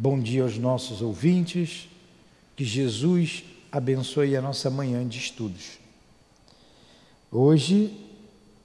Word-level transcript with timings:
Bom 0.00 0.16
dia 0.20 0.44
aos 0.44 0.56
nossos 0.56 1.02
ouvintes, 1.02 1.88
que 2.54 2.64
Jesus 2.64 3.42
abençoe 3.72 4.36
a 4.36 4.40
nossa 4.40 4.70
manhã 4.70 5.04
de 5.04 5.18
estudos. 5.18 5.80
Hoje 7.32 7.98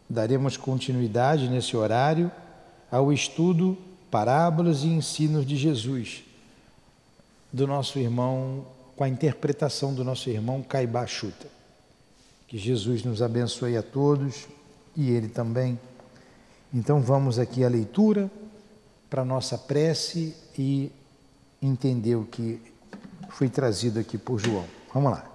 daremos 0.08 0.58
continuidade 0.58 1.50
nesse 1.50 1.76
horário 1.76 2.32
ao 2.92 3.12
estudo 3.12 3.76
Parábolas 4.12 4.84
e 4.84 4.90
Ensinos 4.90 5.44
de 5.44 5.58
Jesus, 5.58 6.24
do 7.52 7.66
nosso 7.66 7.98
irmão, 7.98 8.68
com 8.96 9.04
a 9.04 9.10
interpretação 9.10 9.92
do 9.92 10.04
nosso 10.04 10.30
irmão 10.30 10.62
Caibá 10.62 11.08
Chuta. 11.08 11.48
Que 12.48 12.60
Jesus 12.60 13.04
nos 13.04 13.24
abençoe 13.24 13.76
a 13.76 13.82
todos 13.82 14.48
e 14.96 15.10
ele 15.10 15.30
também. 15.30 15.80
Então 16.72 17.02
vamos 17.02 17.40
aqui 17.40 17.64
à 17.64 17.70
leitura 17.70 18.30
para 19.10 19.26
nossa 19.26 19.58
prece 19.58 20.36
e 20.56 20.92
entender 21.66 22.16
o 22.16 22.26
que 22.26 22.60
foi 23.30 23.50
trazido 23.50 24.00
aqui 24.00 24.18
por 24.18 24.40
João. 24.40 24.66
Vamos 24.94 25.12
lá. 25.12 25.26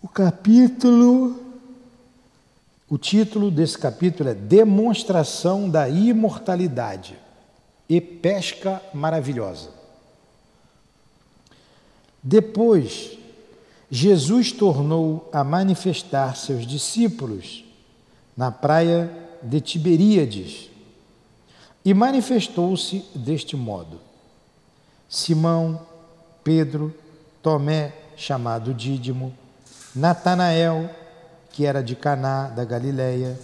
O 0.00 0.08
capítulo, 0.08 1.36
o 2.88 2.96
título 2.96 3.50
desse 3.50 3.76
capítulo 3.76 4.30
é 4.30 4.34
Demonstração 4.34 5.68
da 5.68 5.88
Imortalidade 5.88 7.18
e 7.88 8.00
Pesca 8.00 8.80
Maravilhosa. 8.94 9.70
Depois, 12.22 13.18
Jesus 13.90 14.52
tornou 14.52 15.28
a 15.32 15.42
manifestar 15.42 16.36
seus 16.36 16.66
discípulos 16.66 17.64
na 18.36 18.52
praia 18.52 19.10
de 19.42 19.60
Tiberíades 19.60 20.70
e 21.84 21.94
manifestou-se 21.94 23.04
deste 23.14 23.56
modo: 23.56 24.07
Simão, 25.08 25.80
Pedro, 26.44 26.94
Tomé, 27.42 27.94
chamado 28.16 28.74
Dídimo, 28.74 29.34
Natanael, 29.94 30.90
que 31.50 31.64
era 31.64 31.82
de 31.82 31.96
Caná 31.96 32.48
da 32.48 32.64
Galileia, 32.64 33.38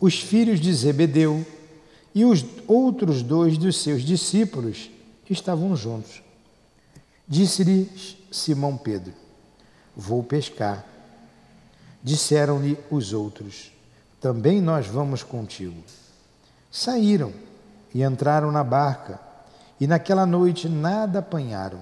os 0.00 0.18
filhos 0.20 0.60
de 0.60 0.72
Zebedeu 0.72 1.44
e 2.14 2.24
os 2.24 2.44
outros 2.66 3.22
dois 3.22 3.58
dos 3.58 3.76
seus 3.82 4.02
discípulos 4.02 4.90
que 5.24 5.32
estavam 5.32 5.74
juntos. 5.76 6.22
Disse-lhes 7.26 8.16
Simão 8.30 8.76
Pedro: 8.76 9.12
Vou 9.96 10.22
pescar. 10.22 10.84
Disseram-lhe 12.02 12.78
os 12.90 13.12
outros: 13.12 13.70
Também 14.20 14.60
nós 14.60 14.86
vamos 14.86 15.22
contigo. 15.22 15.82
Saíram 16.70 17.32
e 17.94 18.02
entraram 18.02 18.50
na 18.50 18.64
barca, 18.64 19.20
e 19.80 19.86
naquela 19.86 20.26
noite 20.26 20.68
nada 20.68 21.20
apanharam. 21.20 21.80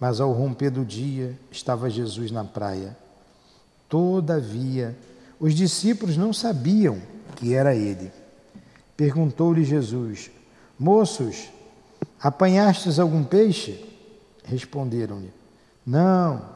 Mas 0.00 0.20
ao 0.20 0.32
romper 0.32 0.70
do 0.70 0.84
dia 0.84 1.38
estava 1.50 1.90
Jesus 1.90 2.30
na 2.30 2.44
praia. 2.44 2.96
Todavia, 3.88 4.96
os 5.38 5.54
discípulos 5.54 6.16
não 6.16 6.32
sabiam 6.32 7.00
que 7.36 7.54
era 7.54 7.74
ele. 7.74 8.10
Perguntou-lhe 8.96 9.62
Jesus: 9.64 10.30
Moços, 10.78 11.50
apanhastes 12.20 12.98
algum 12.98 13.22
peixe? 13.22 13.84
Responderam-lhe: 14.44 15.30
Não. 15.86 16.54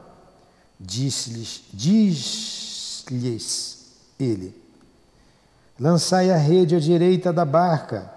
Disse-lhes, 0.79 1.63
diz-lhes 1.73 3.11
ele: 4.19 4.55
Lançai 5.79 6.31
a 6.31 6.37
rede 6.37 6.75
à 6.75 6.79
direita 6.79 7.31
da 7.33 7.45
barca 7.45 8.11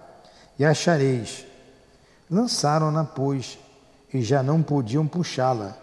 e 0.58 0.64
achareis. 0.64 1.44
Lançaram-na, 2.33 3.05
pois, 3.05 3.58
e 4.11 4.22
já 4.22 4.42
não 4.42 4.62
podiam 4.62 5.06
puxá-la, 5.06 5.77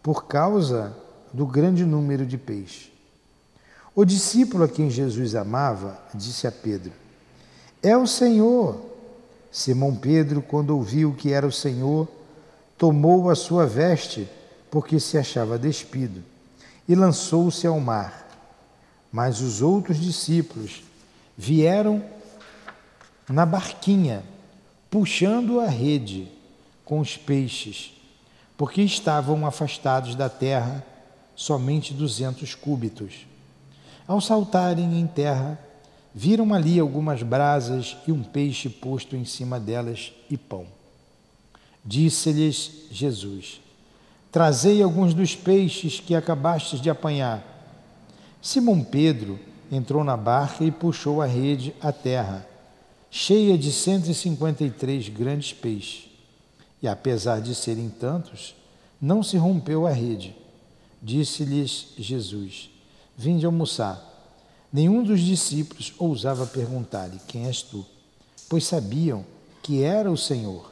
por 0.00 0.26
causa 0.26 0.96
do 1.32 1.44
grande 1.44 1.84
número 1.84 2.24
de 2.24 2.38
peixes. 2.38 2.92
O 3.92 4.04
discípulo 4.04 4.62
a 4.62 4.68
quem 4.68 4.88
Jesus 4.88 5.34
amava 5.34 5.98
disse 6.14 6.46
a 6.46 6.52
Pedro: 6.52 6.92
É 7.82 7.96
o 7.96 8.06
Senhor. 8.06 8.88
Simão 9.50 9.96
Pedro, 9.96 10.40
quando 10.40 10.70
ouviu 10.70 11.12
que 11.12 11.32
era 11.32 11.44
o 11.44 11.50
Senhor, 11.50 12.06
tomou 12.78 13.28
a 13.28 13.34
sua 13.34 13.66
veste, 13.66 14.30
porque 14.70 15.00
se 15.00 15.18
achava 15.18 15.58
despido, 15.58 16.22
e 16.86 16.94
lançou-se 16.94 17.66
ao 17.66 17.80
mar. 17.80 18.28
Mas 19.10 19.40
os 19.40 19.60
outros 19.60 19.98
discípulos 19.98 20.84
vieram 21.36 22.00
na 23.28 23.44
barquinha, 23.44 24.22
puxando 24.90 25.60
a 25.60 25.68
rede 25.68 26.28
com 26.84 26.98
os 26.98 27.16
peixes, 27.16 27.92
porque 28.56 28.82
estavam 28.82 29.46
afastados 29.46 30.14
da 30.14 30.28
terra 30.28 30.84
somente 31.36 31.94
duzentos 31.94 32.54
cúbitos. 32.54 33.26
Ao 34.06 34.20
saltarem 34.20 34.98
em 34.98 35.06
terra, 35.06 35.58
viram 36.14 36.52
ali 36.52 36.78
algumas 36.78 37.22
brasas 37.22 37.96
e 38.06 38.12
um 38.12 38.22
peixe 38.22 38.68
posto 38.68 39.16
em 39.16 39.24
cima 39.24 39.60
delas 39.60 40.12
e 40.28 40.36
pão. 40.36 40.66
Disse-lhes 41.84 42.86
Jesus: 42.90 43.60
Trazei 44.32 44.82
alguns 44.82 45.14
dos 45.14 45.34
peixes 45.34 46.00
que 46.00 46.14
acabastes 46.14 46.80
de 46.80 46.90
apanhar. 46.90 47.42
Simão 48.42 48.82
Pedro 48.82 49.38
entrou 49.70 50.02
na 50.02 50.16
barca 50.16 50.64
e 50.64 50.70
puxou 50.70 51.22
a 51.22 51.26
rede 51.26 51.74
à 51.80 51.92
terra, 51.92 52.46
cheia 53.10 53.58
de 53.58 53.72
153 53.72 55.08
grandes 55.08 55.52
peixes. 55.52 56.08
E 56.82 56.88
apesar 56.88 57.40
de 57.40 57.54
serem 57.54 57.88
tantos, 57.88 58.54
não 59.00 59.22
se 59.22 59.36
rompeu 59.36 59.86
a 59.86 59.92
rede. 59.92 60.34
Disse-lhes 61.02 61.88
Jesus: 61.98 62.70
Vinde 63.16 63.44
almoçar. 63.44 64.06
Nenhum 64.72 65.02
dos 65.02 65.20
discípulos 65.20 65.92
ousava 65.98 66.46
perguntar-lhe: 66.46 67.18
Quem 67.26 67.46
és 67.46 67.62
tu? 67.62 67.84
Pois 68.48 68.64
sabiam 68.64 69.24
que 69.62 69.82
era 69.82 70.10
o 70.10 70.16
Senhor. 70.16 70.70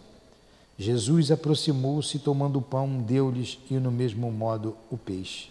Jesus 0.79 1.33
aproximou-se, 1.33 2.21
tomando 2.21 2.61
o 2.61 2.63
pão, 2.63 3.03
deu-lhes 3.03 3.59
e, 3.69 3.75
no 3.75 3.91
mesmo 3.91 4.31
modo, 4.31 4.77
o 4.89 4.97
peixe. 4.97 5.49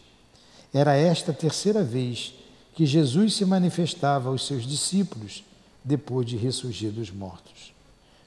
Era 0.74 0.96
esta 0.96 1.32
a 1.32 1.36
terceira 1.36 1.84
vez 1.84 2.34
que 2.74 2.86
Jesus 2.86 3.34
se 3.34 3.44
manifestava 3.44 4.30
aos 4.30 4.48
seus 4.48 4.66
discípulos 4.66 5.44
depois 5.88 6.28
de 6.28 6.36
ressurgir 6.36 6.92
dos 6.92 7.10
mortos. 7.10 7.74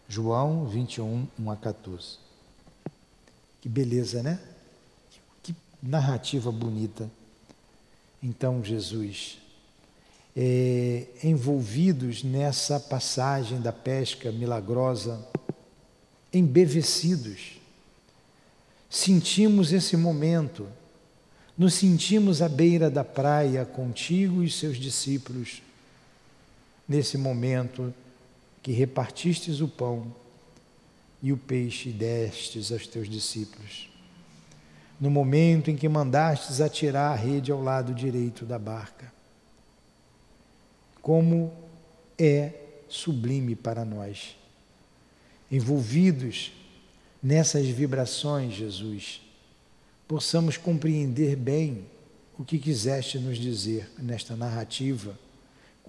João 0.09 0.67
21, 0.67 1.29
1 1.39 1.51
a 1.51 1.57
14. 1.57 2.17
Que 3.61 3.69
beleza, 3.69 4.23
né? 4.23 4.41
Que 5.43 5.55
narrativa 5.83 6.51
bonita. 6.51 7.11
Então, 8.23 8.65
Jesus, 8.65 9.37
é, 10.35 11.07
envolvidos 11.23 12.25
nessa 12.25 12.81
passagem 12.81 13.61
da 13.61 13.73
pesca 13.75 14.33
milagrosa, 14.33 15.23
embevecidos. 16.33 17.61
Sentimos 18.89 19.71
esse 19.71 19.99
momento, 19.99 20.67
nos 21.59 21.75
sentimos 21.75 22.41
à 22.41 22.49
beira 22.49 22.91
da 22.91 23.05
praia 23.05 23.67
contigo 23.67 24.43
e 24.43 24.51
seus 24.51 24.79
discípulos, 24.79 25.63
nesse 26.91 27.17
momento 27.17 27.95
que 28.61 28.73
repartistes 28.73 29.61
o 29.61 29.69
pão 29.69 30.13
e 31.23 31.33
o 31.33 31.37
peixe 31.37 31.91
destes 31.91 32.73
aos 32.73 32.85
teus 32.85 33.09
discípulos. 33.09 33.89
No 35.01 35.09
momento 35.09 35.71
em 35.71 35.77
que 35.77 35.89
mandastes 35.89 36.61
atirar 36.61 37.13
a 37.13 37.15
rede 37.15 37.53
ao 37.53 37.63
lado 37.63 37.95
direito 37.95 38.45
da 38.45 38.59
barca. 38.59 39.13
Como 41.01 41.53
é 42.19 42.55
sublime 42.89 43.55
para 43.55 43.85
nós 43.85 44.37
envolvidos 45.49 46.53
nessas 47.23 47.69
vibrações, 47.69 48.53
Jesus, 48.53 49.23
possamos 50.09 50.57
compreender 50.57 51.37
bem 51.37 51.87
o 52.37 52.45
que 52.45 52.59
quiseste 52.59 53.17
nos 53.17 53.39
dizer 53.39 53.89
nesta 53.97 54.35
narrativa, 54.35 55.17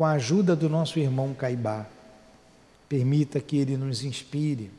com 0.01 0.05
a 0.05 0.13
ajuda 0.13 0.55
do 0.55 0.67
nosso 0.67 0.97
irmão 0.97 1.31
Caibá. 1.31 1.85
Permita 2.89 3.39
que 3.39 3.55
ele 3.55 3.77
nos 3.77 4.03
inspire, 4.03 4.71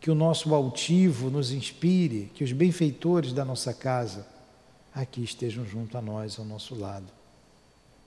que 0.00 0.10
o 0.10 0.14
nosso 0.14 0.54
altivo 0.54 1.28
nos 1.28 1.52
inspire, 1.52 2.30
que 2.32 2.42
os 2.42 2.50
benfeitores 2.50 3.34
da 3.34 3.44
nossa 3.44 3.74
casa 3.74 4.26
aqui 4.94 5.22
estejam 5.22 5.66
junto 5.66 5.98
a 5.98 6.00
nós, 6.00 6.38
ao 6.38 6.46
nosso 6.46 6.74
lado. 6.74 7.04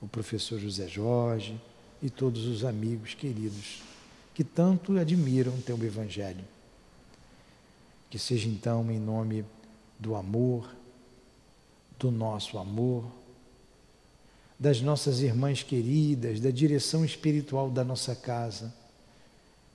O 0.02 0.08
professor 0.08 0.60
José 0.60 0.88
Jorge 0.88 1.62
e 2.02 2.10
todos 2.10 2.48
os 2.48 2.66
amigos 2.66 3.14
queridos 3.14 3.84
que 4.34 4.44
tanto 4.44 4.98
admiram 4.98 5.62
teu 5.62 5.78
Evangelho. 5.84 6.44
Que 8.10 8.18
seja 8.18 8.50
então 8.50 8.90
em 8.90 9.00
nome 9.00 9.46
do 10.00 10.16
amor, 10.16 10.68
do 12.00 12.10
nosso 12.10 12.58
amor, 12.58 13.06
das 14.60 14.82
nossas 14.82 15.22
irmãs 15.22 15.64
queridas, 15.64 16.40
da 16.40 16.52
direção 16.52 17.04
espiritual 17.04 17.70
da 17.70 17.84
nossa 17.84 18.16
casa, 18.16 18.74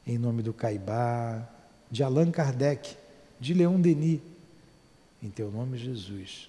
em 0.06 0.16
nome 0.16 0.42
do 0.42 0.52
Caibá, 0.52 1.46
de 1.90 2.02
Allan 2.02 2.30
Kardec, 2.30 2.96
de 3.38 3.54
Leon 3.54 3.80
Denis. 3.80 4.20
Em 5.22 5.30
teu 5.30 5.50
nome, 5.50 5.76
Jesus. 5.76 6.48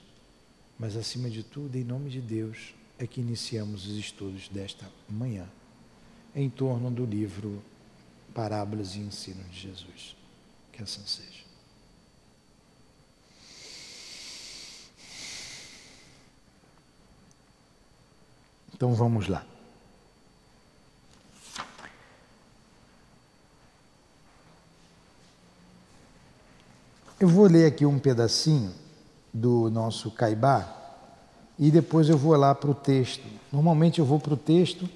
Mas 0.78 0.96
acima 0.96 1.30
de 1.30 1.44
tudo, 1.44 1.76
em 1.76 1.84
nome 1.84 2.10
de 2.10 2.22
Deus, 2.22 2.74
é 2.98 3.08
que 3.08 3.20
iniciamos 3.20 3.88
os 3.88 3.98
estudos 3.98 4.48
desta 4.50 4.90
manhã, 5.10 5.48
em 6.36 6.50
torno 6.50 6.92
do 6.92 7.06
livro 7.06 7.62
Parábolas 8.34 8.96
e 8.96 9.00
Ensino 9.00 9.44
de 9.46 9.60
Jesus. 9.60 10.16
Que 10.72 10.84
assim 10.84 11.02
seja. 11.06 11.49
Então 18.80 18.94
vamos 18.94 19.28
lá. 19.28 19.44
Eu 27.20 27.28
vou 27.28 27.46
ler 27.46 27.66
aqui 27.66 27.86
um 27.86 28.00
pedacinho 28.00 28.72
do 29.34 29.70
nosso 29.70 30.10
Caibá 30.10 30.66
e 31.60 31.70
depois 31.70 32.08
eu 32.08 32.18
vou 32.18 32.34
lá 32.38 32.56
para 32.56 32.72
o 32.72 32.74
texto. 32.74 33.26
Normalmente 33.52 34.00
eu 34.00 34.06
vou 34.06 34.18
para 34.18 34.34
o 34.34 34.38
texto 34.38 34.90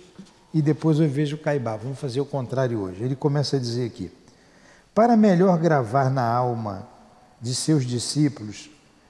e 0.53 0.61
depois 0.61 0.97
eu 1.01 1.09
vejo 1.09 1.35
o 1.35 1.39
Caibá. 1.39 1.75
Vamos 1.75 1.99
fazer 1.99 2.21
o 2.21 2.25
contrário 2.25 2.79
hoje. 2.79 3.03
Ele 3.03 3.17
começa 3.17 3.57
a 3.57 3.59
dizer 3.59 3.87
aqui: 3.87 4.09
Para 4.95 5.17
melhor 5.17 5.57
gravar 5.57 6.09
na 6.09 6.25
alma 6.25 6.87
de 7.41 7.53
seus 7.53 7.85
discípulos 7.85 8.69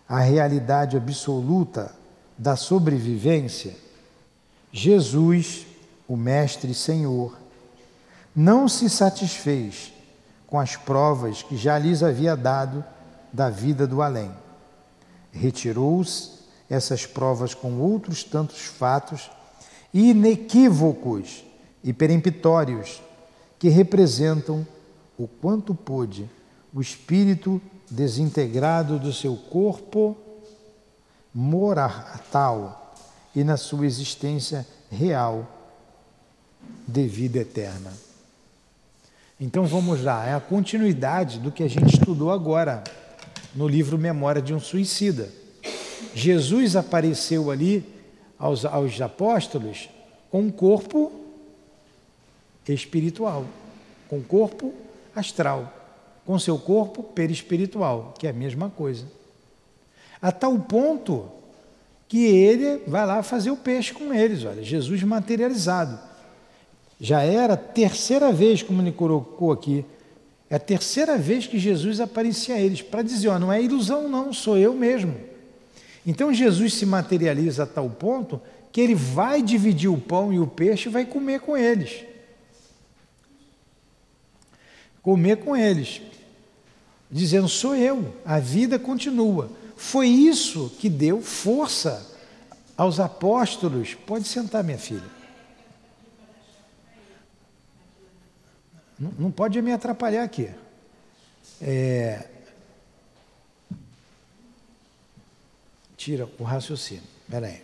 a 0.10 0.18
realidade 0.18 0.98
absoluta 0.98 1.94
da 2.36 2.56
sobrevivência, 2.56 3.84
Jesus, 4.76 5.68
o 6.08 6.18
Mestre 6.18 6.74
Senhor, 6.74 7.38
não 8.36 8.68
se 8.68 8.90
satisfez 8.90 9.94
com 10.48 10.60
as 10.60 10.76
provas 10.76 11.44
que 11.44 11.56
já 11.56 11.78
lhes 11.78 12.02
havia 12.02 12.36
dado 12.36 12.84
da 13.32 13.52
vida 13.52 13.86
do 13.86 14.02
além. 14.02 14.32
Retirou-se 15.32 16.40
essas 16.68 17.06
provas 17.06 17.54
com 17.54 17.80
outros 17.80 18.24
tantos 18.24 18.62
fatos 18.62 19.30
inequívocos 19.94 21.44
e 21.84 21.94
peremptórios 21.94 23.00
que 23.60 23.70
representam 23.70 24.66
o 25.16 25.28
quanto 25.28 25.76
pôde 25.76 26.28
o 26.74 26.82
espírito 26.82 27.62
desintegrado 27.92 28.98
do 28.98 29.14
seu 29.14 29.36
corpo 29.36 30.18
mortal 31.32 32.83
e 33.36 33.44
na 33.44 33.58
sua 33.58 33.86
existência 33.86 34.66
real 34.92 35.48
de 36.88 37.08
vida 37.08 37.40
eterna. 37.40 37.92
Então 39.40 39.66
vamos 39.66 40.04
lá, 40.04 40.26
é 40.26 40.34
a 40.34 40.40
continuidade 40.40 41.40
do 41.40 41.52
que 41.52 41.64
a 41.64 41.68
gente 41.68 41.96
estudou 41.96 42.32
agora 42.32 42.84
no 43.56 43.68
livro 43.68 43.98
Memória 43.98 44.42
de 44.42 44.54
um 44.54 44.60
Suicida. 44.60 45.30
Jesus 46.14 46.76
apareceu 46.76 47.50
ali 47.50 47.84
aos, 48.38 48.64
aos 48.66 49.02
apóstolos 49.02 49.90
com 50.30 50.42
um 50.42 50.52
corpo 50.52 51.12
espiritual, 52.68 53.46
com 54.08 54.18
um 54.18 54.24
corpo 54.24 54.74
astral, 55.16 55.74
com 56.26 56.40
seu 56.40 56.58
corpo 56.58 57.04
perispiritual, 57.04 58.14
que 58.18 58.28
é 58.28 58.30
a 58.30 58.34
mesma 58.34 58.70
coisa. 58.70 59.06
A 60.22 60.32
tal 60.32 60.58
ponto 60.60 61.30
que 62.14 62.28
ele 62.28 62.84
vai 62.86 63.08
lá 63.08 63.24
fazer 63.24 63.50
o 63.50 63.58
peixe 63.58 63.92
com 63.92 64.14
eles, 64.14 64.46
olha, 64.46 64.62
Jesus 64.62 65.02
materializado. 65.02 66.00
Já 67.02 67.24
era 67.24 67.56
a 67.56 67.58
terceira 67.58 68.32
vez, 68.32 68.62
como 68.62 68.84
ele 68.84 68.92
colocou 68.92 69.52
aqui, 69.52 69.84
é 70.48 70.58
a 70.58 70.60
terceira 70.60 71.18
vez 71.18 71.48
que 71.48 71.58
Jesus 71.58 72.00
aparecia 72.00 72.54
a 72.54 72.60
eles, 72.60 72.84
para 72.84 73.02
dizer: 73.02 73.30
ó, 73.30 73.40
não 73.40 73.52
é 73.52 73.60
ilusão, 73.60 74.08
não, 74.08 74.32
sou 74.32 74.60
eu 74.60 74.76
mesmo. 74.76 75.16
Então 76.06 76.32
Jesus 76.32 76.76
se 76.76 76.86
materializa 76.86 77.64
a 77.64 77.66
tal 77.66 77.90
ponto 77.90 78.40
que 78.72 78.80
ele 78.80 78.94
vai 78.94 79.42
dividir 79.42 79.90
o 79.90 79.98
pão 79.98 80.32
e 80.32 80.40
o 80.40 80.46
peixe 80.46 80.90
e 80.90 80.92
vai 80.92 81.06
comer 81.08 81.40
com 81.40 81.58
eles. 81.58 82.04
Comer 85.02 85.38
com 85.38 85.58
eles, 85.58 86.00
dizendo: 87.10 87.50
sou 87.50 87.76
eu, 87.76 88.14
a 88.24 88.38
vida 88.38 88.78
continua. 88.78 89.63
Foi 89.84 90.08
isso 90.08 90.70
que 90.80 90.90
deu 90.90 91.22
força 91.22 92.10
aos 92.76 93.02
apóstolos. 93.02 93.94
Pode 93.94 94.26
sentar, 94.26 94.64
minha 94.64 94.78
filha. 94.78 95.04
Não, 98.98 99.30
pode 99.30 99.62
me 99.62 99.74
atrapalhar 99.74 100.24
aqui. 100.24 100.50
É, 101.62 102.28
tira 105.98 106.30
o 106.40 106.44
raciocínio. 106.44 107.04
Espera 107.26 107.48
aí. 107.48 107.62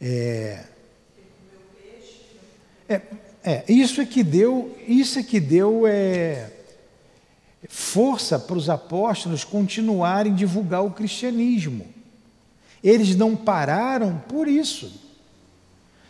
É, 0.00 0.64
é, 2.88 3.02
é, 3.44 3.64
isso 3.68 4.00
é 4.00 4.06
que 4.06 4.24
deu, 4.24 4.74
isso 4.88 5.18
é 5.18 5.22
que 5.22 5.38
deu 5.38 5.86
é, 5.86 6.61
força 7.68 8.38
para 8.38 8.56
os 8.56 8.68
apóstolos 8.68 9.44
continuarem 9.44 10.34
divulgar 10.34 10.84
o 10.84 10.90
cristianismo. 10.90 11.86
Eles 12.82 13.14
não 13.14 13.36
pararam 13.36 14.20
por 14.28 14.48
isso. 14.48 14.92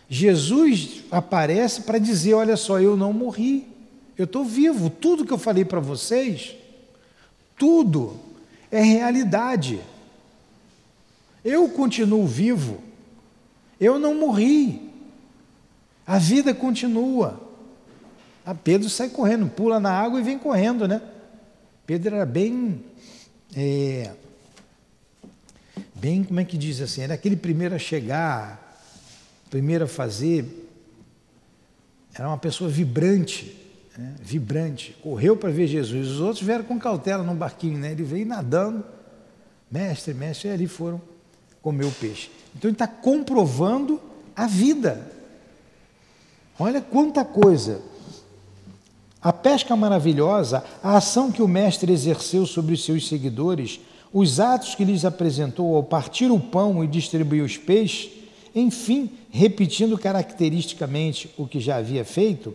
Jesus 0.09 1.05
aparece 1.11 1.83
para 1.83 1.99
dizer: 1.99 2.35
olha 2.35 2.57
só, 2.57 2.81
eu 2.81 2.97
não 2.97 3.13
morri, 3.13 3.67
eu 4.17 4.25
estou 4.25 4.45
vivo. 4.45 4.89
Tudo 4.89 5.25
que 5.25 5.33
eu 5.33 5.39
falei 5.39 5.65
para 5.65 5.81
vocês, 5.81 6.55
tudo 7.57 8.17
é 8.71 8.83
realidade. 8.83 9.81
Eu 11.45 11.69
continuo 11.69 12.27
vivo, 12.27 12.81
eu 13.81 13.99
não 13.99 14.15
morri, 14.15 14.91
a 16.07 16.19
vida 16.19 16.55
continua. 16.55 17.41
A 18.45 18.55
Pedro 18.55 18.89
sai 18.89 19.09
correndo, 19.09 19.47
pula 19.49 19.79
na 19.79 19.93
água 19.93 20.21
e 20.21 20.23
vem 20.23 20.39
correndo, 20.39 20.89
né? 20.89 21.01
Pedro 21.87 22.17
era 22.17 22.27
bem. 22.27 22.85
É, 23.57 24.13
bem, 25.95 26.25
como 26.25 26.41
é 26.41 26.45
que 26.45 26.57
diz 26.57 26.81
assim? 26.81 27.03
Era 27.03 27.15
aquele 27.15 27.37
primeiro 27.37 27.75
a 27.75 27.79
chegar, 27.79 28.81
primeiro 29.51 29.85
a 29.85 29.89
fazer, 29.89 30.63
era 32.15 32.29
uma 32.29 32.39
pessoa 32.39 32.69
vibrante, 32.69 33.57
né? 33.97 34.15
vibrante, 34.21 34.97
correu 35.03 35.37
para 35.37 35.51
ver 35.51 35.67
Jesus. 35.67 36.09
Os 36.09 36.21
outros 36.21 36.45
vieram 36.45 36.65
com 36.65 36.79
cautela 36.79 37.23
no 37.23 37.35
barquinho, 37.35 37.79
né? 37.79 37.93
ele 37.93 38.03
veio 38.03 38.27
nadando, 38.27 38.85
mestre, 39.71 40.13
mestre, 40.13 40.49
e 40.49 40.53
ali 40.53 40.67
foram 40.67 41.01
comer 41.63 41.85
o 41.85 41.93
peixe. 41.93 42.31
Então 42.55 42.69
ele 42.69 42.75
está 42.75 42.87
comprovando 42.87 44.01
a 44.37 44.47
vida. 44.47 45.11
Olha 46.59 46.81
quanta 46.81 47.25
coisa. 47.25 47.81
A 49.23 49.33
pesca 49.33 49.77
maravilhosa, 49.77 50.65
a 50.83 50.97
ação 50.97 51.31
que 51.31 51.43
o 51.43 51.47
mestre 51.47 51.93
exerceu 51.93 52.45
sobre 52.45 52.75
os 52.75 52.85
seus 52.85 53.07
seguidores, 53.07 53.79
os 54.13 54.41
atos 54.41 54.75
que 54.75 54.85
lhes 54.85 55.05
apresentou 55.05 55.77
ao 55.77 55.85
partir 55.85 56.31
o 56.31 56.41
pão 56.41 56.83
e 56.83 56.89
distribuir 56.89 57.45
os 57.45 57.57
peixes, 57.57 58.11
enfim, 58.53 59.11
repetindo 59.31 59.97
caracteristicamente 59.97 61.31
o 61.39 61.47
que 61.47 61.61
já 61.61 61.77
havia 61.77 62.05
feito, 62.05 62.53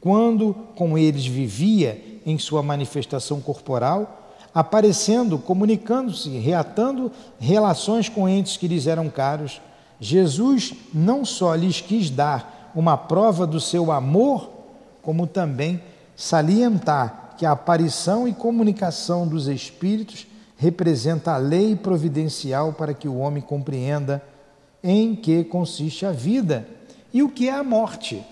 quando 0.00 0.54
com 0.74 0.96
eles 0.96 1.26
vivia 1.26 2.02
em 2.24 2.38
sua 2.38 2.62
manifestação 2.62 3.40
corporal, 3.40 4.32
aparecendo, 4.54 5.38
comunicando-se, 5.38 6.30
reatando 6.30 7.12
relações 7.38 8.08
com 8.08 8.26
entes 8.26 8.56
que 8.56 8.66
lhes 8.66 8.86
eram 8.86 9.10
caros, 9.10 9.60
Jesus 10.00 10.72
não 10.94 11.26
só 11.26 11.54
lhes 11.54 11.82
quis 11.82 12.08
dar 12.08 12.72
uma 12.74 12.96
prova 12.96 13.46
do 13.46 13.60
seu 13.60 13.92
amor, 13.92 14.50
como 15.02 15.26
também 15.26 15.80
salientar 16.16 17.34
que 17.36 17.44
a 17.44 17.52
aparição 17.52 18.26
e 18.26 18.32
comunicação 18.32 19.28
dos 19.28 19.46
Espíritos 19.46 20.26
representa 20.56 21.32
a 21.32 21.36
lei 21.36 21.76
providencial 21.76 22.72
para 22.72 22.94
que 22.94 23.06
o 23.06 23.18
homem 23.18 23.42
compreenda 23.42 24.22
em 24.82 25.14
que 25.14 25.44
consiste 25.44 26.06
a 26.06 26.12
vida 26.12 26.66
e 27.12 27.22
o 27.22 27.28
que 27.28 27.48
é 27.48 27.52
a 27.52 27.62
morte. 27.62 28.24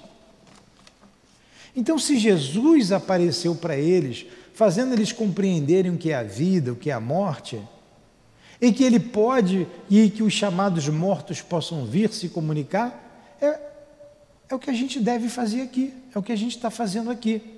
Então, 1.76 1.98
se 1.98 2.16
Jesus 2.16 2.92
apareceu 2.92 3.54
para 3.54 3.76
eles, 3.76 4.26
fazendo 4.54 4.92
eles 4.92 5.12
compreenderem 5.12 5.92
o 5.92 5.98
que 5.98 6.10
é 6.10 6.14
a 6.14 6.22
vida, 6.22 6.72
o 6.72 6.76
que 6.76 6.88
é 6.88 6.92
a 6.92 7.00
morte, 7.00 7.60
e 8.60 8.72
que 8.72 8.84
ele 8.84 9.00
pode 9.00 9.66
e 9.90 10.08
que 10.08 10.22
os 10.22 10.32
chamados 10.32 10.88
mortos 10.88 11.42
possam 11.42 11.84
vir 11.84 12.10
se 12.12 12.28
comunicar, 12.28 13.36
é, 13.40 13.58
é 14.48 14.54
o 14.54 14.58
que 14.58 14.70
a 14.70 14.74
gente 14.74 15.00
deve 15.00 15.28
fazer 15.28 15.62
aqui, 15.62 15.92
é 16.14 16.18
o 16.18 16.22
que 16.22 16.32
a 16.32 16.36
gente 16.36 16.56
está 16.56 16.70
fazendo 16.70 17.10
aqui. 17.10 17.53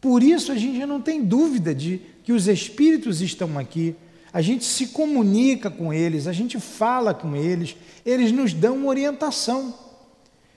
Por 0.00 0.22
isso 0.22 0.50
a 0.52 0.56
gente 0.56 0.84
não 0.86 1.00
tem 1.00 1.22
dúvida 1.22 1.74
de 1.74 2.00
que 2.24 2.32
os 2.32 2.48
espíritos 2.48 3.20
estão 3.20 3.58
aqui, 3.58 3.94
a 4.32 4.40
gente 4.40 4.64
se 4.64 4.88
comunica 4.88 5.70
com 5.70 5.92
eles, 5.92 6.26
a 6.26 6.32
gente 6.32 6.58
fala 6.58 7.12
com 7.12 7.36
eles, 7.36 7.76
eles 8.06 8.32
nos 8.32 8.52
dão 8.52 8.86
orientação. 8.86 9.74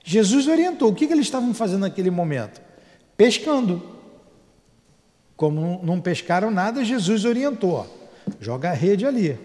Jesus 0.04 0.48
orientou, 0.48 0.92
o 0.92 0.96
que, 0.96 1.08
que 1.08 1.14
eles 1.14 1.26
estavam 1.26 1.54
fazendo 1.54 1.82
naquele 1.82 2.12
momento? 2.12 2.62
pescando. 3.18 3.82
Como 5.36 5.82
não 5.84 6.00
pescaram 6.00 6.52
nada, 6.52 6.84
Jesus 6.84 7.26
orientou: 7.26 7.88
joga 8.40 8.70
a 8.70 8.74
rede 8.74 9.06
ali. 9.06 9.38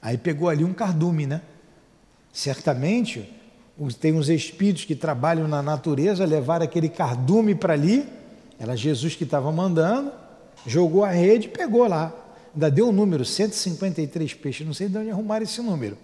Aí 0.00 0.16
pegou 0.16 0.48
ali 0.48 0.62
um 0.62 0.74
cardume, 0.74 1.26
né? 1.26 1.42
Certamente 2.32 3.32
tem 3.98 4.12
uns 4.12 4.28
espíritos 4.28 4.84
que 4.84 4.94
trabalham 4.94 5.46
na 5.46 5.62
natureza, 5.62 6.24
levaram 6.24 6.64
aquele 6.64 6.88
cardume 6.88 7.54
para 7.54 7.74
ali, 7.74 8.08
era 8.58 8.74
Jesus 8.74 9.14
que 9.14 9.24
estava 9.24 9.52
mandando, 9.52 10.10
jogou 10.66 11.04
a 11.04 11.10
rede 11.10 11.46
e 11.46 11.50
pegou 11.50 11.86
lá. 11.86 12.12
Ainda 12.54 12.70
deu 12.70 12.88
o 12.88 12.92
número, 12.92 13.22
153 13.22 14.32
peixes, 14.34 14.66
não 14.66 14.72
sei 14.72 14.88
de 14.88 14.96
onde 14.96 15.10
arrumaram 15.10 15.44
esse 15.44 15.60
número, 15.60 15.98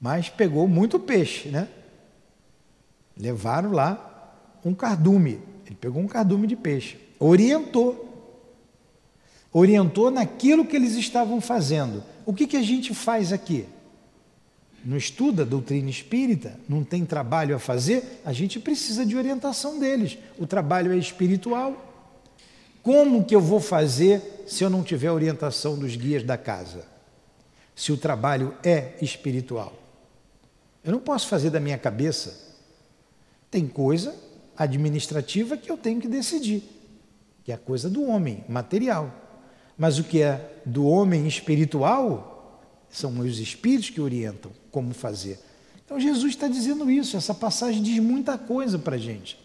mas 0.00 0.30
pegou 0.30 0.66
muito 0.66 0.98
peixe, 0.98 1.50
né? 1.50 1.68
Levaram 3.14 3.72
lá 3.72 4.38
um 4.64 4.72
cardume, 4.72 5.38
ele 5.66 5.76
pegou 5.78 6.02
um 6.02 6.06
cardume 6.06 6.46
de 6.46 6.56
peixe, 6.56 6.96
orientou, 7.18 8.08
orientou 9.52 10.10
naquilo 10.10 10.64
que 10.64 10.76
eles 10.76 10.94
estavam 10.94 11.42
fazendo. 11.42 12.02
O 12.24 12.32
que, 12.32 12.46
que 12.46 12.56
a 12.56 12.62
gente 12.62 12.94
faz 12.94 13.34
aqui? 13.34 13.66
Não 14.84 14.96
estuda 14.96 15.44
doutrina 15.44 15.88
espírita, 15.88 16.58
não 16.68 16.82
tem 16.82 17.04
trabalho 17.04 17.54
a 17.54 17.58
fazer, 17.58 18.20
a 18.24 18.32
gente 18.32 18.58
precisa 18.58 19.06
de 19.06 19.16
orientação 19.16 19.78
deles. 19.78 20.18
O 20.38 20.46
trabalho 20.46 20.92
é 20.92 20.96
espiritual. 20.96 21.90
Como 22.82 23.24
que 23.24 23.34
eu 23.34 23.40
vou 23.40 23.60
fazer 23.60 24.44
se 24.46 24.64
eu 24.64 24.70
não 24.70 24.82
tiver 24.82 25.10
orientação 25.10 25.78
dos 25.78 25.94
guias 25.94 26.24
da 26.24 26.36
casa? 26.36 26.84
Se 27.76 27.92
o 27.92 27.96
trabalho 27.96 28.54
é 28.64 28.94
espiritual. 29.00 29.72
Eu 30.84 30.92
não 30.92 30.98
posso 30.98 31.28
fazer 31.28 31.50
da 31.50 31.60
minha 31.60 31.78
cabeça. 31.78 32.56
Tem 33.50 33.68
coisa 33.68 34.14
administrativa 34.56 35.56
que 35.56 35.70
eu 35.70 35.76
tenho 35.76 36.00
que 36.00 36.08
decidir, 36.08 36.62
que 37.44 37.52
é 37.52 37.54
a 37.54 37.58
coisa 37.58 37.88
do 37.88 38.04
homem, 38.04 38.44
material. 38.48 39.12
Mas 39.78 39.98
o 39.98 40.04
que 40.04 40.20
é 40.20 40.60
do 40.66 40.86
homem 40.86 41.26
espiritual, 41.26 42.31
são 42.92 43.18
os 43.18 43.38
espíritos 43.38 43.90
que 43.90 44.00
orientam 44.00 44.52
como 44.70 44.92
fazer. 44.92 45.40
Então 45.84 45.98
Jesus 45.98 46.32
está 46.34 46.46
dizendo 46.46 46.90
isso, 46.90 47.16
essa 47.16 47.34
passagem 47.34 47.82
diz 47.82 47.98
muita 47.98 48.38
coisa 48.38 48.78
para 48.78 48.96
a 48.96 48.98
gente. 48.98 49.38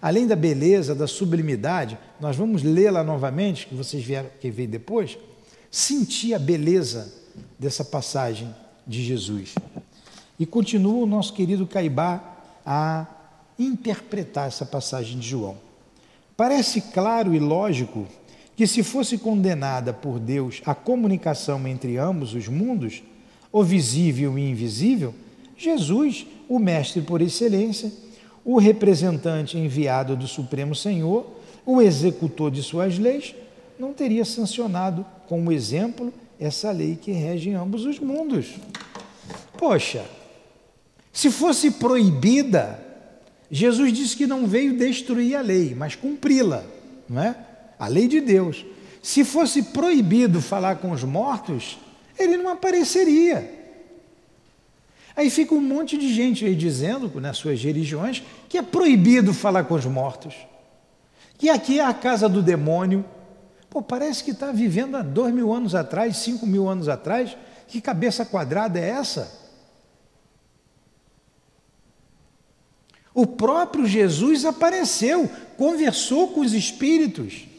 Além 0.00 0.26
da 0.26 0.34
beleza, 0.34 0.94
da 0.94 1.06
sublimidade, 1.06 1.98
nós 2.20 2.36
vamos 2.36 2.62
lê-la 2.62 3.04
novamente, 3.04 3.66
que 3.66 3.74
vocês 3.74 4.02
vieram, 4.02 4.30
que 4.40 4.50
veio 4.50 4.68
depois, 4.68 5.18
sentir 5.70 6.34
a 6.34 6.38
beleza 6.38 7.12
dessa 7.58 7.84
passagem 7.84 8.52
de 8.86 9.04
Jesus. 9.04 9.54
E 10.38 10.46
continua 10.46 11.04
o 11.04 11.06
nosso 11.06 11.32
querido 11.32 11.66
Caibá 11.66 12.36
a 12.66 13.06
interpretar 13.58 14.48
essa 14.48 14.66
passagem 14.66 15.18
de 15.18 15.28
João. 15.28 15.56
Parece 16.36 16.80
claro 16.80 17.34
e 17.34 17.38
lógico 17.38 18.06
que 18.56 18.66
se 18.66 18.82
fosse 18.82 19.18
condenada 19.18 19.92
por 19.92 20.18
Deus 20.18 20.60
a 20.64 20.74
comunicação 20.74 21.66
entre 21.66 21.96
ambos 21.96 22.34
os 22.34 22.48
mundos, 22.48 23.02
o 23.50 23.62
visível 23.62 24.38
e 24.38 24.50
invisível, 24.50 25.14
Jesus, 25.56 26.26
o 26.48 26.58
mestre 26.58 27.02
por 27.02 27.20
excelência, 27.20 27.92
o 28.44 28.58
representante 28.58 29.56
enviado 29.56 30.16
do 30.16 30.26
Supremo 30.26 30.74
Senhor, 30.74 31.26
o 31.64 31.80
executor 31.80 32.50
de 32.50 32.62
suas 32.62 32.98
leis, 32.98 33.34
não 33.78 33.92
teria 33.92 34.24
sancionado 34.24 35.04
como 35.28 35.52
exemplo 35.52 36.12
essa 36.38 36.70
lei 36.70 36.96
que 37.00 37.12
rege 37.12 37.52
ambos 37.52 37.84
os 37.84 37.98
mundos. 38.00 38.54
Poxa, 39.56 40.04
se 41.12 41.30
fosse 41.30 41.70
proibida, 41.72 42.80
Jesus 43.50 43.92
disse 43.92 44.16
que 44.16 44.26
não 44.26 44.46
veio 44.46 44.76
destruir 44.76 45.36
a 45.36 45.40
lei, 45.40 45.74
mas 45.74 45.94
cumpri-la, 45.94 46.64
não 47.08 47.22
é? 47.22 47.36
A 47.82 47.88
lei 47.88 48.06
de 48.06 48.20
Deus. 48.20 48.64
Se 49.02 49.24
fosse 49.24 49.60
proibido 49.64 50.40
falar 50.40 50.76
com 50.76 50.92
os 50.92 51.02
mortos, 51.02 51.78
ele 52.16 52.36
não 52.36 52.48
apareceria. 52.48 53.60
Aí 55.16 55.28
fica 55.28 55.52
um 55.52 55.60
monte 55.60 55.98
de 55.98 56.14
gente 56.14 56.44
aí 56.44 56.54
dizendo, 56.54 57.20
nas 57.20 57.38
suas 57.38 57.60
religiões, 57.60 58.22
que 58.48 58.56
é 58.56 58.62
proibido 58.62 59.34
falar 59.34 59.64
com 59.64 59.74
os 59.74 59.84
mortos, 59.84 60.32
que 61.36 61.50
aqui 61.50 61.80
é 61.80 61.84
a 61.84 61.92
casa 61.92 62.28
do 62.28 62.40
demônio. 62.40 63.04
Pô, 63.68 63.82
parece 63.82 64.22
que 64.22 64.30
está 64.30 64.52
vivendo 64.52 64.96
há 64.96 65.02
dois 65.02 65.34
mil 65.34 65.52
anos 65.52 65.74
atrás, 65.74 66.18
cinco 66.18 66.46
mil 66.46 66.68
anos 66.68 66.88
atrás. 66.88 67.36
Que 67.66 67.80
cabeça 67.80 68.24
quadrada 68.24 68.78
é 68.78 68.90
essa? 68.90 69.42
O 73.12 73.26
próprio 73.26 73.86
Jesus 73.86 74.44
apareceu, 74.44 75.28
conversou 75.56 76.28
com 76.28 76.42
os 76.42 76.52
espíritos. 76.52 77.50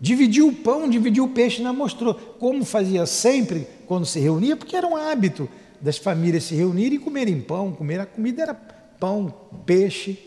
Dividiu 0.00 0.48
o 0.48 0.54
pão, 0.54 0.88
dividiu 0.88 1.24
o 1.24 1.28
peixe, 1.28 1.60
não 1.60 1.74
mostrou 1.74 2.14
como 2.14 2.64
fazia 2.64 3.04
sempre 3.04 3.68
quando 3.86 4.06
se 4.06 4.18
reunia, 4.18 4.56
porque 4.56 4.74
era 4.74 4.86
um 4.86 4.96
hábito 4.96 5.46
das 5.80 5.98
famílias 5.98 6.44
se 6.44 6.54
reunirem 6.54 6.96
e 6.96 6.98
comerem 6.98 7.40
pão, 7.40 7.72
comer 7.72 8.00
a 8.00 8.06
comida 8.06 8.42
era 8.42 8.54
pão, 8.54 9.34
peixe. 9.66 10.18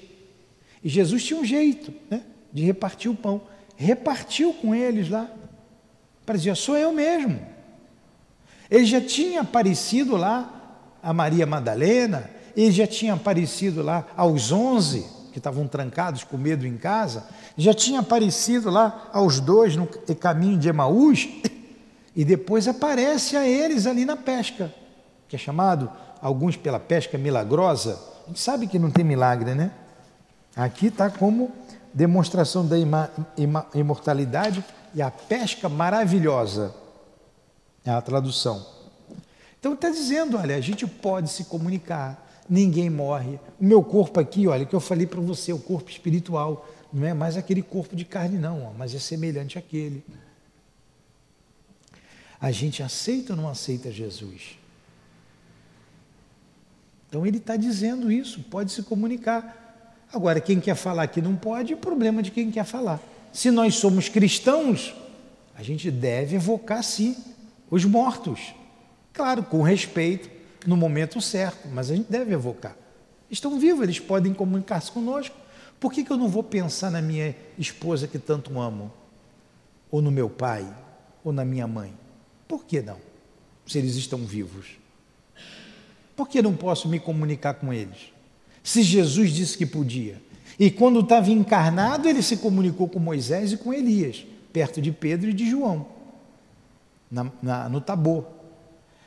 E 0.84 0.90
Jesus 0.90 1.24
tinha 1.24 1.40
um 1.40 1.46
jeito 1.46 1.92
né, 2.10 2.22
de 2.52 2.64
repartir 2.64 3.10
o 3.10 3.16
pão. 3.16 3.42
Repartiu 3.76 4.54
com 4.54 4.76
eles 4.76 5.10
lá, 5.10 5.30
para 6.24 6.38
dizer, 6.38 6.56
sou 6.56 6.78
eu 6.78 6.94
mesmo. 6.94 7.40
Ele 8.70 8.86
já 8.86 9.02
tinha 9.02 9.42
aparecido 9.42 10.16
lá 10.16 11.00
a 11.02 11.12
Maria 11.14 11.46
Madalena, 11.46 12.30
ele 12.56 12.72
já 12.72 12.86
tinha 12.86 13.14
aparecido 13.14 13.82
lá 13.82 14.08
aos 14.16 14.52
onze, 14.52 15.06
que 15.34 15.40
estavam 15.40 15.68
trancados 15.68 16.24
com 16.24 16.38
medo 16.38 16.66
em 16.66 16.78
casa, 16.78 17.26
já 17.58 17.74
tinha 17.74 18.00
aparecido 18.00 18.70
lá 18.70 19.10
aos 19.12 19.40
dois 19.40 19.76
no 19.76 19.88
caminho 20.16 20.58
de 20.58 20.70
Emaús, 20.70 21.28
e 22.16 22.24
depois 22.24 22.68
aparece 22.68 23.36
a 23.36 23.46
eles 23.46 23.88
ali 23.88 24.06
na 24.06 24.16
pesca, 24.16 24.72
que 25.28 25.36
é 25.36 25.40
chamado, 25.40 25.92
alguns 26.22 26.56
pela 26.56 26.80
pesca 26.80 27.18
milagrosa. 27.18 28.00
A 28.26 28.28
gente 28.28 28.40
sabe 28.40 28.68
que 28.68 28.78
não 28.78 28.92
tem 28.92 29.04
milagre, 29.04 29.56
né? 29.56 29.72
Aqui 30.56 30.88
está 30.88 31.10
como 31.10 31.52
demonstração 31.92 32.66
da 32.66 32.78
imortalidade 33.74 34.64
e 34.94 35.02
a 35.02 35.10
pesca 35.10 35.68
maravilhosa. 35.68 36.74
É 37.84 37.90
a 37.90 38.00
tradução. 38.00 38.64
Então 39.60 39.74
está 39.74 39.90
dizendo, 39.90 40.38
olha, 40.38 40.56
a 40.56 40.62
gente 40.62 40.86
pode 40.86 41.30
se 41.30 41.46
comunicar, 41.46 42.23
ninguém 42.50 42.90
morre. 42.90 43.40
O 43.60 43.66
meu 43.66 43.84
corpo 43.84 44.20
aqui, 44.20 44.48
olha, 44.48 44.66
que 44.66 44.76
eu 44.76 44.80
falei 44.80 45.06
para 45.06 45.22
você, 45.22 45.54
o 45.54 45.60
corpo 45.60 45.90
espiritual, 45.90 46.68
não 46.92 47.08
é 47.08 47.14
mais 47.14 47.38
aquele 47.38 47.62
corpo 47.62 47.96
de 47.96 48.06
carne, 48.06 48.38
não, 48.38 48.74
mas 48.78 48.94
é 48.94 49.00
semelhante 49.00 49.58
àquele. 49.58 50.04
A 52.40 52.52
gente 52.52 52.84
aceita 52.84 53.34
ou 53.34 53.38
não 53.38 53.48
aceita 53.48 53.92
Jesus? 53.92 54.58
Então 57.08 57.26
ele 57.26 57.38
está 57.38 57.56
dizendo 57.56 58.12
isso, 58.12 58.42
pode 58.44 58.72
se 58.72 58.84
comunicar. 58.84 59.96
Agora, 60.12 60.42
quem 60.42 60.60
quer 60.60 60.76
falar 60.76 61.08
que 61.08 61.22
não 61.22 61.36
pode, 61.36 61.74
é 61.74 61.76
problema 61.76 62.22
de 62.22 62.32
quem 62.32 62.52
quer 62.52 62.66
falar. 62.66 63.00
Se 63.32 63.50
nós 63.50 63.76
somos 63.76 64.10
cristãos, 64.10 64.94
a 65.56 65.64
gente 65.64 65.90
deve 65.90 66.36
evocar 66.36 66.84
sim 66.84 67.16
os 67.70 67.86
mortos. 67.86 68.54
Claro, 69.14 69.44
com 69.44 69.62
respeito, 69.62 70.30
no 70.66 70.78
momento 70.78 71.22
certo, 71.22 71.68
mas 71.68 71.92
a 71.92 71.96
gente 71.96 72.12
deve 72.12 72.34
evocar. 72.34 72.76
Estão 73.30 73.60
vivos, 73.60 73.84
eles 73.84 74.00
podem 74.00 74.34
comunicar-se 74.34 74.92
conosco. 74.92 75.36
Por 75.80 75.92
que, 75.92 76.04
que 76.04 76.12
eu 76.12 76.18
não 76.18 76.30
vou 76.30 76.44
pensar 76.44 76.92
na 76.92 77.02
minha 77.02 77.36
esposa 77.58 78.08
que 78.08 78.20
tanto 78.20 78.60
amo? 78.60 78.92
Ou 79.92 80.02
no 80.02 80.12
meu 80.12 80.30
pai? 80.30 80.66
Ou 81.24 81.34
na 81.34 81.44
minha 81.44 81.68
mãe? 81.68 81.94
Por 82.48 82.64
que 82.64 82.82
não? 82.82 82.98
Se 83.66 83.80
eles 83.80 83.96
estão 83.96 84.20
vivos. 84.20 84.78
Por 86.16 86.28
que 86.28 86.42
não 86.42 86.56
posso 86.56 86.88
me 86.88 87.00
comunicar 87.00 87.56
com 87.56 87.74
eles? 87.74 88.14
Se 88.64 88.82
Jesus 88.84 89.32
disse 89.32 89.58
que 89.58 89.66
podia. 89.66 90.22
E 90.60 90.70
quando 90.70 91.00
estava 91.00 91.32
encarnado, 91.32 92.08
ele 92.08 92.22
se 92.22 92.38
comunicou 92.38 92.88
com 92.88 93.00
Moisés 93.00 93.52
e 93.52 93.58
com 93.58 93.74
Elias, 93.74 94.26
perto 94.52 94.82
de 94.82 94.92
Pedro 94.92 95.30
e 95.30 95.34
de 95.34 95.50
João, 95.50 95.88
na, 97.10 97.32
na, 97.42 97.70
no 97.70 97.82
Tabor. 97.82 98.26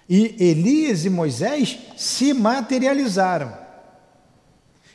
E 0.08 0.36
Elias 0.38 1.04
e 1.04 1.10
Moisés 1.10 1.78
se 1.96 2.32
materializaram. 2.32 3.66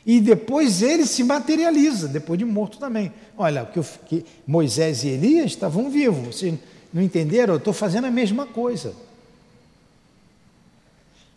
E 0.04 0.20
depois 0.20 0.82
ele 0.82 1.06
se 1.06 1.22
materializa, 1.22 2.08
depois 2.08 2.38
de 2.38 2.44
morto 2.44 2.78
também. 2.78 3.12
Olha, 3.36 3.64
que, 3.66 3.80
que 4.06 4.26
Moisés 4.46 5.04
e 5.04 5.08
Elias 5.08 5.46
estavam 5.46 5.90
vivos. 5.90 6.36
Vocês 6.36 6.58
não 6.92 7.02
entenderam? 7.02 7.54
Eu 7.54 7.58
estou 7.58 7.72
fazendo 7.72 8.06
a 8.06 8.10
mesma 8.10 8.46
coisa. 8.46 8.94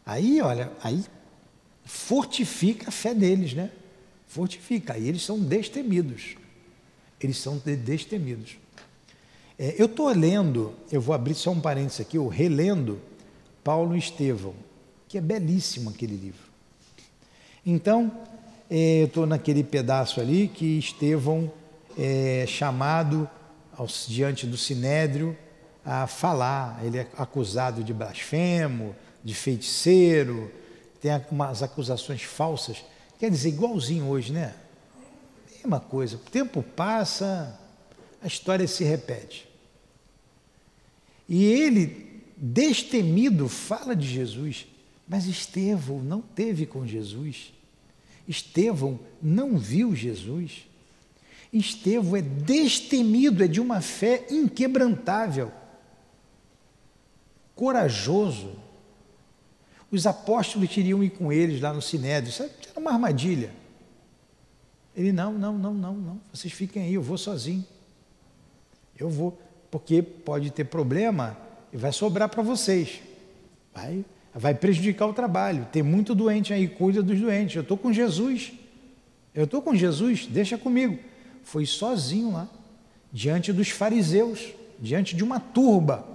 Aí, 0.06 0.42
olha, 0.42 0.72
aí 0.82 1.04
fortifica 1.84 2.90
a 2.90 2.92
fé 2.92 3.14
deles, 3.14 3.54
né? 3.54 3.70
Fortifica. 4.28 4.94
Aí 4.94 5.08
eles 5.08 5.22
são 5.22 5.40
destemidos. 5.40 6.36
Eles 7.20 7.38
são 7.38 7.58
destemidos. 7.58 8.58
É, 9.58 9.76
eu 9.78 9.86
estou 9.86 10.10
lendo, 10.10 10.74
eu 10.92 11.00
vou 11.00 11.16
abrir 11.16 11.36
só 11.36 11.52
um 11.52 11.62
parênteses 11.62 12.02
aqui, 12.02 12.18
eu 12.18 12.28
relendo 12.28 13.00
Paulo 13.66 13.96
e 13.96 13.98
Estevão, 13.98 14.54
que 15.08 15.18
é 15.18 15.22
belíssimo 15.22 15.90
aquele 15.90 16.16
livro. 16.16 16.46
Então, 17.66 18.12
é, 18.70 19.02
eu 19.02 19.08
estou 19.08 19.26
naquele 19.26 19.64
pedaço 19.64 20.22
ali 20.22 20.48
que 20.48 20.78
Estevão 20.78 21.52
é 21.98 22.46
chamado 22.48 23.28
aos, 23.76 24.06
diante 24.08 24.46
do 24.46 24.56
sinédrio 24.56 25.36
a 25.84 26.06
falar. 26.06 26.80
Ele 26.86 27.00
é 27.00 27.08
acusado 27.18 27.84
de 27.84 27.92
blasfemo, 27.92 28.96
de 29.24 29.34
feiticeiro, 29.34 30.52
tem 31.02 31.12
umas 31.32 31.64
acusações 31.64 32.22
falsas. 32.22 32.86
Quer 33.18 33.32
dizer, 33.32 33.50
igualzinho 33.50 34.08
hoje, 34.08 34.32
né? 34.32 34.54
Mesma 35.56 35.80
coisa. 35.80 36.18
O 36.18 36.20
tempo 36.20 36.62
passa, 36.62 37.60
a 38.22 38.28
história 38.28 38.68
se 38.68 38.84
repete. 38.84 39.50
E 41.28 41.46
ele, 41.46 42.05
destemido, 42.36 43.48
fala 43.48 43.96
de 43.96 44.08
Jesus, 44.08 44.68
mas 45.08 45.26
Estevão 45.26 46.02
não 46.02 46.22
teve 46.22 46.66
com 46.66 46.86
Jesus. 46.86 47.54
Estevão 48.28 49.00
não 49.22 49.58
viu 49.58 49.96
Jesus. 49.96 50.68
Estevão 51.54 52.18
é 52.18 52.22
destemido, 52.22 53.44
é 53.44 53.48
de 53.48 53.62
uma 53.62 53.82
fé 53.82 54.26
inquebrantável, 54.30 55.52
corajoso. 57.56 58.54
Os 59.90 60.06
apóstolos 60.06 60.70
queriam 60.70 61.04
ir 61.04 61.12
com 61.12 61.32
eles 61.32 61.62
lá 61.62 61.72
no 61.72 61.82
Sinédrio, 61.82 62.34
sabe? 62.34 62.52
Era 62.70 62.80
uma 62.80 62.92
armadilha. 62.92 63.54
Ele, 64.96 65.12
não, 65.12 65.34
não, 65.34 65.58
não, 65.58 65.74
não, 65.74 65.94
não, 65.94 66.22
vocês 66.34 66.54
fiquem 66.54 66.84
aí, 66.84 66.94
eu 66.96 67.02
vou 67.02 67.18
sozinho. 67.18 67.66
Eu 68.98 69.10
vou, 69.10 69.38
porque 69.70 70.02
pode 70.02 70.52
ter 70.52 70.66
problema 70.66 71.45
e 71.76 71.78
vai 71.78 71.92
sobrar 71.92 72.28
para 72.30 72.42
vocês. 72.42 73.04
Vai, 73.72 74.04
vai 74.34 74.56
prejudicar 74.56 75.06
o 75.06 75.14
trabalho. 75.14 75.68
Tem 75.72 75.84
muito 75.84 76.16
doente 76.16 76.52
aí, 76.52 76.68
cuida 76.68 77.04
dos 77.04 77.22
doentes. 77.22 77.56
Eu 77.56 77.62
estou 77.62 77.78
com 77.78 77.94
Jesus. 77.94 78.52
Eu 79.36 79.44
estou 79.44 79.62
com 79.62 79.76
Jesus, 79.76 80.26
deixa 80.26 80.58
comigo 80.58 80.98
foi 81.46 81.66
sozinho 81.66 82.34
lá, 82.34 82.50
diante 83.14 83.54
dos 83.54 83.70
fariseus, 83.70 84.52
diante 84.80 85.16
de 85.16 85.24
uma 85.24 85.40
turba 85.40 86.06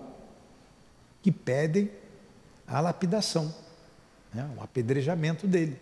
que 1.22 1.30
pedem 1.30 1.88
a 2.66 2.80
lapidação, 2.80 3.54
né, 4.34 4.50
o 4.58 4.62
apedrejamento 4.62 5.46
dele. 5.46 5.78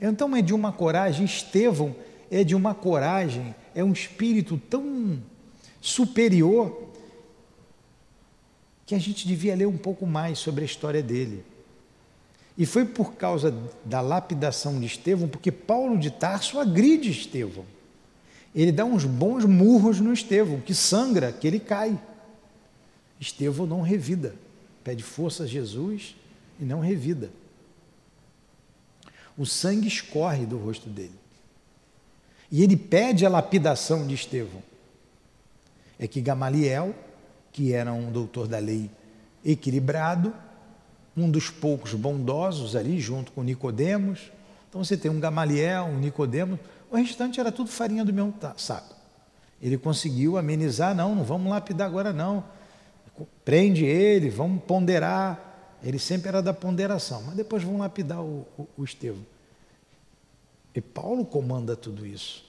Então 0.00 0.36
é 0.36 0.42
de 0.42 0.52
uma 0.52 0.70
coragem, 0.70 1.24
Estevão 1.24 1.96
é 2.30 2.44
de 2.44 2.54
uma 2.54 2.74
coragem, 2.74 3.54
é 3.74 3.82
um 3.82 3.90
espírito 3.90 4.58
tão 4.68 5.20
superior 5.80 6.88
que 8.88 8.96
a 8.96 8.98
gente 8.98 9.28
devia 9.28 9.54
ler 9.54 9.66
um 9.66 9.78
pouco 9.78 10.04
mais 10.04 10.40
sobre 10.40 10.62
a 10.62 10.66
história 10.66 11.02
dele. 11.02 11.44
E 12.56 12.66
foi 12.66 12.84
por 12.84 13.14
causa 13.14 13.54
da 13.84 14.00
lapidação 14.00 14.80
de 14.80 14.86
Estevão, 14.86 15.28
porque 15.28 15.52
Paulo 15.52 15.96
de 15.96 16.10
Tarso 16.10 16.58
agride 16.58 17.08
Estevão 17.08 17.64
ele 18.54 18.72
dá 18.72 18.84
uns 18.84 19.04
bons 19.04 19.44
murros 19.44 20.00
no 20.00 20.12
Estevão, 20.12 20.60
que 20.60 20.74
sangra, 20.74 21.32
que 21.32 21.46
ele 21.46 21.60
cai. 21.60 21.98
Estevão 23.20 23.66
não 23.66 23.82
revida, 23.82 24.34
pede 24.82 25.02
força 25.02 25.44
a 25.44 25.46
Jesus 25.46 26.16
e 26.58 26.64
não 26.64 26.80
revida. 26.80 27.30
O 29.36 29.46
sangue 29.46 29.86
escorre 29.86 30.46
do 30.46 30.58
rosto 30.58 30.88
dele. 30.88 31.14
E 32.50 32.62
ele 32.62 32.76
pede 32.76 33.26
a 33.26 33.28
lapidação 33.28 34.06
de 34.06 34.14
Estevão. 34.14 34.62
É 35.98 36.08
que 36.08 36.20
Gamaliel, 36.20 36.94
que 37.58 37.72
era 37.72 37.92
um 37.92 38.12
doutor 38.12 38.46
da 38.46 38.60
lei 38.60 38.88
equilibrado, 39.44 40.32
um 41.16 41.28
dos 41.28 41.50
poucos 41.50 41.92
bondosos 41.92 42.76
ali, 42.76 43.00
junto 43.00 43.32
com 43.32 43.42
Nicodemos. 43.42 44.30
Então 44.68 44.84
você 44.84 44.96
tem 44.96 45.10
um 45.10 45.18
Gamaliel, 45.18 45.86
um 45.86 45.98
Nicodemos, 45.98 46.60
o 46.88 46.96
restante 46.96 47.40
era 47.40 47.50
tudo 47.50 47.68
farinha 47.68 48.04
do 48.04 48.12
mesmo 48.12 48.32
saco. 48.56 48.94
Ele 49.60 49.76
conseguiu 49.76 50.38
amenizar, 50.38 50.94
não, 50.94 51.16
não 51.16 51.24
vamos 51.24 51.50
lapidar 51.50 51.88
agora 51.88 52.12
não. 52.12 52.44
Prende 53.44 53.84
ele, 53.84 54.30
vamos 54.30 54.62
ponderar. 54.62 55.76
Ele 55.82 55.98
sempre 55.98 56.28
era 56.28 56.40
da 56.40 56.54
ponderação, 56.54 57.24
mas 57.26 57.34
depois 57.34 57.64
vão 57.64 57.78
lapidar 57.78 58.20
o, 58.22 58.46
o, 58.56 58.68
o 58.76 58.84
Estevão. 58.84 59.26
E 60.72 60.80
Paulo 60.80 61.24
comanda 61.24 61.74
tudo 61.74 62.06
isso. 62.06 62.44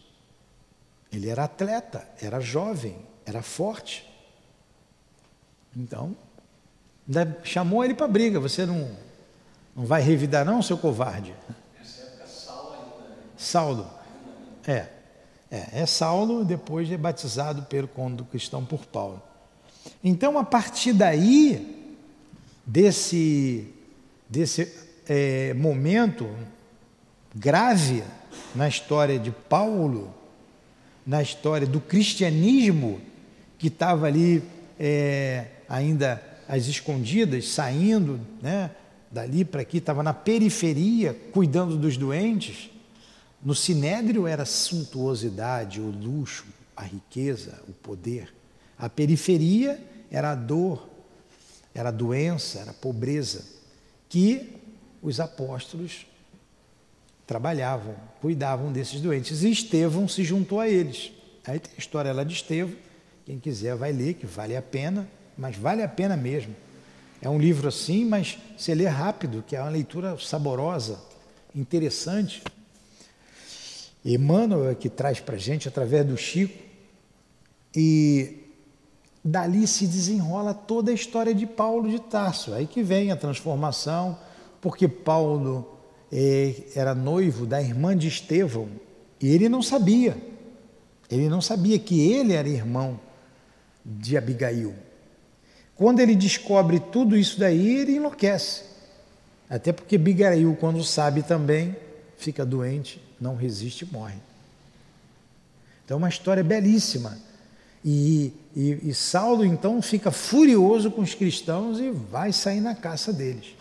Ele 1.12 1.29
era 1.29 1.45
atleta, 1.45 2.07
era 2.21 2.39
jovem, 2.39 2.95
era 3.25 3.41
forte. 3.41 4.07
Então, 5.75 6.15
chamou 7.43 7.84
ele 7.84 7.93
para 7.93 8.08
briga. 8.08 8.39
Você 8.39 8.65
não, 8.65 8.89
não 9.75 9.86
vai 9.86 10.01
revidar, 10.01 10.45
não, 10.45 10.62
seu 10.62 10.77
covarde? 10.77 11.34
Nessa 11.77 12.03
época, 12.03 12.27
Saulo 12.27 12.73
ainda. 12.73 13.17
Saulo. 13.38 13.89
É, 14.67 14.88
é, 15.51 15.82
é 15.82 15.86
Saulo, 15.86 16.45
depois 16.45 16.91
é 16.91 16.97
batizado 16.97 17.63
pelo 17.63 17.88
quando 17.88 18.25
cristão 18.25 18.63
por 18.65 18.86
Paulo. 18.86 19.21
Então, 20.03 20.38
a 20.38 20.43
partir 20.43 20.93
daí, 20.93 21.95
desse, 22.65 23.67
desse 24.27 24.71
é, 25.08 25.53
momento 25.55 26.29
grave 27.34 28.03
na 28.55 28.67
história 28.67 29.17
de 29.17 29.32
Paulo, 29.32 30.13
na 31.05 31.21
história 31.21 31.65
do 31.65 31.79
cristianismo, 31.79 33.01
que 33.58 33.67
estava 33.67 34.05
ali 34.08 34.43
é, 34.79 35.47
ainda 35.69 36.21
às 36.47 36.65
escondidas, 36.65 37.47
saindo 37.47 38.19
né, 38.41 38.71
dali 39.12 39.45
para 39.45 39.62
aqui, 39.62 39.77
estava 39.77 40.01
na 40.01 40.13
periferia, 40.13 41.13
cuidando 41.32 41.77
dos 41.77 41.95
doentes, 41.95 42.71
no 43.43 43.53
sinédrio 43.53 44.27
era 44.27 44.43
suntuosidade, 44.45 45.79
o 45.79 45.89
luxo, 45.89 46.45
a 46.75 46.84
riqueza, 46.84 47.62
o 47.67 47.71
poder. 47.71 48.34
A 48.77 48.89
periferia 48.89 49.79
era 50.10 50.32
a 50.32 50.36
dor, 50.36 50.89
era 51.73 51.89
a 51.89 51.91
doença, 51.91 52.60
era 52.60 52.71
a 52.71 52.73
pobreza, 52.73 53.45
que 54.10 54.55
os 55.01 55.19
apóstolos 55.19 56.05
trabalhavam, 57.27 57.95
cuidavam 58.19 58.71
desses 58.71 58.99
doentes. 58.99 59.43
E 59.43 59.51
Estevão 59.51 60.08
se 60.08 60.23
juntou 60.23 60.60
a 60.60 60.67
eles. 60.67 61.12
Aí 61.45 61.60
tem 61.60 61.71
a 61.77 61.79
história 61.79 62.12
lá 62.12 62.23
de 62.23 62.34
Estevão, 62.34 62.75
quem 63.25 63.39
quiser 63.39 63.75
vai 63.75 63.91
ler, 63.91 64.15
que 64.15 64.25
vale 64.25 64.58
a 64.58 64.62
pena, 64.62 65.08
mas 65.39 65.56
vale 65.56 65.82
a 65.82 65.88
pena 65.88 66.17
mesmo. 66.17 66.54
É 67.21 67.30
um 67.30 67.39
livro 67.39 67.69
assim, 67.69 68.04
mas 68.04 68.38
você 68.58 68.75
lê 68.75 68.86
rápido, 68.86 69.43
que 69.47 69.56
é 69.56 69.62
uma 69.62 69.69
leitura 69.69 70.17
saborosa, 70.19 70.99
interessante. 71.56 72.43
Emmanuel 74.04 74.69
é 74.69 74.75
que 74.75 74.89
traz 74.89 75.21
para 75.21 75.38
gente 75.38 75.67
através 75.67 76.06
do 76.06 76.17
Chico, 76.17 76.58
e 77.73 78.38
dali 79.23 79.65
se 79.65 79.88
desenrola 79.88 80.54
toda 80.54 80.91
a 80.91 80.93
história 80.93 81.34
de 81.34 81.45
Paulo 81.45 81.89
de 81.89 81.99
Tarso. 81.99 82.54
Aí 82.54 82.67
que 82.67 82.84
vem 82.84 83.12
a 83.12 83.15
transformação, 83.15 84.17
porque 84.60 84.88
Paulo 84.88 85.78
é, 86.12 86.56
era 86.75 86.93
noivo 86.93 87.45
da 87.45 87.62
irmã 87.62 87.95
de 87.95 88.08
Estevão 88.08 88.67
e 89.21 89.30
ele 89.30 89.47
não 89.47 89.62
sabia. 89.62 90.17
Ele 91.10 91.30
não 91.30 91.41
sabia 91.41 91.80
que 91.80 92.12
ele 92.12 92.34
era 92.34 92.47
irmão 92.47 92.99
de 93.86 94.17
Abigail. 94.17 94.88
Quando 95.79 95.99
ele 95.99 96.13
descobre 96.13 96.79
tudo 96.79 97.17
isso 97.17 97.39
daí, 97.39 97.79
ele 97.79 97.95
enlouquece. 97.95 98.65
Até 99.49 99.73
porque 99.73 99.95
Abigail, 99.95 100.55
quando 100.59 100.83
sabe 100.83 101.23
também, 101.23 101.75
fica 102.17 102.45
doente 102.45 103.01
não 103.19 103.35
resiste 103.35 103.85
e 103.85 103.91
morre. 103.91 104.17
Então 105.83 105.95
é 105.95 105.97
uma 105.97 106.09
história 106.09 106.43
belíssima. 106.43 107.17
E, 107.83 108.33
e, 108.55 108.89
e, 108.89 108.93
Saulo 108.93 109.45
então 109.45 109.81
fica 109.81 110.11
furioso 110.11 110.91
com 110.91 111.01
os 111.01 111.13
cristãos 111.13 111.79
e 111.79 111.89
vai 111.89 112.33
sair 112.33 112.59
na 112.59 112.75
caça 112.75 113.13
deles. 113.13 113.55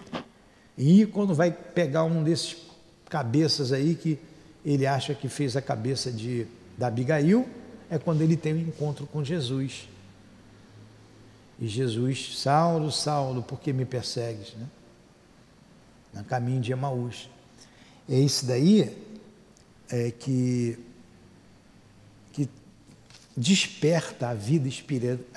E 0.77 1.07
quando 1.07 1.35
vai 1.35 1.51
pegar 1.51 2.05
um 2.05 2.23
desses 2.23 2.57
cabeças 3.09 3.73
aí 3.73 3.95
que 3.95 4.19
ele 4.65 4.87
acha 4.87 5.15
que 5.15 5.29
fez 5.29 5.57
a 5.57 5.63
cabeça 5.63 6.11
de, 6.11 6.47
da 6.77 6.89
Abigail, 6.89 7.49
é 7.89 7.97
quando 7.97 8.23
ele 8.23 8.37
tem 8.37 8.53
o 8.53 8.57
um 8.57 8.61
encontro 8.61 9.07
com 9.07 9.25
Jesus. 9.25 9.89
E 11.59 11.67
Jesus, 11.67 12.39
Saulo, 12.39 12.93
Saulo, 12.93 13.43
por 13.43 13.59
que 13.59 13.73
me 13.73 13.85
persegues? 13.85 14.55
Né? 14.55 14.67
No 16.15 16.25
caminho 16.25 16.61
de 16.61 16.71
Emaús. 16.71 17.29
É 18.09 18.19
isso 18.19 18.47
daí 18.47 18.97
é, 19.91 20.11
que, 20.13 20.79
que 22.33 22.49
desperta 23.37 24.29
a 24.29 24.35
vida 24.35 24.69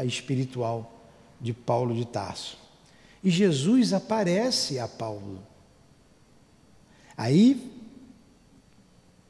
espiritual 0.05 1.01
de 1.39 1.53
Paulo 1.53 1.95
de 1.95 2.05
Tarso. 2.05 2.57
E 3.23 3.29
Jesus 3.29 3.91
aparece 3.91 4.79
a 4.79 4.87
Paulo. 4.87 5.41
Aí 7.17 7.71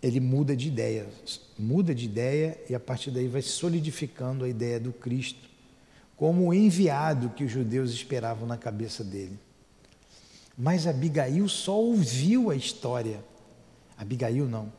ele 0.04 0.20
muda 0.20 0.56
de 0.56 0.68
ideia, 0.68 1.08
muda 1.58 1.96
de 1.96 2.06
ideia 2.06 2.60
e 2.70 2.76
a 2.76 2.80
partir 2.80 3.12
daí 3.12 3.28
vai 3.28 3.42
solidificando 3.42 4.44
a 4.44 4.50
ideia 4.50 4.80
do 4.80 4.92
Cristo 4.92 5.51
como 6.22 6.50
o 6.50 6.54
enviado 6.54 7.32
que 7.32 7.44
os 7.44 7.52
judeus 7.52 7.90
esperavam 7.90 8.48
na 8.48 8.56
cabeça 8.56 9.04
dele. 9.04 9.40
Mas 10.56 10.86
Abigail 10.86 11.50
só 11.50 11.76
ouviu 11.76 12.52
a 12.52 12.56
história. 12.56 13.26
Abigail 13.98 14.46
não. 14.46 14.72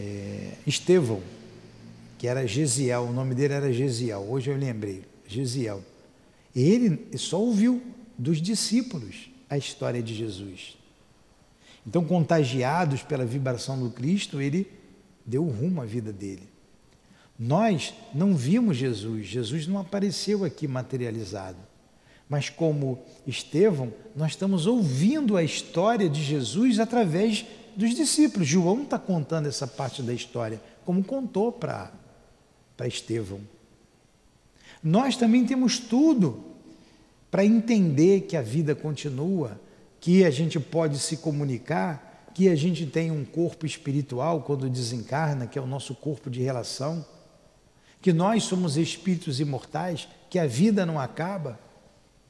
é, 0.00 0.54
Estevão, 0.66 1.20
que 2.16 2.26
era 2.26 2.46
Gesiel, 2.46 3.02
o 3.02 3.12
nome 3.12 3.34
dele 3.34 3.52
era 3.52 3.70
Gesiel, 3.70 4.20
hoje 4.20 4.48
eu 4.50 4.56
lembrei, 4.56 5.04
Gesiel. 5.26 5.84
Ele 6.56 7.06
só 7.18 7.38
ouviu 7.38 7.82
dos 8.16 8.40
discípulos 8.40 9.28
a 9.50 9.58
história 9.58 10.02
de 10.02 10.14
Jesus. 10.14 10.78
Então, 11.86 12.06
contagiados 12.06 13.02
pela 13.02 13.26
vibração 13.26 13.78
do 13.78 13.90
Cristo, 13.90 14.40
ele 14.40 14.66
deu 15.26 15.44
rumo 15.44 15.82
à 15.82 15.84
vida 15.84 16.10
dele. 16.10 16.48
Nós 17.38 17.94
não 18.12 18.34
vimos 18.34 18.76
Jesus, 18.76 19.26
Jesus 19.26 19.66
não 19.66 19.78
apareceu 19.78 20.44
aqui 20.44 20.66
materializado. 20.66 21.58
Mas, 22.28 22.50
como 22.50 22.98
Estevão, 23.26 23.92
nós 24.14 24.32
estamos 24.32 24.66
ouvindo 24.66 25.36
a 25.36 25.42
história 25.42 26.10
de 26.10 26.22
Jesus 26.22 26.78
através 26.78 27.46
dos 27.74 27.94
discípulos. 27.94 28.48
João 28.48 28.82
está 28.82 28.98
contando 28.98 29.46
essa 29.46 29.66
parte 29.66 30.02
da 30.02 30.12
história, 30.12 30.60
como 30.84 31.02
contou 31.02 31.52
para 31.52 31.92
Estevão. 32.86 33.40
Nós 34.82 35.16
também 35.16 35.46
temos 35.46 35.78
tudo 35.78 36.44
para 37.30 37.44
entender 37.44 38.22
que 38.22 38.36
a 38.36 38.42
vida 38.42 38.74
continua, 38.74 39.58
que 40.00 40.24
a 40.24 40.30
gente 40.30 40.58
pode 40.58 40.98
se 40.98 41.18
comunicar, 41.18 42.30
que 42.34 42.48
a 42.48 42.54
gente 42.54 42.84
tem 42.84 43.10
um 43.10 43.24
corpo 43.24 43.64
espiritual 43.64 44.42
quando 44.42 44.68
desencarna, 44.68 45.46
que 45.46 45.58
é 45.58 45.62
o 45.62 45.66
nosso 45.66 45.94
corpo 45.94 46.28
de 46.28 46.42
relação, 46.42 47.04
que 48.00 48.12
nós 48.12 48.44
somos 48.44 48.76
espíritos 48.76 49.40
imortais, 49.40 50.08
que 50.30 50.38
a 50.38 50.46
vida 50.46 50.86
não 50.86 51.00
acaba, 51.00 51.58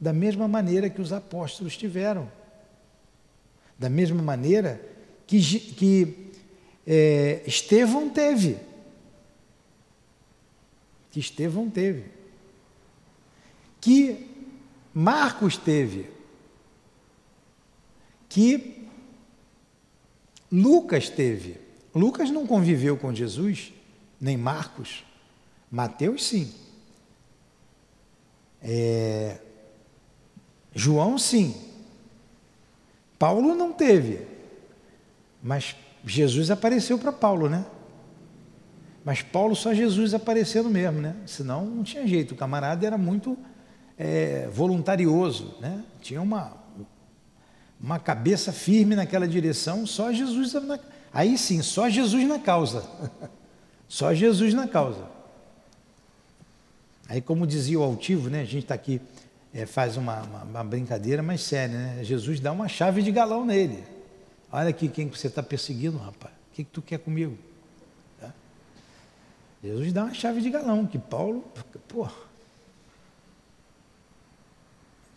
da 0.00 0.12
mesma 0.12 0.46
maneira 0.46 0.88
que 0.88 1.00
os 1.00 1.12
apóstolos 1.12 1.76
tiveram. 1.76 2.30
Da 3.78 3.88
mesma 3.88 4.22
maneira 4.22 4.80
que, 5.26 5.40
que 5.40 6.32
é, 6.86 7.42
Estevão 7.46 8.08
teve. 8.08 8.58
Que 11.10 11.20
Estevão 11.20 11.68
teve. 11.68 12.04
Que 13.80 14.26
Marcos 14.94 15.56
teve. 15.56 16.10
Que 18.28 18.86
Lucas 20.50 21.08
teve. 21.08 21.60
Lucas 21.94 22.30
não 22.30 22.46
conviveu 22.46 22.96
com 22.96 23.14
Jesus, 23.14 23.72
nem 24.20 24.36
Marcos. 24.36 25.04
Mateus, 25.70 26.26
sim. 26.26 26.52
É, 28.62 29.38
João, 30.74 31.18
sim. 31.18 31.54
Paulo 33.18 33.54
não 33.54 33.72
teve. 33.72 34.26
Mas 35.42 35.76
Jesus 36.04 36.50
apareceu 36.50 36.98
para 36.98 37.12
Paulo, 37.12 37.48
né? 37.48 37.66
Mas 39.04 39.22
Paulo 39.22 39.56
só 39.56 39.72
Jesus 39.72 40.14
aparecendo 40.14 40.68
mesmo, 40.68 41.00
né? 41.00 41.16
Senão 41.26 41.64
não 41.64 41.82
tinha 41.82 42.06
jeito. 42.06 42.32
O 42.32 42.36
camarada 42.36 42.86
era 42.86 42.98
muito 42.98 43.38
é, 43.96 44.48
voluntarioso, 44.52 45.56
né? 45.60 45.82
Tinha 46.00 46.20
uma, 46.20 46.56
uma 47.80 47.98
cabeça 47.98 48.52
firme 48.52 48.94
naquela 48.94 49.26
direção, 49.26 49.86
só 49.86 50.12
Jesus. 50.12 50.52
Na, 50.54 50.78
aí 51.12 51.38
sim, 51.38 51.62
só 51.62 51.88
Jesus 51.88 52.26
na 52.26 52.38
causa. 52.38 52.84
só 53.88 54.12
Jesus 54.12 54.54
na 54.54 54.68
causa. 54.68 55.17
Aí, 57.08 57.22
como 57.22 57.46
dizia 57.46 57.80
o 57.80 57.82
altivo, 57.82 58.28
né? 58.28 58.42
A 58.42 58.44
gente 58.44 58.64
está 58.64 58.74
aqui, 58.74 59.00
é, 59.52 59.64
faz 59.64 59.96
uma, 59.96 60.22
uma, 60.22 60.42
uma 60.44 60.64
brincadeira 60.64 61.22
mais 61.22 61.40
séria, 61.40 61.76
né? 61.76 62.04
Jesus 62.04 62.38
dá 62.38 62.52
uma 62.52 62.68
chave 62.68 63.02
de 63.02 63.10
galão 63.10 63.46
nele. 63.46 63.82
Olha 64.52 64.68
aqui 64.68 64.88
quem 64.88 65.08
você 65.08 65.26
está 65.26 65.42
perseguindo, 65.42 65.96
rapaz. 65.96 66.34
O 66.52 66.54
que, 66.54 66.64
que 66.64 66.70
tu 66.70 66.82
quer 66.82 66.98
comigo? 66.98 67.36
Tá? 68.20 68.32
Jesus 69.64 69.92
dá 69.92 70.04
uma 70.04 70.14
chave 70.14 70.42
de 70.42 70.50
galão, 70.50 70.86
que 70.86 70.98
Paulo, 70.98 71.44
pô, 71.88 72.06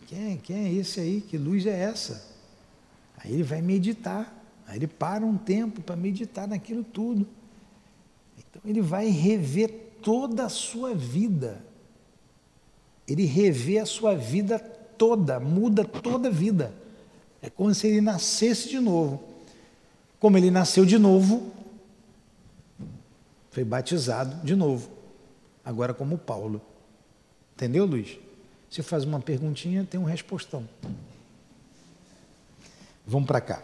quem, 0.06 0.36
quem 0.38 0.66
é 0.66 0.72
esse 0.72 1.00
aí? 1.00 1.20
Que 1.20 1.38
luz 1.38 1.66
é 1.66 1.78
essa? 1.78 2.32
Aí 3.16 3.32
ele 3.32 3.42
vai 3.42 3.62
meditar. 3.62 4.40
Aí 4.66 4.76
ele 4.76 4.86
para 4.86 5.24
um 5.24 5.36
tempo 5.36 5.80
para 5.80 5.96
meditar 5.96 6.46
naquilo 6.46 6.84
tudo. 6.84 7.26
Então 8.38 8.62
ele 8.64 8.80
vai 8.80 9.08
rever 9.08 9.70
toda 10.02 10.44
a 10.44 10.48
sua 10.48 10.94
vida. 10.94 11.64
Ele 13.06 13.24
revê 13.24 13.78
a 13.78 13.86
sua 13.86 14.14
vida 14.14 14.58
toda, 14.58 15.40
muda 15.40 15.84
toda 15.84 16.28
a 16.28 16.30
vida. 16.30 16.72
É 17.40 17.50
como 17.50 17.74
se 17.74 17.88
ele 17.88 18.00
nascesse 18.00 18.68
de 18.68 18.78
novo. 18.78 19.22
Como 20.20 20.38
ele 20.38 20.50
nasceu 20.50 20.84
de 20.84 20.98
novo, 20.98 21.52
foi 23.50 23.64
batizado 23.64 24.44
de 24.44 24.54
novo. 24.54 24.88
Agora 25.64 25.92
como 25.92 26.16
Paulo. 26.16 26.60
Entendeu, 27.54 27.84
Luiz? 27.84 28.18
Você 28.70 28.82
faz 28.82 29.04
uma 29.04 29.20
perguntinha, 29.20 29.86
tem 29.88 30.00
um 30.00 30.04
respostão. 30.04 30.66
Vamos 33.06 33.26
para 33.26 33.40
cá. 33.40 33.62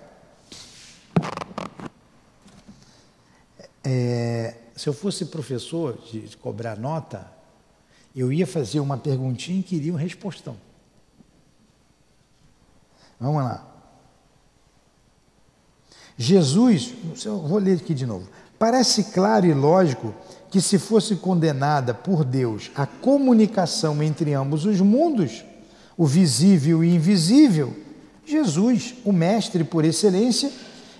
É, 3.82 4.56
se 4.76 4.88
eu 4.88 4.92
fosse 4.92 5.26
professor 5.26 5.96
de, 6.10 6.28
de 6.28 6.36
cobrar 6.36 6.76
nota, 6.76 7.37
eu 8.14 8.32
ia 8.32 8.46
fazer 8.46 8.80
uma 8.80 8.96
perguntinha 8.96 9.60
e 9.60 9.62
queria 9.62 9.92
um 9.92 9.96
respostão. 9.96 10.56
Vamos 13.20 13.42
lá. 13.42 13.66
Jesus, 16.16 16.94
vou 17.24 17.58
ler 17.58 17.76
aqui 17.76 17.94
de 17.94 18.04
novo. 18.06 18.28
Parece 18.58 19.04
claro 19.04 19.46
e 19.46 19.54
lógico 19.54 20.12
que 20.50 20.60
se 20.60 20.78
fosse 20.78 21.16
condenada 21.16 21.94
por 21.94 22.24
Deus 22.24 22.70
a 22.74 22.86
comunicação 22.86 24.02
entre 24.02 24.34
ambos 24.34 24.64
os 24.64 24.80
mundos, 24.80 25.44
o 25.96 26.06
visível 26.06 26.82
e 26.82 26.94
invisível, 26.94 27.76
Jesus, 28.24 28.94
o 29.04 29.12
mestre 29.12 29.64
por 29.64 29.84
excelência, 29.84 30.50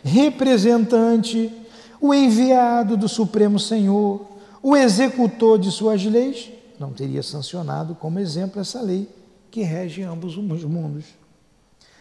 representante, 0.05 1.53
o 2.01 2.15
enviado 2.15 2.97
do 2.97 3.09
Supremo 3.09 3.59
Senhor, 3.59 4.25
o 4.63 4.77
executor 4.77 5.59
de 5.59 5.71
suas 5.71 6.05
leis, 6.05 6.51
não 6.79 6.93
teria 6.93 7.23
sancionado 7.23 7.95
como 7.95 8.19
exemplo 8.19 8.61
essa 8.61 8.81
lei 8.81 9.09
que 9.51 9.63
rege 9.63 10.03
ambos 10.03 10.37
os 10.37 10.65
mundos. 10.65 11.05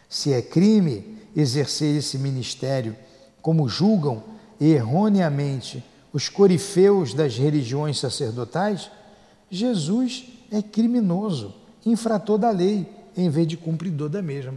Se 0.10 0.34
é 0.34 0.42
crime 0.42 1.18
exercer 1.36 1.96
esse 1.96 2.18
ministério, 2.18 2.96
como 3.42 3.68
julgam 3.68 4.24
erroneamente 4.60 5.84
os 6.12 6.30
corifeus 6.30 7.14
das 7.14 7.38
religiões 7.38 8.00
sacerdotais, 8.00 8.90
Jesus 9.50 10.26
é 10.52 10.62
criminoso, 10.62 11.54
infrator 11.86 12.38
da 12.38 12.50
lei, 12.50 12.88
em 13.16 13.30
vez 13.30 13.48
de 13.48 13.58
cumpridor 13.58 14.10
da 14.10 14.22
mesma. 14.22 14.54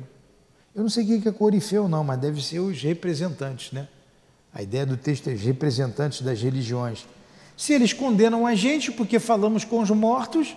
Eu 0.75 0.83
não 0.83 0.91
sei 0.91 1.05
o 1.05 1.21
que 1.21 1.29
é 1.29 1.33
corifeu, 1.33 1.89
não, 1.89 2.05
mas 2.05 2.21
deve 2.21 2.43
ser 2.43 2.61
os 2.61 2.81
representantes, 2.83 3.73
né? 3.73 3.89
A 4.53 4.63
ideia 4.63 4.85
do 4.85 4.97
texto 4.97 5.29
é 5.29 5.33
os 5.33 5.41
representantes 5.41 6.23
das 6.23 6.41
religiões. 6.41 7.07
Se 7.61 7.75
eles 7.75 7.93
condenam 7.93 8.47
a 8.47 8.55
gente 8.55 8.91
porque 8.91 9.19
falamos 9.19 9.67
com 9.67 9.81
os 9.81 9.91
mortos, 9.91 10.57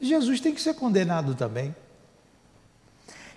Jesus 0.00 0.40
tem 0.40 0.52
que 0.52 0.60
ser 0.60 0.74
condenado 0.74 1.32
também. 1.32 1.72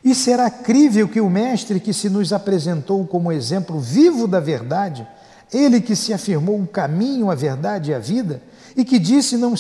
E 0.04 0.16
será 0.16 0.50
crível 0.50 1.08
que 1.08 1.22
o 1.22 1.30
Mestre 1.30 1.80
que 1.80 1.94
se 1.94 2.10
nos 2.10 2.34
apresentou 2.34 3.06
como 3.06 3.32
exemplo 3.32 3.80
vivo 3.80 4.28
da 4.28 4.40
verdade, 4.40 5.08
ele 5.54 5.80
que 5.80 5.96
se 5.96 6.12
afirmou 6.12 6.60
o 6.60 6.66
caminho, 6.66 7.30
a 7.30 7.36
verdade 7.36 7.92
e 7.92 7.94
a 7.94 8.00
vida, 8.00 8.42
e 8.76 8.84
que 8.84 8.98
disse 8.98 9.38
não 9.38 9.54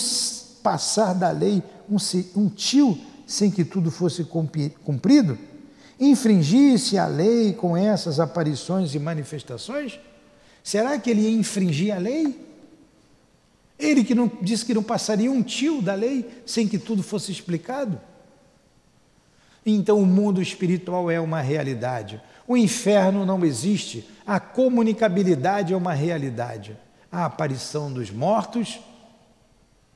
passar 0.63 1.13
da 1.13 1.29
lei 1.29 1.61
um, 1.87 1.97
um 2.35 2.49
tio 2.49 2.97
sem 3.27 3.51
que 3.51 3.63
tudo 3.63 3.91
fosse 3.91 4.23
cumprido, 4.23 5.37
infringisse 5.99 6.97
a 6.97 7.05
lei 7.05 7.53
com 7.53 7.77
essas 7.77 8.19
aparições 8.19 8.95
e 8.95 8.99
manifestações? 8.99 9.99
Será 10.63 10.97
que 10.97 11.11
ele 11.11 11.21
ia 11.21 11.37
infringir 11.37 11.95
a 11.95 11.99
lei? 11.99 12.46
Ele 13.79 14.03
que 14.03 14.15
não 14.15 14.31
disse 14.41 14.65
que 14.65 14.73
não 14.73 14.81
passaria 14.81 15.31
um 15.31 15.43
tio 15.43 15.81
da 15.81 15.93
lei 15.93 16.41
sem 16.45 16.67
que 16.67 16.79
tudo 16.79 17.03
fosse 17.03 17.31
explicado? 17.31 17.99
Então 19.65 19.99
o 19.99 20.05
mundo 20.05 20.41
espiritual 20.41 21.11
é 21.11 21.19
uma 21.19 21.41
realidade. 21.41 22.21
O 22.47 22.57
inferno 22.57 23.25
não 23.25 23.43
existe. 23.45 24.09
A 24.25 24.39
comunicabilidade 24.39 25.73
é 25.73 25.77
uma 25.77 25.93
realidade. 25.93 26.77
A 27.11 27.25
aparição 27.25 27.91
dos 27.91 28.09
mortos, 28.09 28.79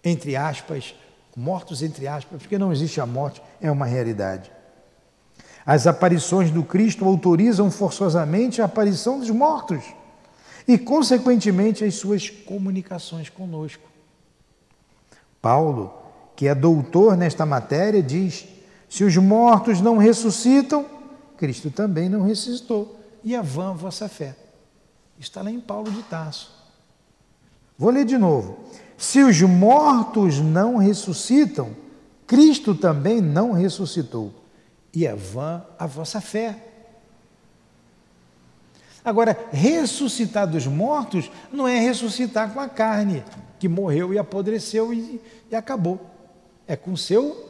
entre 0.04 0.36
aspas, 0.36 0.94
mortos 1.36 1.82
entre 1.82 2.08
aspas, 2.08 2.42
porque 2.42 2.58
não 2.58 2.72
existe 2.72 3.00
a 3.02 3.06
morte, 3.06 3.42
é 3.60 3.72
uma 3.72 3.86
realidade. 3.86 4.52
As 5.66 5.88
aparições 5.88 6.52
do 6.52 6.64
Cristo 6.64 7.06
autorizam 7.06 7.72
forçosamente 7.72 8.62
a 8.62 8.66
aparição 8.66 9.20
dos 9.20 9.30
mortos 9.30 9.84
e, 10.68 10.78
consequentemente, 10.78 11.84
as 11.84 11.96
suas 11.96 12.30
comunicações 12.30 13.30
conosco. 13.30 13.90
Paulo, 15.42 15.94
que 16.36 16.48
é 16.48 16.56
doutor 16.56 17.18
nesta 17.18 17.46
matéria, 17.46 18.02
diz 18.02 18.48
se 18.92 19.06
os 19.06 19.16
mortos 19.16 19.80
não 19.80 19.98
ressuscitam, 19.98 20.86
Cristo 21.38 21.72
também 21.72 22.10
não 22.10 22.24
ressuscitou. 22.24 23.00
E 23.24 23.34
é 23.34 23.42
vã 23.42 23.70
a 23.70 23.74
vossa 23.74 24.10
fé. 24.10 24.36
Está 25.18 25.42
lá 25.42 25.50
em 25.50 25.62
Paulo 25.62 25.90
de 25.90 26.04
Tarso. 26.04 26.52
Vou 27.78 27.90
ler 27.90 28.06
de 28.06 28.18
novo. 28.18 28.60
Se 28.98 29.24
os 29.24 29.42
mortos 29.42 30.40
não 30.40 30.78
ressuscitam, 30.78 31.76
Cristo 32.28 32.76
também 32.76 33.22
não 33.22 33.54
ressuscitou. 33.54 34.34
E 34.94 35.08
é 35.08 35.16
vã 35.16 35.64
a 35.80 35.88
vossa 35.88 36.20
fé. 36.20 36.71
Agora, 39.04 39.38
ressuscitar 39.52 40.48
dos 40.48 40.68
mortos 40.68 41.32
não 41.52 41.68
é 41.68 41.80
ressuscitar 41.80 42.54
com 42.54 42.60
a 42.60 42.70
carne 42.70 43.24
que 43.60 43.68
morreu 43.68 44.14
e 44.14 44.18
apodreceu 44.18 44.94
e, 44.94 45.20
e 45.50 45.56
acabou. 45.56 46.00
É 46.68 46.76
com 46.76 46.96
seu 46.96 47.50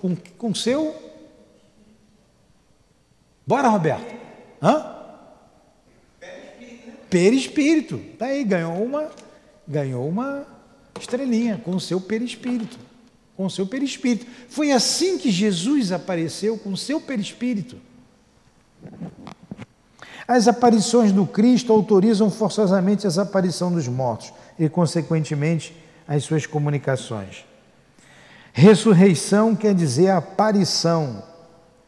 com, 0.00 0.16
com 0.38 0.54
seu 0.54 0.94
Bora, 3.46 3.68
Roberto. 3.68 4.14
Hã? 4.62 4.96
Perispírito. 7.10 7.98
Tá 8.18 8.26
aí, 8.26 8.44
ganhou 8.44 8.82
uma 8.82 9.10
ganhou 9.66 10.08
uma 10.08 10.46
estrelinha 11.00 11.60
com 11.64 11.78
seu 11.78 12.00
perispírito. 12.00 12.78
Com 13.36 13.48
seu 13.48 13.66
perispírito. 13.66 14.26
Foi 14.48 14.72
assim 14.72 15.18
que 15.18 15.30
Jesus 15.30 15.92
apareceu 15.92 16.58
com 16.58 16.76
seu 16.76 17.00
perispírito. 17.00 17.76
As 20.32 20.48
aparições 20.48 21.12
do 21.12 21.26
Cristo 21.26 21.74
autorizam 21.74 22.30
forçosamente 22.30 23.06
a 23.06 23.10
aparição 23.20 23.70
dos 23.70 23.86
mortos 23.86 24.32
e, 24.58 24.66
consequentemente, 24.66 25.76
as 26.08 26.24
suas 26.24 26.46
comunicações. 26.46 27.44
Ressurreição 28.50 29.54
quer 29.54 29.74
dizer 29.74 30.08
aparição. 30.08 31.22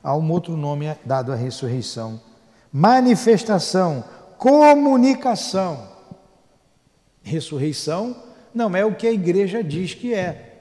Há 0.03 0.15
um 0.15 0.31
outro 0.31 0.59
nome 0.59 0.95
dado 1.07 1.33
à 1.33 1.35
ressurreição. 1.35 2.21
Manifestação, 2.71 4.05
comunicação. 4.37 5.89
Ressurreição 7.23 8.15
não 8.55 8.77
é 8.77 8.85
o 8.85 8.95
que 8.95 9.07
a 9.07 9.13
igreja 9.13 9.65
diz 9.65 9.95
que 9.95 10.13
é. 10.13 10.59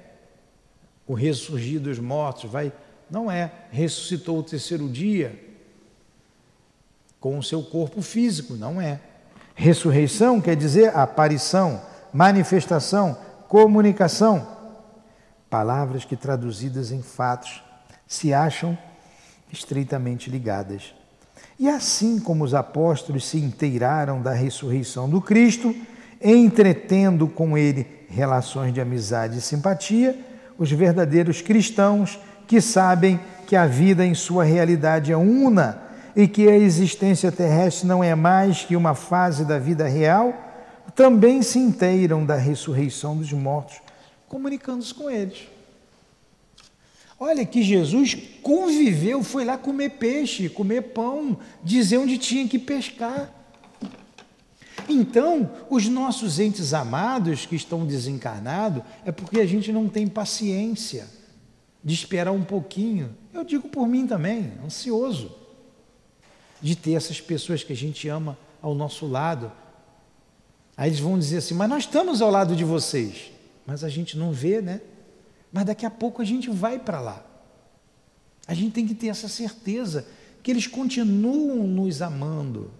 O 1.05 1.13
ressurgir 1.13 1.81
dos 1.81 1.99
mortos 1.99 2.49
vai, 2.49 2.71
não 3.11 3.29
é. 3.29 3.51
Ressuscitou 3.71 4.39
o 4.39 4.43
terceiro 4.43 4.87
dia 4.87 5.51
com 7.23 7.37
o 7.37 7.41
seu 7.41 7.63
corpo 7.63 8.01
físico, 8.01 8.55
não 8.55 8.81
é. 8.81 8.99
Ressurreição 9.55 10.41
quer 10.41 10.57
dizer 10.57 10.93
aparição, 10.93 11.81
manifestação, 12.11 13.17
comunicação. 13.47 14.45
Palavras 15.49 16.03
que 16.03 16.17
traduzidas 16.17 16.91
em 16.91 17.01
fatos 17.01 17.63
se 18.05 18.33
acham 18.33 18.77
estreitamente 19.49 20.29
ligadas. 20.29 20.93
E 21.57 21.69
assim 21.69 22.19
como 22.19 22.43
os 22.43 22.53
apóstolos 22.53 23.25
se 23.25 23.37
inteiraram 23.37 24.21
da 24.21 24.33
ressurreição 24.33 25.09
do 25.09 25.21
Cristo, 25.21 25.73
entretendo 26.21 27.25
com 27.29 27.57
ele 27.57 27.87
relações 28.09 28.73
de 28.73 28.81
amizade 28.81 29.37
e 29.37 29.41
simpatia, 29.41 30.19
os 30.57 30.69
verdadeiros 30.69 31.41
cristãos 31.41 32.19
que 32.45 32.59
sabem 32.59 33.17
que 33.47 33.55
a 33.55 33.65
vida 33.65 34.05
em 34.05 34.13
sua 34.13 34.43
realidade 34.43 35.09
é 35.09 35.15
una 35.15 35.92
e 36.15 36.27
que 36.27 36.47
a 36.47 36.57
existência 36.57 37.31
terrestre 37.31 37.87
não 37.87 38.03
é 38.03 38.13
mais 38.13 38.63
que 38.63 38.75
uma 38.75 38.93
fase 38.93 39.45
da 39.45 39.57
vida 39.57 39.87
real, 39.87 40.33
também 40.95 41.41
se 41.41 41.57
inteiram 41.57 42.25
da 42.25 42.35
ressurreição 42.35 43.17
dos 43.17 43.31
mortos, 43.33 43.81
comunicando-se 44.27 44.93
com 44.93 45.09
eles. 45.09 45.47
Olha 47.19 47.45
que 47.45 47.63
Jesus 47.63 48.15
conviveu, 48.41 49.23
foi 49.23 49.45
lá 49.45 49.57
comer 49.57 49.91
peixe, 49.91 50.49
comer 50.49 50.81
pão, 50.93 51.37
dizer 51.63 51.97
onde 51.97 52.17
tinha 52.17 52.47
que 52.47 52.59
pescar. 52.59 53.31
Então, 54.89 55.49
os 55.69 55.87
nossos 55.87 56.39
entes 56.39 56.73
amados 56.73 57.45
que 57.45 57.55
estão 57.55 57.85
desencarnados 57.85 58.83
é 59.05 59.11
porque 59.11 59.39
a 59.39 59.45
gente 59.45 59.71
não 59.71 59.87
tem 59.87 60.07
paciência 60.07 61.07
de 61.83 61.93
esperar 61.93 62.31
um 62.31 62.43
pouquinho. 62.43 63.15
Eu 63.33 63.43
digo 63.43 63.69
por 63.69 63.87
mim 63.87 64.05
também, 64.05 64.51
ansioso 64.63 65.42
de 66.63 66.77
ter 66.77 66.93
essas 66.93 67.19
pessoas 67.19 67.61
que 67.61 67.73
a 67.73 67.75
gente 67.75 68.07
ama 68.07 68.37
ao 68.61 68.73
nosso 68.73 69.05
lado. 69.05 69.51
Aí 70.77 70.89
eles 70.89 70.99
vão 70.99 71.19
dizer 71.19 71.37
assim: 71.39 71.53
Mas 71.53 71.69
nós 71.69 71.83
estamos 71.83 72.21
ao 72.21 72.31
lado 72.31 72.55
de 72.55 72.63
vocês. 72.63 73.31
Mas 73.65 73.83
a 73.83 73.89
gente 73.89 74.17
não 74.17 74.31
vê, 74.31 74.61
né? 74.61 74.81
Mas 75.51 75.65
daqui 75.65 75.85
a 75.85 75.91
pouco 75.91 76.21
a 76.21 76.25
gente 76.25 76.49
vai 76.49 76.79
para 76.79 77.01
lá. 77.01 77.23
A 78.47 78.53
gente 78.53 78.71
tem 78.71 78.87
que 78.87 78.95
ter 78.95 79.07
essa 79.07 79.27
certeza 79.27 80.07
que 80.41 80.49
eles 80.49 80.65
continuam 80.65 81.67
nos 81.67 82.01
amando. 82.01 82.71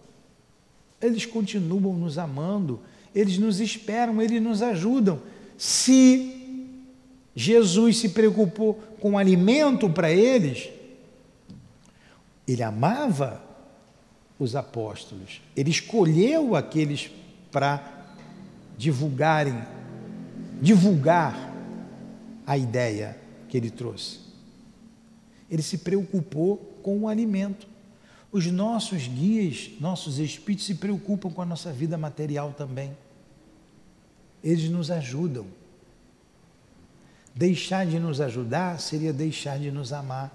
Eles 1.02 1.26
continuam 1.26 1.94
nos 1.94 2.18
amando, 2.18 2.80
eles 3.14 3.38
nos 3.38 3.60
esperam, 3.60 4.22
eles 4.22 4.42
nos 4.42 4.62
ajudam. 4.62 5.22
Se 5.58 6.70
Jesus 7.36 7.98
se 7.98 8.10
preocupou 8.10 8.76
com 9.02 9.18
alimento 9.18 9.90
para 9.90 10.10
eles, 10.10 10.70
ele 12.48 12.64
amava 12.64 13.43
os 14.40 14.56
apóstolos, 14.56 15.42
ele 15.56 15.70
escolheu 15.70 16.56
aqueles 16.56 17.12
para 17.52 18.06
divulgarem, 18.78 19.64
divulgar 20.62 21.54
a 22.46 22.58
ideia 22.58 23.18
que 23.48 23.58
ele 23.58 23.70
trouxe. 23.70 24.20
Ele 25.50 25.62
se 25.62 25.78
preocupou 25.78 26.58
com 26.82 27.00
o 27.00 27.08
alimento. 27.08 27.68
Os 28.32 28.48
nossos 28.48 29.08
guias, 29.08 29.72
nossos 29.80 30.18
espíritos 30.18 30.66
se 30.66 30.76
preocupam 30.76 31.30
com 31.30 31.42
a 31.42 31.46
nossa 31.46 31.72
vida 31.72 31.98
material 31.98 32.52
também. 32.58 32.98
Eles 34.44 34.70
nos 34.70 34.90
ajudam. 34.90 35.46
Deixar 37.36 37.86
de 37.86 38.00
nos 38.00 38.20
ajudar 38.20 38.80
seria 38.80 39.14
deixar 39.14 39.60
de 39.60 39.72
nos 39.72 39.94
amar. 39.94 40.32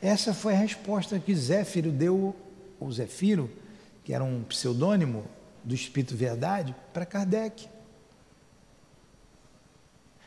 Essa 0.00 0.32
foi 0.32 0.54
a 0.54 0.58
resposta 0.58 1.18
que 1.18 1.34
Zéfiro 1.34 1.90
deu, 1.90 2.34
ou 2.80 2.90
Zefiro, 2.90 3.50
que 4.02 4.12
era 4.12 4.24
um 4.24 4.42
pseudônimo 4.42 5.24
do 5.62 5.74
Espírito 5.74 6.16
Verdade, 6.16 6.74
para 6.92 7.06
Kardec. 7.06 7.68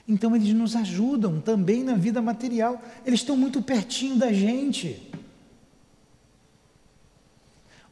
Então 0.08 0.36
eles 0.36 0.54
nos 0.54 0.76
ajudam 0.76 1.42
também 1.42 1.84
na 1.84 1.96
vida 1.96 2.22
material. 2.22 2.82
Eles 3.06 3.22
estão 3.22 3.36
muito 3.36 3.62
pertinho 3.62 4.18
da 4.18 4.32
gente. 4.32 5.12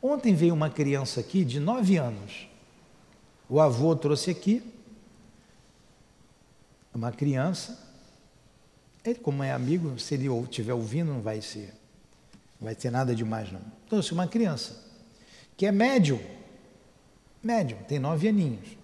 Ontem 0.02 0.34
veio 0.34 0.54
uma 0.54 0.70
criança 0.70 1.20
aqui 1.20 1.46
de 1.46 1.60
nove 1.60 1.98
anos. 1.98 2.48
O 3.48 3.60
avô 3.60 3.96
trouxe 3.96 4.32
aqui 4.32 4.64
uma 6.94 7.12
criança. 7.12 7.80
Ele, 9.04 9.20
como 9.20 9.44
é 9.44 9.52
amigo, 9.52 9.98
se 10.00 10.14
ele 10.14 10.28
estiver 10.44 10.74
ouvindo, 10.74 11.14
não 11.14 11.22
vai 11.22 11.42
ser, 11.42 11.74
vai 12.62 12.76
ter 12.76 12.92
nada 12.92 13.16
demais 13.16 13.52
não. 13.52 13.62
Trouxe 13.90 14.14
uma 14.14 14.28
criança 14.28 14.80
que 15.58 15.66
é 15.66 15.72
médium, 15.72 16.20
médium, 17.44 17.78
tem 17.88 18.00
nove 18.00 18.28
aninhos. 18.28 18.78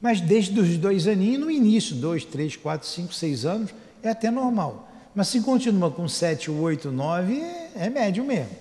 Mas 0.00 0.20
desde 0.20 0.58
os 0.58 0.76
dois 0.78 1.06
aninhos, 1.06 1.40
no 1.40 1.50
início, 1.50 1.94
dois, 1.94 2.24
três, 2.24 2.56
quatro, 2.56 2.88
cinco, 2.88 3.12
seis 3.12 3.44
anos, 3.44 3.74
é 4.02 4.10
até 4.10 4.30
normal. 4.30 4.88
Mas 5.14 5.28
se 5.28 5.40
continua 5.40 5.90
com 5.90 6.08
sete, 6.08 6.50
oito, 6.50 6.90
nove, 6.90 7.40
é, 7.40 7.72
é 7.74 7.90
médio 7.90 8.24
mesmo. 8.24 8.56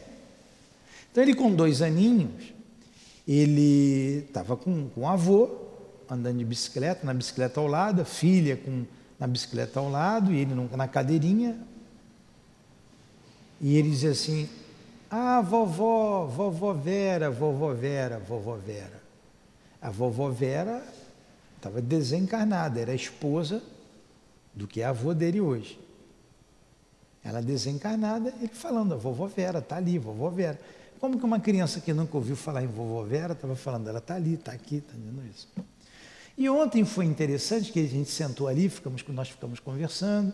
Então 1.11 1.23
ele 1.23 1.33
com 1.33 1.53
dois 1.53 1.81
aninhos, 1.81 2.53
ele 3.27 4.25
estava 4.27 4.57
com, 4.57 4.89
com 4.89 5.01
o 5.01 5.07
avô, 5.07 5.49
andando 6.09 6.39
de 6.39 6.45
bicicleta, 6.45 7.05
na 7.05 7.13
bicicleta 7.13 7.59
ao 7.59 7.67
lado, 7.67 8.01
a 8.01 8.05
filha 8.05 8.57
com, 8.57 8.83
na 9.19 9.27
bicicleta 9.27 9.79
ao 9.79 9.89
lado, 9.89 10.33
e 10.33 10.39
ele 10.39 10.53
na 10.75 10.87
cadeirinha. 10.87 11.55
E 13.61 13.77
ele 13.77 13.89
dizia 13.89 14.11
assim, 14.11 14.49
ah, 15.09 15.41
vovó, 15.41 16.25
vovó 16.25 16.73
Vera, 16.73 17.29
vovó 17.29 17.73
Vera, 17.73 18.19
vovó 18.19 18.55
Vera. 18.55 19.01
A 19.81 19.89
vovó 19.89 20.29
Vera 20.29 20.83
Estava 21.59 21.81
desencarnada, 21.81 22.79
era 22.79 22.95
esposa 22.95 23.61
do 24.53 24.65
que 24.65 24.79
é 24.79 24.85
a 24.85 24.89
avó 24.89 25.13
dele 25.13 25.41
hoje. 25.41 25.77
Ela 27.21 27.41
desencarnada, 27.41 28.33
ele 28.39 28.47
falando, 28.47 28.93
a 28.93 28.97
vovó 28.97 29.27
Vera, 29.27 29.59
está 29.59 29.75
ali, 29.75 29.99
vovó 29.99 30.29
Vera. 30.29 30.57
Como 31.01 31.19
que 31.19 31.25
uma 31.25 31.37
criança 31.37 31.81
que 31.81 31.91
nunca 31.91 32.15
ouviu 32.15 32.37
falar 32.37 32.63
em 32.63 32.67
vovó 32.67 33.03
Vera 33.03 33.33
estava 33.33 33.57
falando, 33.57 33.89
ela 33.89 33.99
está 33.99 34.15
ali, 34.15 34.35
está 34.35 34.53
aqui, 34.53 34.77
está 34.77 34.93
dizendo 34.93 35.21
isso. 35.29 35.49
E 36.37 36.47
ontem 36.47 36.85
foi 36.85 37.03
interessante 37.03 37.73
que 37.73 37.79
a 37.81 37.87
gente 37.87 38.09
sentou 38.09 38.47
ali, 38.47 38.69
ficamos, 38.69 39.03
nós 39.09 39.27
ficamos 39.27 39.59
conversando, 39.59 40.33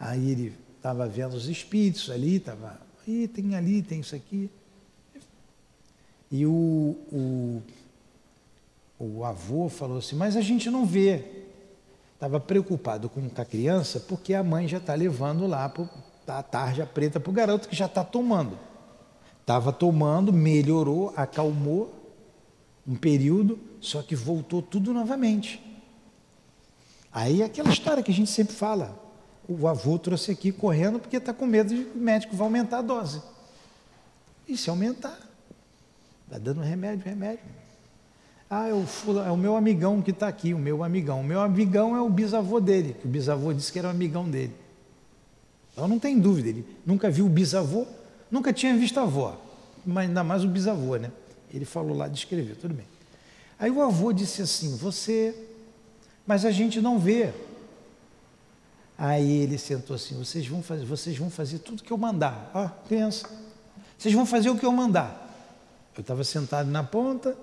aí 0.00 0.32
ele 0.32 0.58
estava 0.76 1.06
vendo 1.06 1.34
os 1.34 1.48
espíritos 1.48 2.10
ali, 2.10 2.36
estava, 2.38 2.80
aí 3.10 3.28
tem 3.28 3.54
ali, 3.54 3.82
tem 3.82 4.00
isso 4.00 4.14
aqui. 4.14 4.50
E 6.30 6.46
o, 6.46 6.96
o 7.12 7.62
o 9.00 9.24
avô 9.24 9.70
falou 9.70 9.98
assim: 9.98 10.14
Mas 10.14 10.36
a 10.36 10.42
gente 10.42 10.70
não 10.70 10.84
vê. 10.84 11.24
Estava 12.14 12.38
preocupado 12.38 13.08
com 13.08 13.22
a 13.34 13.44
criança 13.46 13.98
porque 13.98 14.34
a 14.34 14.44
mãe 14.44 14.68
já 14.68 14.76
está 14.76 14.92
levando 14.92 15.46
lá 15.46 15.72
a 16.26 16.42
tarja 16.42 16.84
preta 16.84 17.18
para 17.18 17.30
o 17.30 17.32
garoto 17.32 17.66
que 17.66 17.74
já 17.74 17.86
está 17.86 18.04
tomando. 18.04 18.58
Estava 19.40 19.72
tomando, 19.72 20.30
melhorou, 20.30 21.14
acalmou, 21.16 21.94
um 22.86 22.94
período, 22.94 23.58
só 23.80 24.02
que 24.02 24.14
voltou 24.14 24.60
tudo 24.60 24.92
novamente. 24.92 25.62
Aí 27.10 27.40
é 27.40 27.46
aquela 27.46 27.70
história 27.70 28.02
que 28.02 28.10
a 28.10 28.14
gente 28.14 28.30
sempre 28.30 28.54
fala. 28.54 29.09
O 29.52 29.66
avô 29.66 29.98
trouxe 29.98 30.30
aqui 30.30 30.52
correndo 30.52 31.00
porque 31.00 31.16
está 31.16 31.34
com 31.34 31.44
medo 31.44 31.74
de 31.74 31.82
que 31.82 31.98
o 31.98 32.00
médico 32.00 32.36
vai 32.36 32.46
aumentar 32.46 32.78
a 32.78 32.82
dose. 32.82 33.20
E 34.46 34.56
se 34.56 34.70
aumentar? 34.70 35.18
Está 36.24 36.38
dando 36.38 36.60
remédio, 36.60 37.04
remédio. 37.04 37.44
Ah, 38.48 38.68
é 38.68 38.72
o, 38.72 38.84
é 39.26 39.30
o 39.32 39.36
meu 39.36 39.56
amigão 39.56 40.00
que 40.00 40.12
está 40.12 40.28
aqui, 40.28 40.54
o 40.54 40.58
meu 40.58 40.84
amigão. 40.84 41.20
O 41.20 41.24
meu 41.24 41.40
amigão 41.40 41.96
é 41.96 42.00
o 42.00 42.08
bisavô 42.08 42.60
dele, 42.60 42.94
que 43.00 43.08
o 43.08 43.10
bisavô 43.10 43.52
disse 43.52 43.72
que 43.72 43.80
era 43.80 43.88
o 43.88 43.90
amigão 43.90 44.30
dele. 44.30 44.54
Então 45.72 45.88
não 45.88 45.98
tem 45.98 46.16
dúvida, 46.16 46.48
ele 46.48 46.64
nunca 46.86 47.10
viu 47.10 47.26
o 47.26 47.28
bisavô, 47.28 47.86
nunca 48.30 48.52
tinha 48.52 48.76
visto 48.76 48.98
a 48.98 49.02
avó, 49.02 49.36
mas 49.84 50.08
ainda 50.08 50.22
mais 50.22 50.44
o 50.44 50.48
bisavô, 50.48 50.94
né? 50.94 51.10
Ele 51.52 51.64
falou 51.64 51.96
lá, 51.96 52.06
descreveu, 52.06 52.54
tudo 52.54 52.74
bem. 52.74 52.86
Aí 53.58 53.70
o 53.70 53.82
avô 53.82 54.12
disse 54.12 54.42
assim: 54.42 54.76
Você, 54.76 55.34
mas 56.24 56.44
a 56.44 56.52
gente 56.52 56.80
não 56.80 57.00
vê. 57.00 57.32
Aí 59.02 59.38
ele 59.38 59.56
sentou 59.56 59.96
assim: 59.96 60.14
Vocês 60.14 60.46
vão 60.46 60.62
fazer, 60.62 60.84
vocês 60.84 61.16
vão 61.16 61.30
fazer 61.30 61.60
tudo 61.60 61.82
que 61.82 61.90
eu 61.90 61.96
mandar. 61.96 62.50
Ó, 62.52 62.68
pensa. 62.86 63.26
Vocês 63.96 64.14
vão 64.14 64.26
fazer 64.26 64.50
o 64.50 64.58
que 64.58 64.66
eu 64.66 64.72
mandar. 64.72 65.26
Eu 65.96 66.02
estava 66.02 66.22
sentado 66.22 66.70
na 66.70 66.84
ponta, 66.84 67.34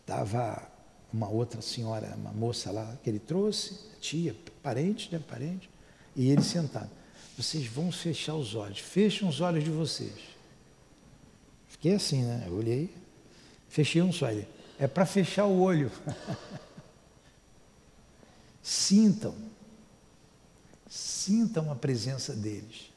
estava 0.00 0.66
uma 1.12 1.28
outra 1.28 1.60
senhora, 1.60 2.14
uma 2.16 2.32
moça 2.32 2.70
lá 2.70 2.96
que 3.02 3.10
ele 3.10 3.18
trouxe, 3.18 3.78
tia, 4.00 4.34
parente, 4.62 5.12
né, 5.12 5.20
parente, 5.28 5.68
e 6.16 6.30
ele 6.30 6.42
sentado. 6.42 6.90
Vocês 7.36 7.66
vão 7.66 7.92
fechar 7.92 8.34
os 8.34 8.54
olhos, 8.54 8.78
fechem 8.78 9.28
os 9.28 9.42
olhos 9.42 9.62
de 9.62 9.70
vocês. 9.70 10.14
Fiquei 11.68 11.94
assim, 11.94 12.22
né? 12.22 12.44
Eu 12.46 12.54
olhei, 12.54 12.90
fechei 13.68 14.00
um 14.00 14.12
só. 14.12 14.30
Ele, 14.30 14.48
é 14.78 14.86
para 14.86 15.04
fechar 15.04 15.44
o 15.44 15.60
olho. 15.60 15.90
sintam, 18.62 19.34
sintam 20.90 21.70
a 21.70 21.74
presença 21.74 22.34
deles. 22.34 22.90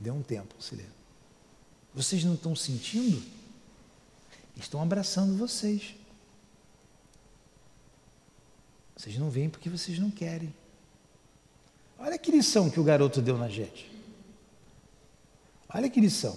Deu 0.00 0.14
um 0.14 0.22
tempo, 0.22 0.54
silêncio. 0.58 0.94
Vocês 1.94 2.24
não 2.24 2.32
estão 2.32 2.56
sentindo? 2.56 3.22
Estão 4.56 4.80
abraçando 4.80 5.36
vocês. 5.36 5.94
Vocês 8.96 9.18
não 9.18 9.28
vêm 9.28 9.50
porque 9.50 9.68
vocês 9.68 9.98
não 9.98 10.10
querem. 10.10 10.54
Olha 11.98 12.18
que 12.18 12.30
lição 12.30 12.70
que 12.70 12.80
o 12.80 12.84
garoto 12.84 13.20
deu 13.20 13.36
na 13.36 13.50
gente. 13.50 13.90
Olha 15.68 15.90
que 15.90 16.00
lição. 16.00 16.36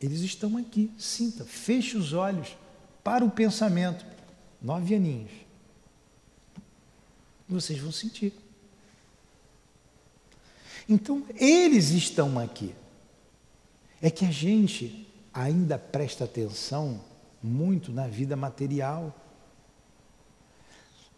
Eles 0.00 0.20
estão 0.20 0.56
aqui, 0.56 0.92
sinta, 0.96 1.44
feche 1.44 1.96
os 1.96 2.12
olhos 2.12 2.56
para 3.02 3.24
o 3.24 3.30
pensamento. 3.30 4.06
Nove 4.62 4.94
aninhos. 4.94 5.32
Vocês 7.48 7.78
vão 7.78 7.92
sentir. 7.92 8.32
Então, 10.88 11.24
eles 11.36 11.90
estão 11.90 12.38
aqui. 12.38 12.74
É 14.00 14.10
que 14.10 14.24
a 14.24 14.30
gente 14.30 15.06
ainda 15.32 15.78
presta 15.78 16.24
atenção 16.24 17.02
muito 17.42 17.92
na 17.92 18.06
vida 18.06 18.36
material, 18.36 19.14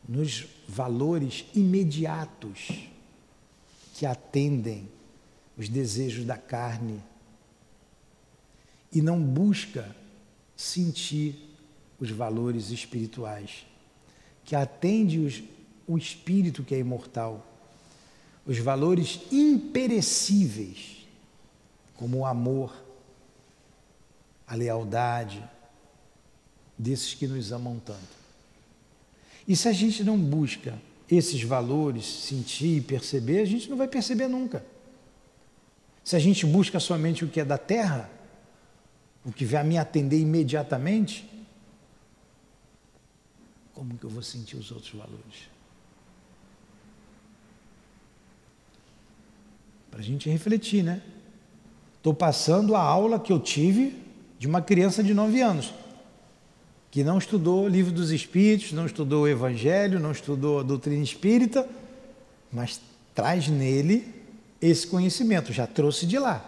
nos 0.08 0.46
valores 0.68 1.44
imediatos 1.54 2.88
que 3.94 4.06
atendem 4.06 4.88
os 5.56 5.68
desejos 5.68 6.24
da 6.24 6.36
carne 6.36 7.02
e 8.92 9.00
não 9.00 9.20
busca 9.20 9.94
sentir 10.56 11.34
os 11.98 12.10
valores 12.10 12.70
espirituais, 12.70 13.66
que 14.44 14.54
atende 14.54 15.18
os, 15.18 15.42
o 15.86 15.96
espírito 15.96 16.62
que 16.62 16.74
é 16.74 16.78
imortal, 16.78 17.46
os 18.44 18.58
valores 18.58 19.20
imperecíveis 19.30 20.96
como 21.96 22.18
o 22.18 22.26
amor, 22.26 22.74
a 24.46 24.54
lealdade 24.54 25.42
desses 26.78 27.14
que 27.14 27.26
nos 27.26 27.52
amam 27.52 27.78
tanto. 27.78 28.16
E 29.48 29.56
se 29.56 29.68
a 29.68 29.72
gente 29.72 30.04
não 30.04 30.18
busca 30.18 30.78
esses 31.10 31.42
valores, 31.42 32.04
sentir 32.04 32.78
e 32.78 32.80
perceber, 32.80 33.40
a 33.40 33.44
gente 33.44 33.70
não 33.70 33.76
vai 33.76 33.88
perceber 33.88 34.28
nunca. 34.28 34.64
Se 36.04 36.14
a 36.14 36.18
gente 36.18 36.44
busca 36.46 36.78
somente 36.78 37.24
o 37.24 37.28
que 37.28 37.40
é 37.40 37.44
da 37.44 37.58
terra, 37.58 38.10
o 39.24 39.32
que 39.32 39.44
vai 39.44 39.64
me 39.64 39.78
atender 39.78 40.20
imediatamente, 40.20 41.28
como 43.74 43.96
que 43.96 44.04
eu 44.04 44.10
vou 44.10 44.22
sentir 44.22 44.56
os 44.56 44.70
outros 44.70 44.92
valores? 44.92 45.55
Para 49.96 50.02
a 50.02 50.06
gente 50.06 50.28
refletir, 50.28 50.84
né? 50.84 51.00
Estou 51.96 52.12
passando 52.12 52.76
a 52.76 52.82
aula 52.82 53.18
que 53.18 53.32
eu 53.32 53.40
tive 53.40 53.96
de 54.38 54.46
uma 54.46 54.60
criança 54.60 55.02
de 55.02 55.14
9 55.14 55.40
anos, 55.40 55.72
que 56.90 57.02
não 57.02 57.16
estudou 57.16 57.64
o 57.64 57.68
livro 57.68 57.90
dos 57.90 58.10
Espíritos, 58.10 58.72
não 58.72 58.84
estudou 58.84 59.22
o 59.22 59.26
Evangelho, 59.26 59.98
não 59.98 60.12
estudou 60.12 60.60
a 60.60 60.62
doutrina 60.62 61.02
espírita, 61.02 61.66
mas 62.52 62.78
traz 63.14 63.48
nele 63.48 64.06
esse 64.60 64.86
conhecimento, 64.86 65.50
já 65.50 65.66
trouxe 65.66 66.06
de 66.06 66.18
lá. 66.18 66.44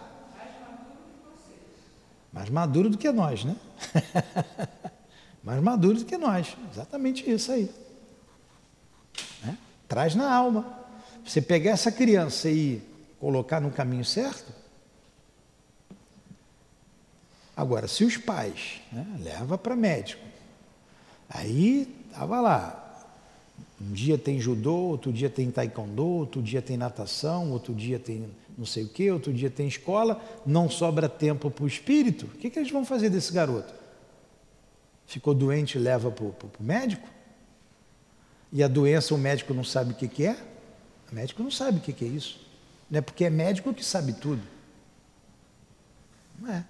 Mais 2.31 2.51
maduro 2.51 2.87
do 2.87 2.99
que 2.99 3.11
nós, 3.11 3.43
né? 3.43 3.55
Mais 5.43 5.59
maduro 5.59 5.97
do 5.97 6.05
que 6.05 6.19
nós, 6.19 6.55
exatamente 6.71 7.27
isso 7.27 7.51
aí. 7.51 7.67
Né? 9.43 9.57
Traz 9.87 10.13
na 10.13 10.31
alma. 10.31 10.77
Você 11.25 11.41
pegar 11.41 11.71
essa 11.71 11.91
criança 11.91 12.47
e 12.47 12.87
colocar 13.19 13.59
no 13.59 13.71
caminho 13.71 14.05
certo, 14.05 14.51
Agora, 17.59 17.89
se 17.89 18.05
os 18.05 18.15
pais 18.15 18.79
né, 18.89 19.05
leva 19.19 19.57
para 19.57 19.75
médico, 19.75 20.23
aí 21.27 21.93
estava 22.07 22.39
lá, 22.39 23.05
um 23.81 23.91
dia 23.91 24.17
tem 24.17 24.39
judô, 24.39 24.73
outro 24.73 25.11
dia 25.11 25.29
tem 25.29 25.51
taekwondo, 25.51 26.05
outro 26.05 26.41
dia 26.41 26.61
tem 26.61 26.77
natação, 26.77 27.51
outro 27.51 27.73
dia 27.73 27.99
tem 27.99 28.29
não 28.57 28.65
sei 28.65 28.85
o 28.85 28.87
que, 28.87 29.11
outro 29.11 29.33
dia 29.33 29.49
tem 29.49 29.67
escola, 29.67 30.21
não 30.45 30.69
sobra 30.69 31.09
tempo 31.09 31.51
para 31.51 31.65
o 31.65 31.67
espírito, 31.67 32.27
o 32.27 32.37
que, 32.37 32.49
que 32.49 32.59
eles 32.59 32.71
vão 32.71 32.85
fazer 32.85 33.09
desse 33.09 33.33
garoto? 33.33 33.73
Ficou 35.05 35.33
doente 35.33 35.77
leva 35.77 36.09
para 36.09 36.23
o 36.23 36.33
médico? 36.61 37.09
E 38.53 38.63
a 38.63 38.69
doença 38.69 39.13
o 39.13 39.17
médico 39.17 39.53
não 39.53 39.65
sabe 39.65 39.91
o 39.91 39.95
que, 39.95 40.07
que 40.07 40.25
é? 40.25 40.41
O 41.11 41.15
médico 41.15 41.43
não 41.43 41.51
sabe 41.51 41.79
o 41.79 41.81
que, 41.81 41.91
que 41.91 42.05
é 42.05 42.07
isso. 42.07 42.39
Não 42.89 42.99
é 42.99 43.01
porque 43.01 43.25
é 43.25 43.29
médico 43.29 43.73
que 43.73 43.85
sabe 43.85 44.13
tudo. 44.13 44.41
Não 46.39 46.51
é. 46.51 46.65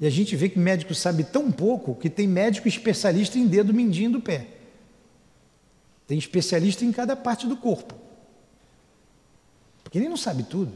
E 0.00 0.06
a 0.06 0.10
gente 0.10 0.36
vê 0.36 0.48
que 0.48 0.58
médico 0.58 0.94
sabe 0.94 1.24
tão 1.24 1.50
pouco 1.50 1.94
que 1.94 2.08
tem 2.08 2.26
médico 2.26 2.68
especialista 2.68 3.38
em 3.38 3.46
dedo 3.46 3.74
mindinho 3.74 4.12
do 4.12 4.20
pé. 4.20 4.46
Tem 6.06 6.16
especialista 6.16 6.84
em 6.84 6.92
cada 6.92 7.16
parte 7.16 7.46
do 7.46 7.56
corpo. 7.56 7.94
Porque 9.82 9.98
ele 9.98 10.08
não 10.08 10.16
sabe 10.16 10.44
tudo. 10.44 10.72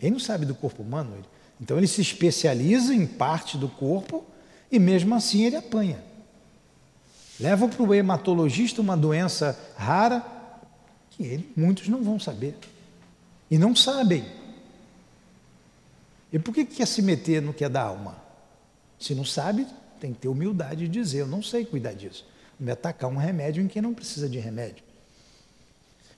Ele 0.00 0.12
não 0.12 0.20
sabe 0.20 0.44
do 0.44 0.54
corpo 0.54 0.82
humano. 0.82 1.24
Então 1.60 1.76
ele 1.76 1.86
se 1.86 2.00
especializa 2.00 2.94
em 2.94 3.06
parte 3.06 3.56
do 3.56 3.68
corpo 3.68 4.24
e 4.70 4.78
mesmo 4.78 5.14
assim 5.14 5.44
ele 5.44 5.56
apanha. 5.56 6.04
Leva 7.40 7.66
para 7.68 7.82
o 7.82 7.94
hematologista 7.94 8.80
uma 8.80 8.96
doença 8.96 9.58
rara 9.76 10.24
que 11.10 11.22
ele, 11.22 11.50
muitos 11.56 11.88
não 11.88 12.02
vão 12.02 12.18
saber. 12.18 12.56
E 13.50 13.56
não 13.56 13.74
sabem. 13.74 14.24
E 16.32 16.38
por 16.38 16.54
que 16.54 16.64
quer 16.64 16.86
se 16.86 17.00
meter 17.00 17.40
no 17.40 17.54
que 17.54 17.64
é 17.64 17.68
da 17.68 17.82
alma? 17.82 18.22
Se 18.98 19.14
não 19.14 19.24
sabe, 19.24 19.66
tem 20.00 20.12
que 20.12 20.20
ter 20.20 20.28
humildade 20.28 20.86
de 20.86 20.88
dizer, 20.88 21.20
eu 21.20 21.26
não 21.26 21.42
sei 21.42 21.64
cuidar 21.64 21.94
disso. 21.94 22.26
Me 22.58 22.70
atacar 22.70 23.10
um 23.10 23.16
remédio 23.16 23.62
em 23.62 23.68
quem 23.68 23.80
não 23.80 23.94
precisa 23.94 24.28
de 24.28 24.38
remédio. 24.38 24.84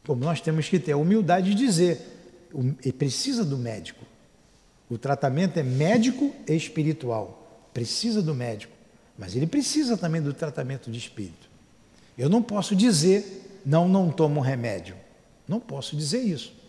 Como 0.04 0.24
nós 0.24 0.40
temos 0.40 0.68
que 0.68 0.78
ter 0.78 0.92
a 0.92 0.96
humildade 0.96 1.50
de 1.50 1.54
dizer, 1.54 2.00
precisa 2.98 3.44
do 3.44 3.58
médico. 3.58 4.04
O 4.88 4.98
tratamento 4.98 5.58
é 5.58 5.62
médico 5.62 6.34
e 6.48 6.54
espiritual. 6.54 7.68
Precisa 7.72 8.20
do 8.20 8.34
médico. 8.34 8.72
Mas 9.16 9.36
ele 9.36 9.46
precisa 9.46 9.96
também 9.96 10.20
do 10.20 10.32
tratamento 10.32 10.90
de 10.90 10.98
espírito. 10.98 11.48
Eu 12.18 12.28
não 12.28 12.42
posso 12.42 12.74
dizer, 12.74 13.60
não, 13.64 13.88
não 13.88 14.10
tomo 14.10 14.40
remédio. 14.40 14.96
Não 15.46 15.60
posso 15.60 15.94
dizer 15.94 16.22
isso. 16.22 16.59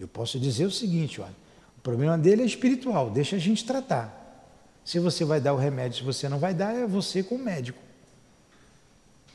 Eu 0.00 0.08
posso 0.08 0.40
dizer 0.40 0.64
o 0.64 0.70
seguinte, 0.70 1.20
olha, 1.20 1.36
o 1.76 1.80
problema 1.82 2.16
dele 2.16 2.42
é 2.42 2.46
espiritual, 2.46 3.10
deixa 3.10 3.36
a 3.36 3.38
gente 3.38 3.66
tratar. 3.66 4.16
Se 4.82 4.98
você 4.98 5.26
vai 5.26 5.42
dar 5.42 5.52
o 5.52 5.58
remédio, 5.58 5.98
se 5.98 6.04
você 6.04 6.26
não 6.26 6.38
vai 6.38 6.54
dar, 6.54 6.74
é 6.74 6.86
você 6.86 7.22
com 7.22 7.34
o 7.34 7.38
médico. 7.38 7.78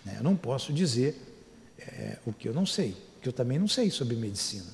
Né? 0.03 0.15
Eu 0.17 0.23
não 0.23 0.35
posso 0.35 0.73
dizer 0.73 1.15
é, 1.77 2.17
o 2.25 2.33
que 2.33 2.49
eu 2.49 2.53
não 2.53 2.65
sei, 2.65 2.97
que 3.21 3.29
eu 3.29 3.33
também 3.33 3.59
não 3.59 3.67
sei 3.67 3.91
sobre 3.91 4.15
medicina. 4.15 4.65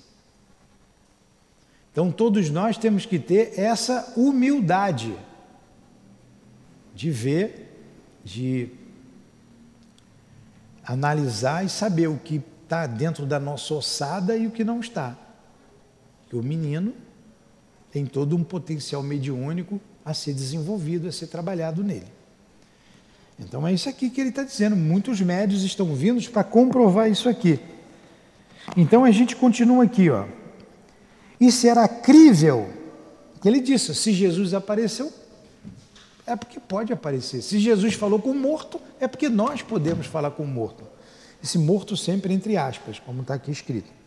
Então 1.91 2.09
todos 2.09 2.49
nós 2.49 2.77
temos 2.77 3.05
que 3.05 3.19
ter 3.19 3.59
essa 3.59 4.13
humildade 4.15 5.13
de 6.95 7.11
ver, 7.11 7.69
de 8.23 8.69
analisar 10.85 11.65
e 11.65 11.69
saber 11.69 12.07
o 12.07 12.17
que 12.17 12.41
está 12.63 12.87
dentro 12.87 13.25
da 13.25 13.39
nossa 13.41 13.73
ossada 13.73 14.37
e 14.37 14.47
o 14.47 14.51
que 14.51 14.63
não 14.63 14.79
está. 14.79 15.17
Que 16.31 16.37
o 16.37 16.41
menino 16.41 16.93
tem 17.91 18.05
todo 18.05 18.37
um 18.37 18.43
potencial 18.43 19.03
mediúnico 19.03 19.81
a 20.05 20.13
ser 20.13 20.33
desenvolvido, 20.33 21.09
a 21.09 21.11
ser 21.11 21.27
trabalhado 21.27 21.83
nele. 21.83 22.07
Então 23.37 23.67
é 23.67 23.73
isso 23.73 23.89
aqui 23.89 24.09
que 24.09 24.21
ele 24.21 24.29
está 24.29 24.41
dizendo. 24.41 24.73
Muitos 24.77 25.19
médios 25.19 25.61
estão 25.61 25.93
vindos 25.93 26.29
para 26.29 26.41
comprovar 26.41 27.11
isso 27.11 27.27
aqui. 27.27 27.59
Então 28.77 29.03
a 29.03 29.11
gente 29.11 29.35
continua 29.35 29.83
aqui, 29.83 30.09
ó. 30.09 30.25
E 31.37 31.51
será 31.51 31.85
crível 31.85 32.69
que 33.41 33.49
ele 33.49 33.59
disse: 33.59 33.93
se 33.93 34.13
Jesus 34.13 34.53
apareceu, 34.53 35.11
é 36.25 36.33
porque 36.33 36.61
pode 36.61 36.93
aparecer. 36.93 37.41
Se 37.41 37.59
Jesus 37.59 37.93
falou 37.95 38.19
com 38.19 38.31
o 38.31 38.39
morto, 38.39 38.79
é 39.01 39.07
porque 39.07 39.27
nós 39.27 39.61
podemos 39.61 40.07
falar 40.07 40.31
com 40.31 40.43
o 40.43 40.47
morto. 40.47 40.85
Esse 41.43 41.57
morto 41.57 41.97
sempre 41.97 42.33
entre 42.33 42.55
aspas, 42.55 42.99
como 42.99 43.21
está 43.21 43.33
aqui 43.33 43.51
escrito. 43.51 43.99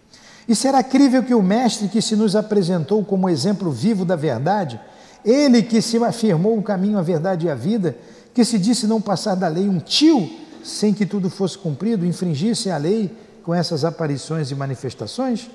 E 0.49 0.55
será 0.55 0.83
crível 0.83 1.23
que 1.23 1.35
o 1.35 1.43
Mestre 1.43 1.89
que 1.89 2.03
se 2.03 2.15
nos 2.17 2.37
apresentou 2.37 3.05
como 3.05 3.29
exemplo 3.29 3.71
vivo 3.71 4.05
da 4.05 4.17
verdade, 4.17 4.81
ele 5.25 5.63
que 5.63 5.81
se 5.81 5.97
afirmou 6.05 6.59
o 6.59 6.63
caminho, 6.63 6.99
a 6.99 7.03
verdade 7.03 7.47
e 7.47 7.51
a 7.51 7.55
vida, 7.55 7.97
que 8.35 8.45
se 8.45 8.59
disse 8.59 8.87
não 8.87 9.01
passar 9.01 9.35
da 9.35 9.49
lei 9.49 9.69
um 9.69 9.79
tio, 9.79 10.31
sem 10.63 10.93
que 10.93 11.07
tudo 11.07 11.31
fosse 11.31 11.57
cumprido, 11.57 12.05
infringisse 12.05 12.71
a 12.71 12.77
lei 12.77 13.11
com 13.43 13.55
essas 13.55 13.85
aparições 13.85 14.51
e 14.51 14.55
manifestações? 14.55 15.51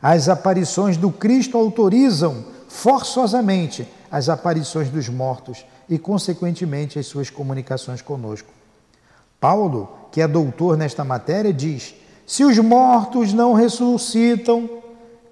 As 0.00 0.28
aparições 0.28 0.96
do 0.96 1.10
Cristo 1.10 1.58
autorizam 1.58 2.44
forçosamente 2.68 3.86
as 4.10 4.28
aparições 4.28 4.88
dos 4.88 5.08
mortos 5.08 5.64
e, 5.88 5.98
consequentemente, 5.98 6.98
as 6.98 7.06
suas 7.06 7.28
comunicações 7.28 8.00
conosco. 8.00 8.48
Paulo, 9.38 9.88
que 10.10 10.20
é 10.20 10.28
doutor 10.28 10.76
nesta 10.76 11.04
matéria, 11.04 11.52
diz: 11.52 11.94
se 12.30 12.44
os 12.44 12.56
mortos 12.58 13.32
não 13.32 13.54
ressuscitam, 13.54 14.70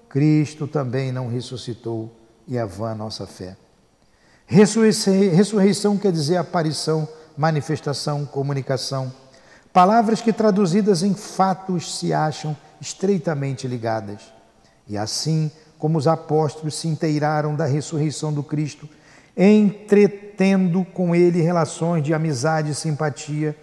Cristo 0.09 0.67
também 0.67 1.13
não 1.13 1.29
ressuscitou 1.29 2.13
e 2.45 2.57
é 2.57 2.65
vã 2.65 2.91
a 2.91 2.95
nossa 2.95 3.25
fé. 3.25 3.55
Ressurreição 4.45 5.97
quer 5.97 6.11
dizer 6.11 6.35
aparição, 6.35 7.07
manifestação, 7.37 8.25
comunicação. 8.25 9.13
Palavras 9.71 10.19
que 10.19 10.33
traduzidas 10.33 11.01
em 11.01 11.13
fatos 11.13 11.97
se 11.97 12.11
acham 12.11 12.53
estreitamente 12.81 13.65
ligadas. 13.65 14.33
E 14.85 14.97
assim 14.97 15.49
como 15.77 15.97
os 15.97 16.05
apóstolos 16.05 16.75
se 16.75 16.89
inteiraram 16.89 17.55
da 17.55 17.63
ressurreição 17.63 18.33
do 18.33 18.43
Cristo, 18.43 18.89
entretendo 19.37 20.83
com 20.93 21.15
ele 21.15 21.41
relações 21.41 22.03
de 22.03 22.13
amizade 22.13 22.71
e 22.71 22.75
simpatia, 22.75 23.55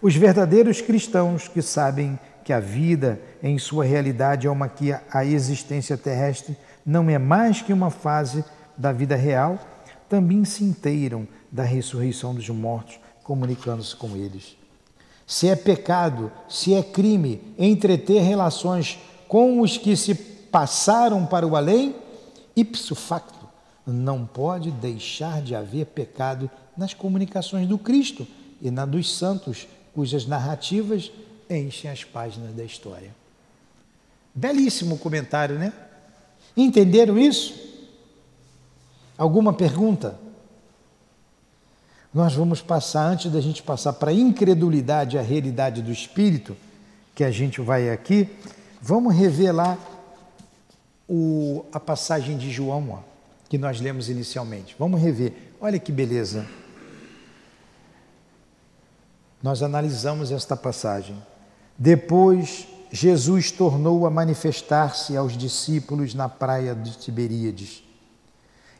os 0.00 0.14
verdadeiros 0.14 0.80
cristãos 0.80 1.48
que 1.48 1.60
sabem 1.60 2.16
que 2.44 2.52
a 2.52 2.60
vida 2.60 3.20
em 3.42 3.58
sua 3.58 3.84
realidade 3.84 4.46
é 4.46 4.50
uma 4.50 4.68
que 4.68 4.92
a 4.92 5.24
existência 5.24 5.96
terrestre 5.96 6.56
não 6.84 7.08
é 7.08 7.18
mais 7.18 7.62
que 7.62 7.72
uma 7.72 7.90
fase 7.90 8.44
da 8.76 8.92
vida 8.92 9.16
real, 9.16 9.58
também 10.08 10.44
se 10.44 10.62
inteiram 10.62 11.26
da 11.50 11.62
ressurreição 11.62 12.34
dos 12.34 12.48
mortos, 12.50 12.98
comunicando-se 13.22 13.96
com 13.96 14.14
eles. 14.14 14.56
Se 15.26 15.48
é 15.48 15.56
pecado, 15.56 16.30
se 16.48 16.74
é 16.74 16.82
crime 16.82 17.40
entreter 17.58 18.22
relações 18.22 18.98
com 19.26 19.60
os 19.60 19.78
que 19.78 19.96
se 19.96 20.14
passaram 20.14 21.24
para 21.24 21.46
o 21.46 21.56
além, 21.56 21.96
ipso 22.54 22.94
facto, 22.94 23.48
não 23.86 24.26
pode 24.26 24.70
deixar 24.70 25.40
de 25.40 25.54
haver 25.54 25.86
pecado 25.86 26.50
nas 26.76 26.92
comunicações 26.92 27.66
do 27.66 27.78
Cristo 27.78 28.26
e 28.60 28.70
na 28.70 28.84
dos 28.84 29.16
santos, 29.16 29.66
cujas 29.94 30.26
narrativas 30.26 31.10
enchem 31.48 31.90
as 31.90 32.04
páginas 32.04 32.54
da 32.54 32.64
história. 32.64 33.14
Belíssimo 34.34 34.98
comentário, 34.98 35.58
né? 35.58 35.72
Entenderam 36.56 37.18
isso? 37.18 37.54
Alguma 39.16 39.52
pergunta? 39.52 40.18
Nós 42.12 42.34
vamos 42.34 42.60
passar, 42.60 43.06
antes 43.06 43.30
da 43.30 43.40
gente 43.40 43.62
passar 43.62 43.92
para 43.94 44.10
a 44.10 44.14
incredulidade, 44.14 45.18
a 45.18 45.22
realidade 45.22 45.82
do 45.82 45.90
Espírito, 45.90 46.56
que 47.14 47.24
a 47.24 47.30
gente 47.30 47.60
vai 47.60 47.90
aqui, 47.90 48.28
vamos 48.80 49.14
revelar 49.14 49.78
o, 51.08 51.64
a 51.72 51.80
passagem 51.80 52.36
de 52.36 52.50
João, 52.50 52.90
ó, 52.90 52.98
que 53.48 53.58
nós 53.58 53.80
lemos 53.80 54.08
inicialmente. 54.08 54.74
Vamos 54.78 55.00
rever. 55.00 55.32
Olha 55.60 55.78
que 55.78 55.92
beleza. 55.92 56.46
Nós 59.42 59.62
analisamos 59.62 60.30
esta 60.30 60.56
passagem. 60.56 61.16
Depois 61.76 62.68
Jesus 62.92 63.50
tornou 63.50 64.06
a 64.06 64.10
manifestar-se 64.10 65.16
aos 65.16 65.36
discípulos 65.36 66.14
na 66.14 66.28
praia 66.28 66.74
de 66.74 66.96
Tiberíades. 66.96 67.82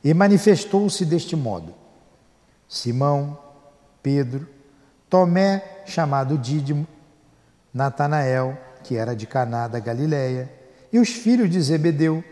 E 0.04 0.14
manifestou-se 0.14 1.04
deste 1.04 1.34
modo: 1.34 1.74
Simão, 2.68 3.36
Pedro, 4.02 4.48
Tomé, 5.10 5.82
chamado 5.86 6.38
Dídimo, 6.38 6.86
Natanael, 7.72 8.56
que 8.84 8.96
era 8.96 9.16
de 9.16 9.26
Caná 9.26 9.66
da 9.66 9.80
Galileia, 9.80 10.52
e 10.92 10.98
os 11.00 11.08
filhos 11.08 11.50
de 11.50 11.60
Zebedeu, 11.60 12.22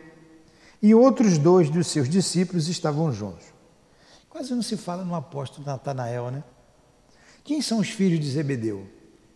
e 0.81 0.95
outros 0.95 1.39
dois 1.39 1.69
dos 1.69 1.89
seus 1.89 2.09
discípulos 2.09 2.69
estavam 2.69 3.13
juntos. 3.13 3.47
Quase 4.29 4.55
não 4.55 4.63
se 4.63 4.77
fala 4.77 5.05
no 5.05 5.15
apóstolo 5.15 5.67
Natanael, 5.67 6.31
né? 6.31 6.45
Quem 7.43 7.61
são 7.61 7.81
os 7.81 7.91
filhos 7.91 8.21
de 8.21 8.31
Zebedeu? 8.31 8.87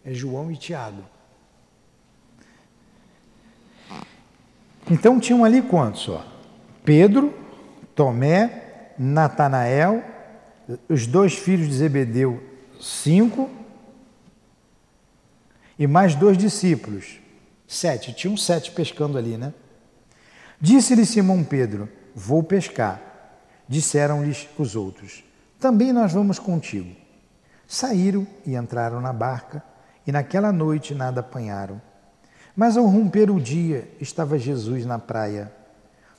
É 0.04 0.14
João 0.14 0.50
e 0.50 0.56
Tiago. 0.56 1.15
Então 4.90 5.18
tinham 5.18 5.44
ali 5.44 5.62
quantos? 5.62 6.08
Pedro, 6.84 7.34
Tomé, 7.94 8.92
Natanael, 8.98 10.02
os 10.88 11.06
dois 11.06 11.34
filhos 11.34 11.68
de 11.68 11.74
Zebedeu, 11.74 12.42
cinco, 12.80 13.50
e 15.78 15.86
mais 15.86 16.14
dois 16.14 16.38
discípulos, 16.38 17.20
sete. 17.66 18.12
Tinham 18.12 18.36
sete 18.36 18.70
pescando 18.70 19.18
ali, 19.18 19.36
né? 19.36 19.52
Disse-lhe 20.60 21.04
Simão 21.04 21.44
Pedro: 21.44 21.88
Vou 22.14 22.42
pescar. 22.42 23.02
Disseram-lhes 23.68 24.48
os 24.58 24.76
outros: 24.76 25.24
Também 25.58 25.92
nós 25.92 26.12
vamos 26.12 26.38
contigo. 26.38 26.94
Saíram 27.66 28.26
e 28.46 28.54
entraram 28.54 29.00
na 29.00 29.12
barca, 29.12 29.62
e 30.06 30.12
naquela 30.12 30.52
noite 30.52 30.94
nada 30.94 31.20
apanharam. 31.20 31.82
Mas 32.56 32.78
ao 32.78 32.86
romper 32.86 33.30
o 33.30 33.38
dia, 33.38 33.86
estava 34.00 34.38
Jesus 34.38 34.86
na 34.86 34.98
praia. 34.98 35.52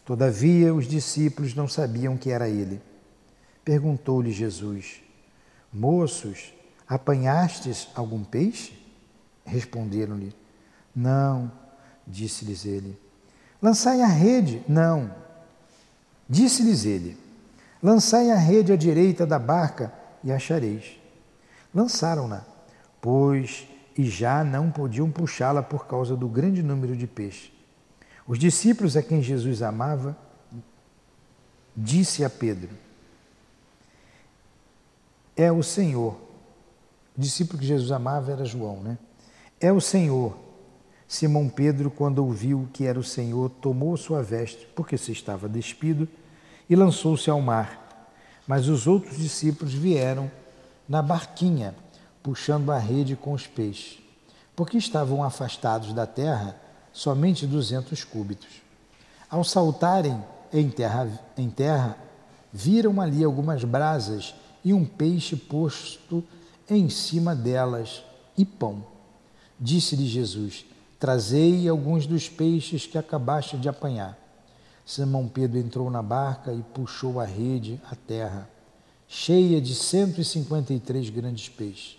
Todavia, 0.06 0.74
os 0.74 0.88
discípulos 0.88 1.56
não 1.56 1.68
sabiam 1.68 2.16
que 2.16 2.30
era 2.30 2.48
ele. 2.48 2.80
Perguntou-lhe 3.66 4.32
Jesus: 4.32 5.02
Moços, 5.74 6.54
apanhastes 6.88 7.88
algum 7.96 8.24
peixe? 8.24 8.78
Responderam-lhe: 9.44 10.34
Não, 10.96 11.52
disse-lhes 12.06 12.66
ele. 12.66 12.98
Lançai 13.60 14.02
a 14.02 14.08
rede? 14.08 14.62
Não. 14.70 15.12
Disse-lhes 16.30 16.86
ele: 16.86 17.18
Lançai 17.82 18.30
a 18.30 18.36
rede 18.36 18.72
à 18.72 18.76
direita 18.76 19.26
da 19.26 19.40
barca 19.40 19.92
e 20.24 20.32
achareis. 20.32 21.00
Lançaram-na, 21.74 22.46
pois 23.02 23.68
e 23.98 24.04
já 24.04 24.44
não 24.44 24.70
podiam 24.70 25.10
puxá-la 25.10 25.64
por 25.64 25.88
causa 25.88 26.16
do 26.16 26.28
grande 26.28 26.62
número 26.62 26.96
de 26.96 27.08
peixes. 27.08 27.52
Os 28.28 28.38
discípulos 28.38 28.96
a 28.96 29.02
quem 29.02 29.22
Jesus 29.22 29.62
amava 29.62 30.16
disse 31.76 32.24
a 32.24 32.30
Pedro: 32.30 32.70
É 35.36 35.52
o 35.52 35.64
Senhor. 35.64 36.14
O 37.18 37.22
discípulo 37.22 37.60
que 37.60 37.66
Jesus 37.66 37.92
amava 37.92 38.32
era 38.32 38.46
João, 38.46 38.82
né? 38.82 38.98
É 39.60 39.72
o 39.72 39.82
Senhor. 39.82 40.38
Simão 41.08 41.48
Pedro, 41.48 41.90
quando 41.90 42.20
ouviu 42.20 42.68
que 42.74 42.86
era 42.86 43.00
o 43.00 43.04
Senhor, 43.04 43.50
tomou 43.50 43.96
sua 43.96 44.22
veste, 44.22 44.68
porque 44.76 44.98
se 44.98 45.14
estava 45.14 45.48
despido, 45.48 46.08
e 46.70 46.76
lançou-se 46.76 47.30
ao 47.30 47.42
mar. 47.42 48.12
Mas 48.46 48.68
os 48.68 48.88
outros 48.88 49.18
discípulos 49.18 49.74
vieram 49.74 50.30
na 50.88 51.02
barquinha 51.02 51.74
puxando 52.28 52.74
a 52.74 52.78
rede 52.78 53.16
com 53.16 53.32
os 53.32 53.48
peixes, 53.48 54.00
porque 54.54 54.78
estavam 54.78 55.24
afastados 55.24 55.94
da 55.94 56.06
terra 56.06 56.60
somente 56.92 57.48
duzentos 57.48 58.04
cúbitos. 58.04 58.62
Ao 59.30 59.46
saltarem 59.46 60.22
em 60.52 60.70
terra, 60.70 61.10
em 61.38 61.50
terra, 61.50 61.98
viram 62.52 63.00
ali 63.00 63.24
algumas 63.24 63.64
brasas 63.64 64.36
e 64.62 64.74
um 64.74 64.84
peixe 64.84 65.38
posto 65.38 66.22
em 66.70 66.90
cima 66.90 67.34
delas 67.34 68.04
e 68.38 68.44
pão. 68.44 68.84
Disse-lhe 69.58 70.06
Jesus: 70.06 70.66
Trazei 71.00 71.66
alguns 71.70 72.06
dos 72.06 72.28
peixes 72.28 72.86
que 72.86 72.98
acabaste 72.98 73.56
de 73.56 73.70
apanhar. 73.70 74.20
Simão 74.86 75.30
Pedro 75.30 75.60
entrou 75.60 75.90
na 75.90 76.04
barca 76.04 76.52
e 76.52 76.62
puxou 76.74 77.22
a 77.22 77.26
rede 77.26 77.80
à 77.90 77.96
terra. 77.96 78.50
cheia 79.08 79.62
de 79.62 79.74
153 79.74 81.10
grandes 81.10 81.48
peixes. 81.48 81.97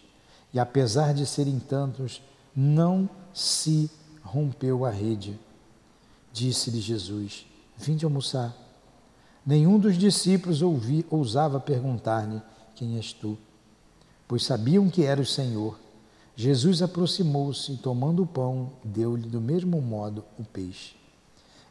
E 0.53 0.59
apesar 0.59 1.13
de 1.13 1.27
serem 1.27 1.59
tantos, 1.59 2.23
não 2.55 3.09
se 3.33 3.91
rompeu 4.23 4.85
a 4.85 4.91
rede. 4.91 5.39
Disse-lhe 6.33 6.81
Jesus: 6.81 7.47
Vinde 7.77 8.05
almoçar. 8.05 8.57
Nenhum 9.45 9.79
dos 9.79 9.97
discípulos 9.97 10.63
ouvi, 10.63 11.05
ousava 11.11 11.61
perguntar-lhe: 11.61 12.41
Quem 12.75 12.97
és 12.97 13.13
tu? 13.13 13.39
Pois 14.27 14.45
sabiam 14.45 14.89
que 14.89 15.05
era 15.05 15.21
o 15.21 15.27
Senhor. 15.27 15.79
Jesus 16.37 16.83
aproximou-se 16.83 17.73
e, 17.73 17.77
tomando 17.77 18.23
o 18.23 18.27
pão, 18.27 18.73
deu-lhe 18.85 19.29
do 19.29 19.41
mesmo 19.41 19.81
modo 19.83 20.25
o 20.39 20.45
peixe. 20.45 20.95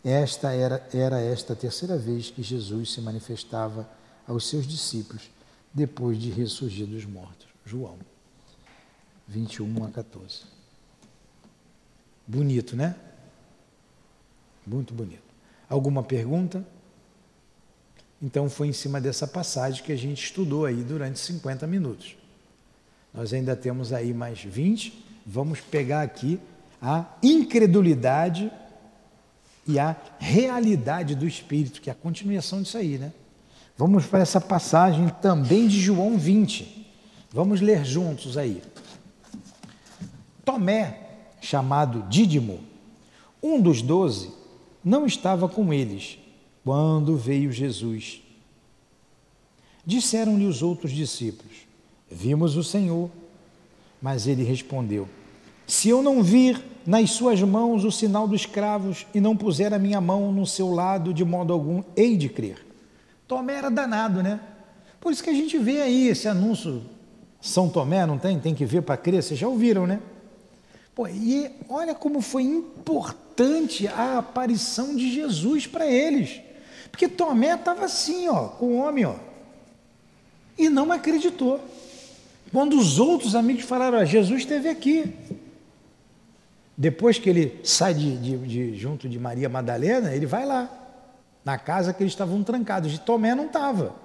Esta 0.04 0.52
era, 0.52 0.86
era 0.94 1.20
esta 1.20 1.54
a 1.54 1.56
terceira 1.56 1.98
vez 1.98 2.30
que 2.30 2.44
Jesus 2.44 2.92
se 2.92 3.02
manifestava 3.02 3.90
aos 4.28 4.48
seus 4.48 4.68
discípulos 4.68 5.30
depois 5.74 6.18
de 6.18 6.30
ressurgir 6.30 6.86
dos 6.86 7.06
mortos. 7.06 7.48
João 7.66 7.98
21 9.28 9.84
a 9.86 9.90
14. 9.90 10.44
Bonito, 12.26 12.76
né? 12.76 12.96
Muito 14.66 14.94
bonito. 14.94 15.22
Alguma 15.70 16.04
pergunta? 16.04 16.66
Então 18.22 18.50
foi 18.50 18.68
em 18.68 18.74
cima 18.74 19.00
dessa 19.00 19.28
passagem 19.28 19.84
que 19.84 19.92
a 19.92 19.96
gente 19.96 20.24
estudou 20.24 20.66
aí 20.66 20.84
durante 20.84 21.20
50 21.20 21.68
minutos. 21.68 22.16
Nós 23.14 23.34
ainda 23.34 23.56
temos 23.56 23.94
aí 23.94 24.14
mais 24.14 24.44
20. 24.44 25.06
Vamos 25.26 25.60
pegar 25.62 26.02
aqui 26.02 26.40
a 26.82 27.06
incredulidade 27.22 28.52
e 29.68 29.78
a 29.78 29.96
realidade 30.20 31.16
do 31.16 31.28
Espírito, 31.28 31.82
que 31.82 31.90
é 31.90 31.94
a 31.94 31.96
continuação 31.96 32.62
disso 32.62 32.78
aí, 32.78 32.98
né? 32.98 33.12
Vamos 33.78 34.06
para 34.06 34.20
essa 34.20 34.42
passagem 34.42 35.10
também 35.22 35.68
de 35.68 35.80
João 35.80 36.18
20. 36.18 36.88
Vamos 37.32 37.62
ler 37.62 37.86
juntos 37.86 38.38
aí. 38.38 38.62
Tomé, 40.48 40.98
chamado 41.42 42.06
Dídimo, 42.08 42.62
um 43.44 43.62
dos 43.62 43.82
doze, 43.82 44.32
não 44.82 45.06
estava 45.06 45.50
com 45.50 45.74
eles 45.74 46.18
quando 46.64 47.18
veio 47.18 47.52
Jesus. 47.52 48.22
Disseram-lhe 49.86 50.46
os 50.46 50.64
outros 50.64 50.94
discípulos: 50.94 51.52
Vimos 52.10 52.56
o 52.56 52.64
Senhor. 52.64 53.12
Mas 54.02 54.26
ele 54.26 54.42
respondeu: 54.42 55.10
Se 55.68 55.90
eu 55.90 56.02
não 56.02 56.24
vir 56.24 56.64
nas 56.86 57.12
suas 57.12 57.42
mãos 57.42 57.84
o 57.84 57.92
sinal 57.92 58.26
dos 58.26 58.46
cravos 58.46 59.06
e 59.14 59.20
não 59.20 59.36
puser 59.36 59.74
a 59.74 59.80
minha 59.80 60.00
mão 60.00 60.32
no 60.32 60.46
seu 60.46 60.72
lado, 60.72 61.14
de 61.14 61.26
modo 61.26 61.52
algum, 61.52 61.84
hei 61.94 62.16
de 62.16 62.30
crer. 62.30 62.66
Tomé 63.28 63.56
era 63.56 63.70
danado, 63.70 64.24
né? 64.24 64.40
Por 65.02 65.12
isso 65.12 65.22
que 65.22 65.30
a 65.30 65.34
gente 65.34 65.58
vê 65.58 65.82
aí 65.82 66.08
esse 66.08 66.26
anúncio 66.26 66.84
São 67.42 67.68
Tomé, 67.68 68.06
não 68.06 68.18
tem? 68.18 68.40
Tem 68.40 68.56
que 68.56 68.66
ver 68.66 68.84
para 68.84 68.96
crer, 68.96 69.22
vocês 69.22 69.38
já 69.38 69.50
ouviram, 69.50 69.86
né? 69.86 70.00
Pô, 70.98 71.08
e 71.08 71.52
olha 71.70 71.94
como 71.94 72.22
foi 72.22 72.42
importante 72.42 73.88
a 73.88 74.18
aparição 74.18 74.96
de 74.96 75.14
Jesus 75.14 75.68
para 75.68 75.86
eles. 75.86 76.42
Porque 76.90 77.08
Tomé 77.08 77.54
estava 77.54 77.86
assim, 77.86 78.28
ó, 78.28 78.48
com 78.48 78.66
o 78.66 78.78
homem, 78.78 79.06
ó, 79.06 79.14
e 80.58 80.70
não 80.70 80.92
acreditou. 80.92 81.64
Quando 82.52 82.80
os 82.80 82.98
outros 82.98 83.36
amigos 83.36 83.64
falaram, 83.64 84.00
ó, 84.00 84.06
Jesus 84.06 84.40
esteve 84.40 84.70
aqui. 84.70 85.14
Depois 86.76 87.20
que 87.20 87.30
ele 87.30 87.60
sai 87.64 87.94
de, 87.94 88.18
de, 88.18 88.38
de, 88.40 88.76
junto 88.76 89.08
de 89.08 89.20
Maria 89.20 89.48
Madalena, 89.48 90.16
ele 90.16 90.26
vai 90.26 90.48
lá, 90.48 90.68
na 91.46 91.60
casa 91.60 91.94
que 91.94 92.02
eles 92.02 92.14
estavam 92.14 92.42
trancados. 92.42 92.92
De 92.92 93.00
Tomé 93.00 93.36
não 93.36 93.46
estava. 93.46 93.96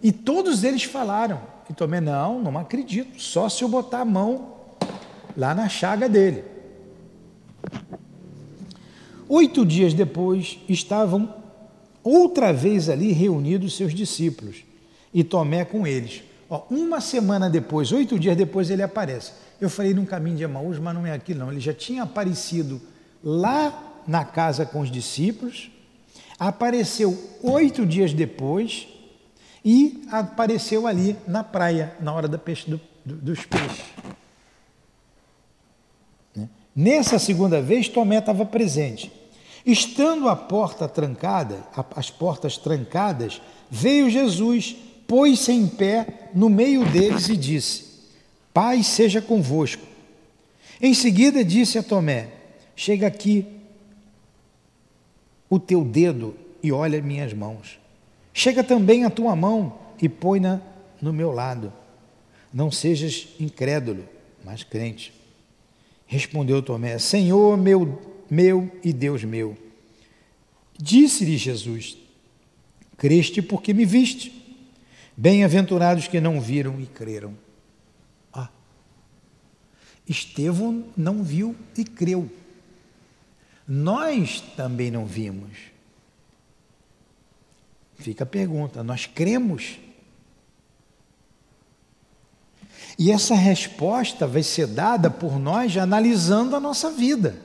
E 0.00 0.12
todos 0.12 0.62
eles 0.62 0.84
falaram. 0.84 1.42
E 1.68 1.72
Tomé, 1.72 2.00
não, 2.00 2.40
não 2.40 2.56
acredito, 2.56 3.20
só 3.20 3.48
se 3.48 3.64
eu 3.64 3.68
botar 3.68 4.02
a 4.02 4.04
mão 4.04 4.53
lá 5.36 5.54
na 5.54 5.68
chaga 5.68 6.08
dele. 6.08 6.44
Oito 9.28 9.64
dias 9.64 9.94
depois, 9.94 10.58
estavam 10.68 11.34
outra 12.02 12.52
vez 12.52 12.88
ali 12.88 13.12
reunidos 13.12 13.76
seus 13.76 13.94
discípulos 13.94 14.64
e 15.12 15.24
Tomé 15.24 15.64
com 15.64 15.86
eles. 15.86 16.22
Ó, 16.50 16.64
uma 16.70 17.00
semana 17.00 17.48
depois, 17.48 17.90
oito 17.90 18.18
dias 18.18 18.36
depois, 18.36 18.70
ele 18.70 18.82
aparece. 18.82 19.32
Eu 19.60 19.70
falei 19.70 19.94
num 19.94 20.04
caminho 20.04 20.36
de 20.36 20.44
Emaús, 20.44 20.78
mas 20.78 20.94
não 20.94 21.06
é 21.06 21.12
aqui 21.12 21.34
não. 21.34 21.50
Ele 21.50 21.60
já 21.60 21.72
tinha 21.72 22.02
aparecido 22.02 22.80
lá 23.22 24.02
na 24.06 24.24
casa 24.24 24.66
com 24.66 24.80
os 24.80 24.90
discípulos, 24.90 25.70
apareceu 26.38 27.16
oito 27.42 27.86
dias 27.86 28.12
depois 28.12 28.86
e 29.64 30.06
apareceu 30.10 30.86
ali 30.86 31.16
na 31.26 31.42
praia, 31.42 31.94
na 32.00 32.12
hora 32.12 32.28
da 32.28 32.36
peixe, 32.36 32.70
do, 32.70 32.78
do, 33.04 33.16
dos 33.16 33.46
peixes. 33.46 33.84
Nessa 36.74 37.18
segunda 37.18 37.62
vez, 37.62 37.88
Tomé 37.88 38.18
estava 38.18 38.44
presente. 38.44 39.12
Estando 39.64 40.28
a 40.28 40.34
porta 40.34 40.88
trancada, 40.88 41.64
as 41.94 42.10
portas 42.10 42.58
trancadas, 42.58 43.40
veio 43.70 44.10
Jesus, 44.10 44.76
pôs-se 45.06 45.52
em 45.52 45.66
pé 45.66 46.30
no 46.34 46.50
meio 46.50 46.84
deles 46.84 47.28
e 47.28 47.36
disse: 47.36 47.84
Paz 48.52 48.86
seja 48.86 49.22
convosco. 49.22 49.86
Em 50.82 50.92
seguida 50.92 51.44
disse 51.44 51.78
a 51.78 51.82
Tomé: 51.82 52.28
Chega 52.74 53.06
aqui 53.06 53.46
o 55.48 55.58
teu 55.58 55.84
dedo 55.84 56.36
e 56.62 56.72
olha 56.72 57.00
minhas 57.00 57.32
mãos. 57.32 57.78
Chega 58.32 58.64
também 58.64 59.04
a 59.04 59.10
tua 59.10 59.36
mão 59.36 59.78
e 60.02 60.08
põe-na 60.08 60.60
no 61.00 61.12
meu 61.12 61.30
lado. 61.30 61.72
Não 62.52 62.70
sejas 62.70 63.28
incrédulo, 63.38 64.04
mas 64.44 64.62
crente. 64.64 65.12
Respondeu 66.06 66.62
Tomé: 66.62 66.98
Senhor 66.98 67.56
meu, 67.56 68.24
meu 68.30 68.70
e 68.82 68.92
Deus 68.92 69.24
meu. 69.24 69.56
Disse-lhe 70.78 71.36
Jesus: 71.36 71.96
Creste 72.96 73.42
porque 73.42 73.72
me 73.72 73.84
viste. 73.84 74.42
Bem-aventurados 75.16 76.08
que 76.08 76.20
não 76.20 76.40
viram 76.40 76.80
e 76.80 76.86
creram. 76.86 77.44
Estevão 80.06 80.84
não 80.96 81.22
viu 81.22 81.56
e 81.76 81.84
creu. 81.84 82.30
Nós 83.66 84.40
também 84.40 84.90
não 84.90 85.06
vimos. 85.06 85.56
Fica 87.96 88.24
a 88.24 88.26
pergunta: 88.26 88.84
nós 88.84 89.06
cremos? 89.06 89.78
E 92.98 93.10
essa 93.10 93.34
resposta 93.34 94.26
vai 94.26 94.42
ser 94.42 94.66
dada 94.66 95.10
por 95.10 95.38
nós 95.38 95.76
analisando 95.76 96.54
a 96.54 96.60
nossa 96.60 96.90
vida. 96.90 97.36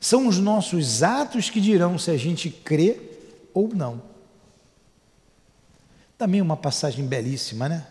São 0.00 0.26
os 0.26 0.38
nossos 0.38 1.02
atos 1.02 1.48
que 1.48 1.60
dirão 1.60 1.96
se 1.96 2.10
a 2.10 2.16
gente 2.16 2.50
crê 2.50 3.00
ou 3.54 3.68
não. 3.72 4.02
Também 6.18 6.40
uma 6.40 6.56
passagem 6.56 7.06
belíssima, 7.06 7.68
né? 7.68 7.86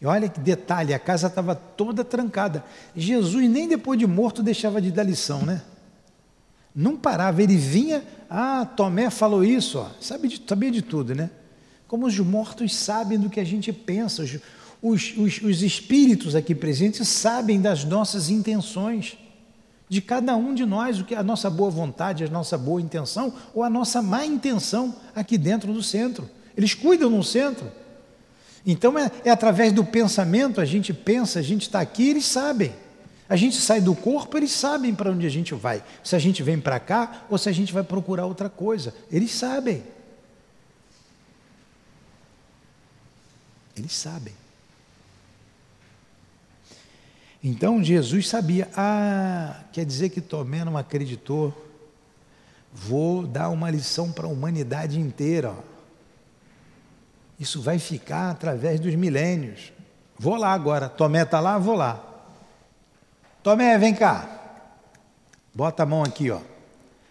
E 0.00 0.06
olha 0.06 0.28
que 0.28 0.40
detalhe, 0.40 0.94
a 0.94 0.98
casa 0.98 1.26
estava 1.26 1.54
toda 1.54 2.04
trancada. 2.04 2.64
Jesus 2.96 3.48
nem 3.50 3.68
depois 3.68 3.98
de 3.98 4.06
morto 4.06 4.42
deixava 4.42 4.80
de 4.80 4.90
dar 4.90 5.02
lição, 5.02 5.42
né? 5.42 5.62
Não 6.74 6.96
parava, 6.96 7.42
ele 7.42 7.56
vinha, 7.56 8.04
ah, 8.28 8.64
Tomé 8.64 9.10
falou 9.10 9.44
isso, 9.44 9.78
ó, 9.78 9.90
sabe 10.00 10.28
de, 10.28 10.42
sabia 10.46 10.70
de 10.70 10.80
tudo, 10.80 11.14
né? 11.14 11.28
Como 11.88 12.06
os 12.06 12.18
mortos 12.20 12.74
sabem 12.74 13.18
do 13.18 13.28
que 13.28 13.40
a 13.40 13.44
gente 13.44 13.72
pensa, 13.72 14.22
os, 14.22 14.38
os, 14.82 15.14
os, 15.16 15.42
os 15.42 15.62
espíritos 15.62 16.34
aqui 16.34 16.54
presentes 16.54 17.06
sabem 17.08 17.60
das 17.60 17.84
nossas 17.84 18.30
intenções, 18.30 19.18
de 19.88 20.00
cada 20.00 20.36
um 20.36 20.54
de 20.54 20.64
nós, 20.64 21.00
o 21.00 21.04
que 21.04 21.14
é 21.14 21.18
a 21.18 21.22
nossa 21.22 21.50
boa 21.50 21.70
vontade, 21.70 22.24
a 22.24 22.28
nossa 22.28 22.56
boa 22.56 22.80
intenção 22.80 23.34
ou 23.52 23.64
a 23.64 23.68
nossa 23.68 24.00
má 24.00 24.24
intenção 24.24 24.94
aqui 25.14 25.36
dentro 25.36 25.72
do 25.72 25.82
centro. 25.82 26.30
Eles 26.56 26.74
cuidam 26.74 27.10
no 27.10 27.24
centro. 27.24 27.70
Então 28.64 28.98
é, 28.98 29.10
é 29.24 29.30
através 29.30 29.72
do 29.72 29.84
pensamento, 29.84 30.60
a 30.60 30.64
gente 30.64 30.94
pensa, 30.94 31.40
a 31.40 31.42
gente 31.42 31.62
está 31.62 31.80
aqui, 31.80 32.08
eles 32.10 32.24
sabem. 32.24 32.72
A 33.28 33.36
gente 33.36 33.56
sai 33.56 33.80
do 33.80 33.94
corpo, 33.94 34.36
eles 34.36 34.50
sabem 34.50 34.94
para 34.94 35.10
onde 35.10 35.26
a 35.26 35.30
gente 35.30 35.54
vai. 35.54 35.82
Se 36.02 36.16
a 36.16 36.18
gente 36.18 36.42
vem 36.42 36.60
para 36.60 36.80
cá 36.80 37.26
ou 37.28 37.38
se 37.38 37.48
a 37.48 37.52
gente 37.52 37.72
vai 37.72 37.82
procurar 37.82 38.26
outra 38.26 38.48
coisa. 38.48 38.94
Eles 39.10 39.32
sabem. 39.32 39.82
Eles 43.76 43.92
sabem. 43.92 44.39
Então 47.42 47.82
Jesus 47.82 48.28
sabia, 48.28 48.68
ah, 48.76 49.64
quer 49.72 49.84
dizer 49.84 50.10
que 50.10 50.20
Tomé 50.20 50.64
não 50.64 50.76
acreditou. 50.76 51.54
Vou 52.72 53.26
dar 53.26 53.48
uma 53.48 53.70
lição 53.70 54.12
para 54.12 54.26
a 54.26 54.30
humanidade 54.30 55.00
inteira. 55.00 55.54
Isso 57.38 57.62
vai 57.62 57.78
ficar 57.78 58.30
através 58.30 58.78
dos 58.78 58.94
milênios. 58.94 59.72
Vou 60.18 60.36
lá 60.36 60.52
agora. 60.52 60.88
Tomé 60.88 61.22
está 61.22 61.40
lá? 61.40 61.56
Vou 61.56 61.74
lá. 61.74 62.04
Tomé, 63.42 63.78
vem 63.78 63.94
cá. 63.94 64.28
Bota 65.54 65.82
a 65.82 65.86
mão 65.86 66.02
aqui, 66.04 66.30
ó. 66.30 66.40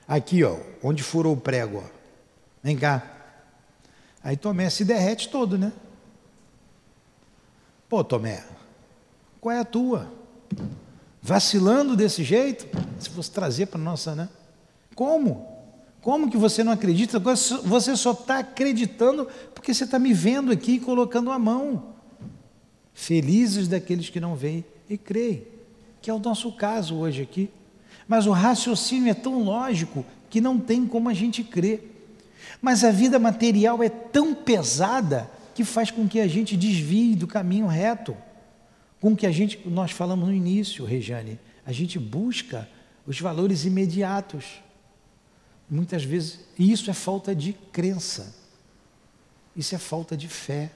Aqui, 0.08 0.44
ó, 0.44 0.58
onde 0.84 1.02
furou 1.02 1.34
o 1.34 1.42
prego, 1.42 1.84
ó. 1.84 1.90
Vem 2.62 2.78
cá. 2.78 3.04
Aí 4.24 4.38
Tomé 4.38 4.70
se 4.70 4.86
derrete 4.86 5.30
todo, 5.30 5.58
né? 5.58 5.74
Pô, 7.90 8.04
Tomé, 8.04 8.44
qual 9.42 9.56
é 9.56 9.60
a 9.60 9.66
tua? 9.66 10.18
Vacilando 11.30 11.96
desse 11.96 12.24
jeito? 12.24 12.66
Se 12.98 13.08
fosse 13.08 13.30
trazer 13.30 13.68
para 13.68 13.80
nossa, 13.80 14.16
né? 14.16 14.28
Como? 14.96 15.48
Como 16.02 16.28
que 16.28 16.36
você 16.36 16.64
não 16.64 16.72
acredita? 16.72 17.20
Você 17.20 17.96
só 17.96 18.14
está 18.14 18.40
acreditando 18.40 19.28
porque 19.54 19.72
você 19.72 19.84
está 19.84 20.00
me 20.00 20.12
vendo 20.12 20.52
aqui 20.52 20.72
e 20.72 20.80
colocando 20.80 21.30
a 21.30 21.38
mão. 21.38 21.94
Felizes 22.96 23.68
daqueles 23.68 24.10
que 24.10 24.20
não 24.20 24.36
veem 24.36 24.66
e 24.90 24.98
creem, 24.98 25.44
que 26.02 26.10
é 26.10 26.14
o 26.16 26.18
nosso 26.18 26.52
caso 26.52 26.96
hoje 26.96 27.22
aqui. 27.22 27.52
Mas 28.08 28.26
o 28.26 28.32
raciocínio 28.32 29.12
é 29.12 29.14
tão 29.14 29.44
lógico 29.44 30.04
que 30.32 30.42
não 30.42 30.58
tem 30.58 30.88
como 30.88 31.10
a 31.10 31.14
gente 31.14 31.44
crer. 31.44 32.10
Mas 32.60 32.84
a 32.84 32.90
vida 32.90 33.20
material 33.20 33.84
é 33.84 33.90
tão 33.90 34.34
pesada 34.34 35.30
que 35.54 35.64
faz 35.64 35.92
com 35.92 36.08
que 36.08 36.20
a 36.20 36.28
gente 36.28 36.58
desvie 36.58 37.16
do 37.16 37.28
caminho 37.28 37.68
reto. 37.68 38.18
Com 39.00 39.16
que 39.16 39.26
a 39.26 39.32
gente, 39.32 39.62
nós 39.68 39.91
falamos 39.91 40.28
no 40.28 40.34
início, 40.34 40.84
Rejane, 40.84 41.39
a 41.66 41.72
gente 41.72 41.97
busca 41.97 42.70
os 43.08 43.20
valores 43.20 43.64
imediatos. 43.64 44.62
Muitas 45.70 46.04
vezes, 46.04 46.39
e 46.58 46.72
isso 46.72 46.89
é 46.89 46.93
falta 46.93 47.34
de 47.34 47.54
crença. 47.72 48.36
Isso 49.56 49.74
é 49.74 49.78
falta 49.78 50.18
de 50.18 50.28
fé. 50.28 50.72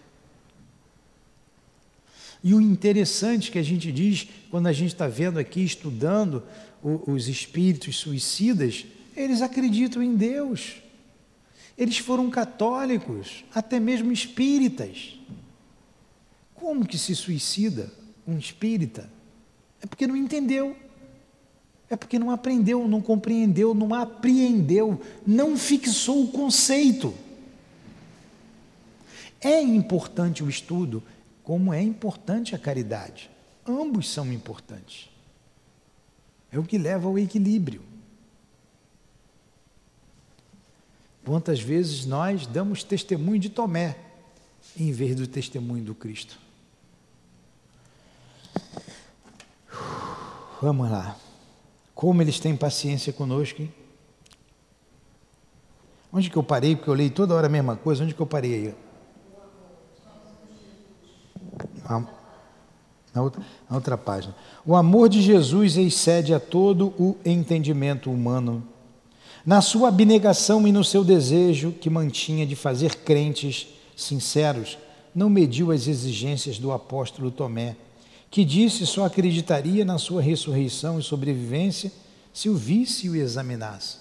E 2.44 2.54
o 2.54 2.62
interessante 2.62 3.52
que 3.52 3.60
a 3.60 3.64
gente 3.64 3.92
diz, 3.92 4.28
quando 4.52 4.68
a 4.68 4.74
gente 4.74 4.94
está 4.94 5.08
vendo 5.08 5.40
aqui, 5.40 5.64
estudando 5.64 6.44
os 6.82 7.28
espíritos 7.28 7.98
suicidas, 7.98 8.86
eles 9.16 9.42
acreditam 9.42 10.04
em 10.04 10.16
Deus. 10.16 10.76
Eles 11.78 11.98
foram 11.98 12.30
católicos, 12.30 13.44
até 13.54 13.80
mesmo 13.80 14.12
espíritas. 14.12 15.18
Como 16.54 16.86
que 16.86 16.98
se 16.98 17.16
suicida 17.16 17.92
um 18.28 18.38
espírita? 18.38 19.10
É 19.82 19.86
porque 19.86 20.08
não 20.08 20.16
entendeu. 20.16 20.76
É 21.90 21.96
porque 21.96 22.18
não 22.18 22.32
aprendeu, 22.32 22.88
não 22.88 23.02
compreendeu, 23.02 23.74
não 23.74 23.94
apreendeu, 23.94 25.00
não 25.28 25.56
fixou 25.58 26.24
o 26.24 26.32
conceito. 26.32 27.14
É 29.40 29.62
importante 29.62 30.44
o 30.44 30.50
estudo, 30.50 31.04
como 31.44 31.74
é 31.74 31.82
importante 31.82 32.56
a 32.56 32.60
caridade. 32.60 33.30
Ambos 33.68 34.10
são 34.10 34.32
importantes. 34.32 35.10
É 36.52 36.58
o 36.58 36.64
que 36.64 36.78
leva 36.78 37.08
ao 37.08 37.20
equilíbrio. 37.20 37.82
Quantas 41.26 41.60
vezes 41.60 42.06
nós 42.06 42.46
damos 42.46 42.84
testemunho 42.84 43.40
de 43.40 43.50
Tomé 43.50 43.98
em 44.78 44.92
vez 44.92 45.16
do 45.16 45.28
testemunho 45.28 45.84
do 45.84 45.96
Cristo? 45.96 46.43
Vamos 50.64 50.90
lá. 50.90 51.18
Como 51.94 52.22
eles 52.22 52.40
têm 52.40 52.56
paciência 52.56 53.12
conosco, 53.12 53.62
hein? 53.62 53.74
Onde 56.10 56.30
que 56.30 56.38
eu 56.38 56.42
parei? 56.42 56.74
Porque 56.74 56.90
eu 56.90 56.94
leio 56.94 57.12
toda 57.12 57.36
hora 57.36 57.48
a 57.48 57.50
mesma 57.50 57.76
coisa. 57.76 58.02
Onde 58.02 58.14
que 58.14 58.22
eu 58.22 58.26
parei 58.26 58.54
aí? 58.54 58.76
Na 63.14 63.22
outra, 63.22 63.44
outra 63.70 63.98
página. 63.98 64.34
O 64.66 64.74
amor 64.74 65.10
de 65.10 65.22
Jesus 65.22 65.76
excede 65.76 66.34
a 66.34 66.40
todo 66.40 66.94
o 66.98 67.18
entendimento 67.26 68.10
humano 68.10 68.64
na 69.46 69.60
sua 69.60 69.90
abnegação 69.90 70.66
e 70.66 70.72
no 70.72 70.86
seu 70.86 71.04
desejo 71.04 71.74
que 71.74 71.90
mantinha 71.90 72.46
de 72.46 72.56
fazer 72.56 73.00
crentes 73.00 73.68
sinceros, 73.98 74.78
não 75.14 75.30
mediu 75.30 75.74
as 75.74 75.88
exigências 75.90 76.58
do 76.58 76.72
apóstolo 76.72 77.30
Tomé, 77.30 77.76
que 78.34 78.44
disse 78.44 78.88
só 78.88 79.06
acreditaria 79.06 79.86
na 79.86 80.00
sua 80.00 80.20
ressurreição 80.20 80.98
e 80.98 81.04
sobrevivência 81.04 81.92
se 82.34 82.50
o 82.50 82.56
visse 82.56 83.06
e 83.06 83.10
o 83.12 83.16
examinasse. 83.16 83.98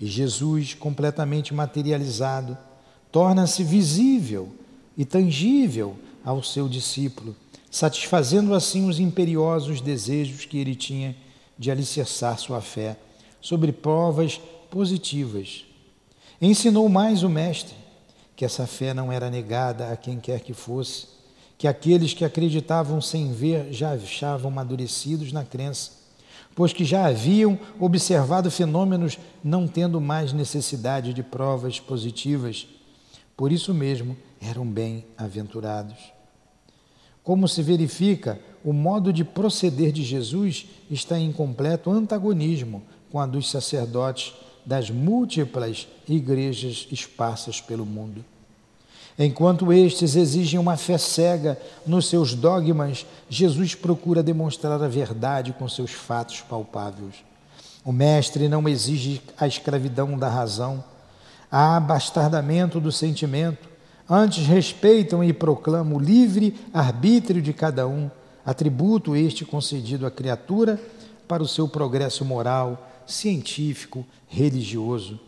E 0.00 0.06
Jesus, 0.06 0.74
completamente 0.74 1.54
materializado, 1.54 2.58
torna-se 3.12 3.62
visível 3.62 4.48
e 4.98 5.04
tangível 5.04 5.96
ao 6.24 6.42
seu 6.42 6.68
discípulo, 6.68 7.36
satisfazendo 7.70 8.52
assim 8.52 8.88
os 8.88 8.98
imperiosos 8.98 9.80
desejos 9.80 10.44
que 10.44 10.58
ele 10.58 10.74
tinha 10.74 11.14
de 11.56 11.70
alicerçar 11.70 12.36
sua 12.36 12.60
fé 12.60 12.96
sobre 13.40 13.70
provas 13.70 14.40
positivas. 14.68 15.64
Ensinou 16.42 16.88
mais 16.88 17.22
o 17.22 17.28
Mestre 17.28 17.76
que 18.34 18.44
essa 18.44 18.66
fé 18.66 18.92
não 18.92 19.12
era 19.12 19.30
negada 19.30 19.92
a 19.92 19.96
quem 19.96 20.18
quer 20.18 20.40
que 20.40 20.52
fosse, 20.52 21.19
que 21.60 21.68
aqueles 21.68 22.14
que 22.14 22.24
acreditavam 22.24 23.02
sem 23.02 23.34
ver 23.34 23.70
já 23.70 23.92
achavam 23.92 24.50
amadurecidos 24.50 25.30
na 25.30 25.44
crença, 25.44 25.90
pois 26.54 26.72
que 26.72 26.86
já 26.86 27.04
haviam 27.04 27.58
observado 27.78 28.50
fenômenos 28.50 29.18
não 29.44 29.68
tendo 29.68 30.00
mais 30.00 30.32
necessidade 30.32 31.12
de 31.12 31.22
provas 31.22 31.78
positivas, 31.78 32.66
por 33.36 33.52
isso 33.52 33.74
mesmo 33.74 34.16
eram 34.40 34.64
bem-aventurados. 34.64 35.98
Como 37.22 37.46
se 37.46 37.62
verifica, 37.62 38.40
o 38.64 38.72
modo 38.72 39.12
de 39.12 39.22
proceder 39.22 39.92
de 39.92 40.02
Jesus 40.02 40.64
está 40.90 41.18
em 41.18 41.30
completo 41.30 41.90
antagonismo 41.90 42.82
com 43.10 43.20
a 43.20 43.26
dos 43.26 43.50
sacerdotes 43.50 44.32
das 44.64 44.88
múltiplas 44.88 45.86
igrejas 46.08 46.88
esparsas 46.90 47.60
pelo 47.60 47.84
mundo. 47.84 48.24
Enquanto 49.18 49.72
estes 49.72 50.16
exigem 50.16 50.58
uma 50.58 50.76
fé 50.76 50.96
cega 50.96 51.60
nos 51.86 52.08
seus 52.08 52.34
dogmas, 52.34 53.06
Jesus 53.28 53.74
procura 53.74 54.22
demonstrar 54.22 54.82
a 54.82 54.88
verdade 54.88 55.52
com 55.52 55.68
seus 55.68 55.90
fatos 55.90 56.40
palpáveis. 56.40 57.16
O 57.84 57.92
Mestre 57.92 58.48
não 58.48 58.68
exige 58.68 59.20
a 59.38 59.46
escravidão 59.46 60.18
da 60.18 60.28
razão, 60.28 60.84
a 61.50 61.76
abastardamento 61.76 62.78
do 62.78 62.92
sentimento, 62.92 63.68
antes 64.08 64.46
respeitam 64.46 65.22
e 65.24 65.32
proclamam 65.32 65.96
o 65.96 66.00
livre 66.00 66.54
arbítrio 66.72 67.42
de 67.42 67.52
cada 67.52 67.86
um, 67.86 68.10
atributo 68.44 69.16
este 69.16 69.44
concedido 69.44 70.06
à 70.06 70.10
criatura 70.10 70.80
para 71.26 71.42
o 71.42 71.48
seu 71.48 71.68
progresso 71.68 72.24
moral 72.24 72.88
científico, 73.06 74.04
religioso. 74.28 75.18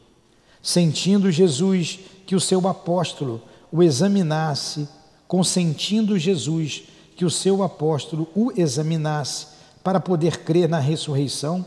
Sentindo 0.62 1.30
Jesus 1.30 1.99
que 2.24 2.37
o 2.37 2.41
seu 2.41 2.66
apóstolo 2.68 3.43
o 3.73 3.83
examinasse, 3.83 4.87
consentindo 5.27 6.18
Jesus 6.18 6.83
que 7.16 7.25
o 7.25 7.31
seu 7.31 7.62
apóstolo 7.62 8.29
o 8.35 8.53
examinasse 8.55 9.47
para 9.83 9.99
poder 9.99 10.45
crer 10.45 10.68
na 10.68 10.79
ressurreição, 10.79 11.64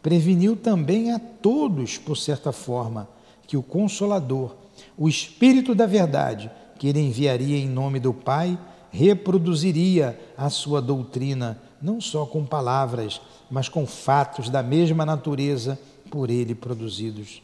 preveniu 0.00 0.56
também 0.56 1.12
a 1.12 1.18
todos, 1.18 1.98
por 1.98 2.16
certa 2.16 2.52
forma, 2.52 3.08
que 3.46 3.56
o 3.56 3.62
Consolador, 3.62 4.54
o 4.96 5.08
Espírito 5.08 5.74
da 5.74 5.86
Verdade, 5.86 6.50
que 6.78 6.86
ele 6.86 7.00
enviaria 7.00 7.58
em 7.58 7.68
nome 7.68 7.98
do 7.98 8.14
Pai, 8.14 8.56
reproduziria 8.90 10.18
a 10.36 10.48
sua 10.48 10.80
doutrina, 10.80 11.60
não 11.82 12.00
só 12.00 12.24
com 12.24 12.44
palavras, 12.44 13.20
mas 13.50 13.68
com 13.68 13.86
fatos 13.86 14.48
da 14.48 14.62
mesma 14.62 15.04
natureza 15.04 15.78
por 16.10 16.30
ele 16.30 16.54
produzidos. 16.54 17.42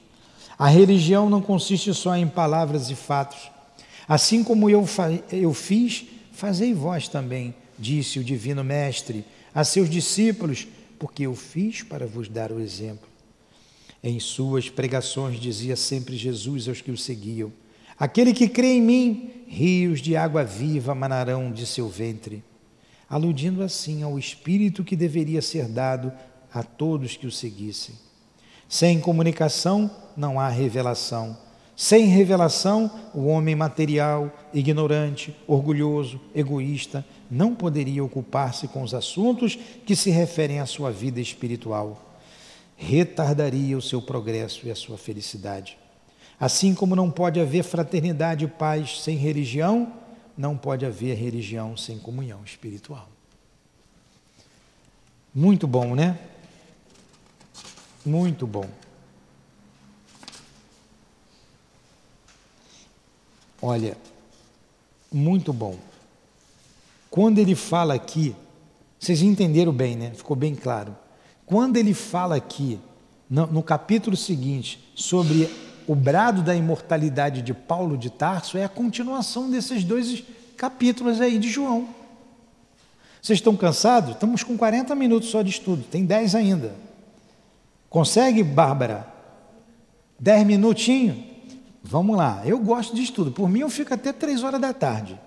A 0.58 0.68
religião 0.68 1.28
não 1.28 1.42
consiste 1.42 1.92
só 1.92 2.16
em 2.16 2.28
palavras 2.28 2.90
e 2.90 2.94
fatos. 2.94 3.50
Assim 4.06 4.44
como 4.44 4.68
eu, 4.68 4.84
eu 5.32 5.54
fiz, 5.54 6.06
fazei 6.32 6.74
vós 6.74 7.08
também, 7.08 7.54
disse 7.78 8.18
o 8.18 8.24
Divino 8.24 8.62
Mestre 8.62 9.24
a 9.54 9.64
seus 9.64 9.88
discípulos, 9.88 10.66
porque 10.98 11.24
eu 11.24 11.34
fiz 11.34 11.82
para 11.82 12.06
vos 12.06 12.28
dar 12.28 12.52
o 12.52 12.60
exemplo. 12.60 13.08
Em 14.02 14.20
suas 14.20 14.68
pregações 14.68 15.40
dizia 15.40 15.76
sempre 15.76 16.16
Jesus 16.16 16.68
aos 16.68 16.80
que 16.80 16.90
o 16.90 16.96
seguiam: 16.96 17.52
Aquele 17.98 18.32
que 18.34 18.48
crê 18.48 18.74
em 18.74 18.82
mim, 18.82 19.30
rios 19.46 20.00
de 20.00 20.16
água 20.16 20.44
viva 20.44 20.94
manarão 20.94 21.50
de 21.50 21.66
seu 21.66 21.88
ventre 21.88 22.42
aludindo 23.08 23.62
assim 23.62 24.02
ao 24.02 24.18
Espírito 24.18 24.84
que 24.84 24.96
deveria 24.96 25.42
ser 25.42 25.68
dado 25.68 26.12
a 26.52 26.62
todos 26.62 27.16
que 27.16 27.26
o 27.26 27.30
seguissem. 27.30 27.94
Sem 28.68 29.00
comunicação 29.00 29.90
não 30.16 30.40
há 30.40 30.48
revelação. 30.48 31.36
Sem 31.76 32.06
revelação, 32.06 32.90
o 33.12 33.26
homem 33.26 33.56
material, 33.56 34.32
ignorante, 34.52 35.34
orgulhoso, 35.46 36.20
egoísta, 36.34 37.04
não 37.28 37.54
poderia 37.54 38.04
ocupar-se 38.04 38.68
com 38.68 38.82
os 38.82 38.94
assuntos 38.94 39.58
que 39.84 39.96
se 39.96 40.10
referem 40.10 40.60
à 40.60 40.66
sua 40.66 40.92
vida 40.92 41.20
espiritual. 41.20 42.00
Retardaria 42.76 43.76
o 43.76 43.82
seu 43.82 44.00
progresso 44.00 44.66
e 44.66 44.70
a 44.70 44.76
sua 44.76 44.96
felicidade. 44.96 45.76
Assim 46.38 46.74
como 46.74 46.94
não 46.94 47.10
pode 47.10 47.40
haver 47.40 47.64
fraternidade 47.64 48.44
e 48.44 48.48
paz 48.48 49.02
sem 49.02 49.16
religião, 49.16 49.92
não 50.36 50.56
pode 50.56 50.84
haver 50.84 51.16
religião 51.16 51.76
sem 51.76 51.98
comunhão 51.98 52.40
espiritual. 52.44 53.08
Muito 55.34 55.66
bom, 55.66 55.94
né? 55.96 56.18
Muito 58.04 58.46
bom. 58.46 58.68
Olha, 63.60 63.96
muito 65.12 65.52
bom. 65.52 65.76
quando 67.10 67.38
ele 67.38 67.54
fala 67.54 67.94
aqui, 67.94 68.34
vocês 68.98 69.22
entenderam 69.22 69.72
bem, 69.72 69.96
né? 69.96 70.10
Ficou 70.14 70.36
bem 70.36 70.54
claro. 70.54 70.96
Quando 71.46 71.76
ele 71.76 71.94
fala 71.94 72.36
aqui, 72.36 72.80
no, 73.28 73.46
no 73.46 73.62
capítulo 73.62 74.16
seguinte, 74.16 74.82
sobre 74.94 75.48
o 75.86 75.94
brado 75.94 76.42
da 76.42 76.54
imortalidade 76.54 77.42
de 77.42 77.52
Paulo 77.52 77.96
de 77.96 78.10
Tarso, 78.10 78.58
é 78.58 78.64
a 78.64 78.68
continuação 78.68 79.50
desses 79.50 79.84
dois 79.84 80.24
capítulos 80.56 81.20
aí 81.20 81.38
de 81.38 81.48
João. 81.48 81.88
Vocês 83.20 83.38
estão 83.38 83.56
cansados? 83.56 84.14
Estamos 84.14 84.42
com 84.42 84.56
40 84.56 84.94
minutos 84.94 85.30
só 85.30 85.42
de 85.42 85.50
estudo, 85.50 85.84
tem 85.84 86.04
10 86.04 86.34
ainda. 86.34 86.74
Consegue, 87.88 88.42
Bárbara? 88.42 89.06
10 90.18 90.46
minutinhos? 90.46 91.33
Vamos 91.84 92.16
lá. 92.16 92.40
Eu 92.46 92.58
gosto 92.58 92.96
de 92.96 93.02
estudo. 93.02 93.30
Por 93.30 93.48
mim, 93.48 93.60
eu 93.60 93.68
fico 93.68 93.92
até 93.92 94.10
3 94.10 94.42
horas 94.42 94.60
da 94.60 94.72
tarde. 94.72 95.20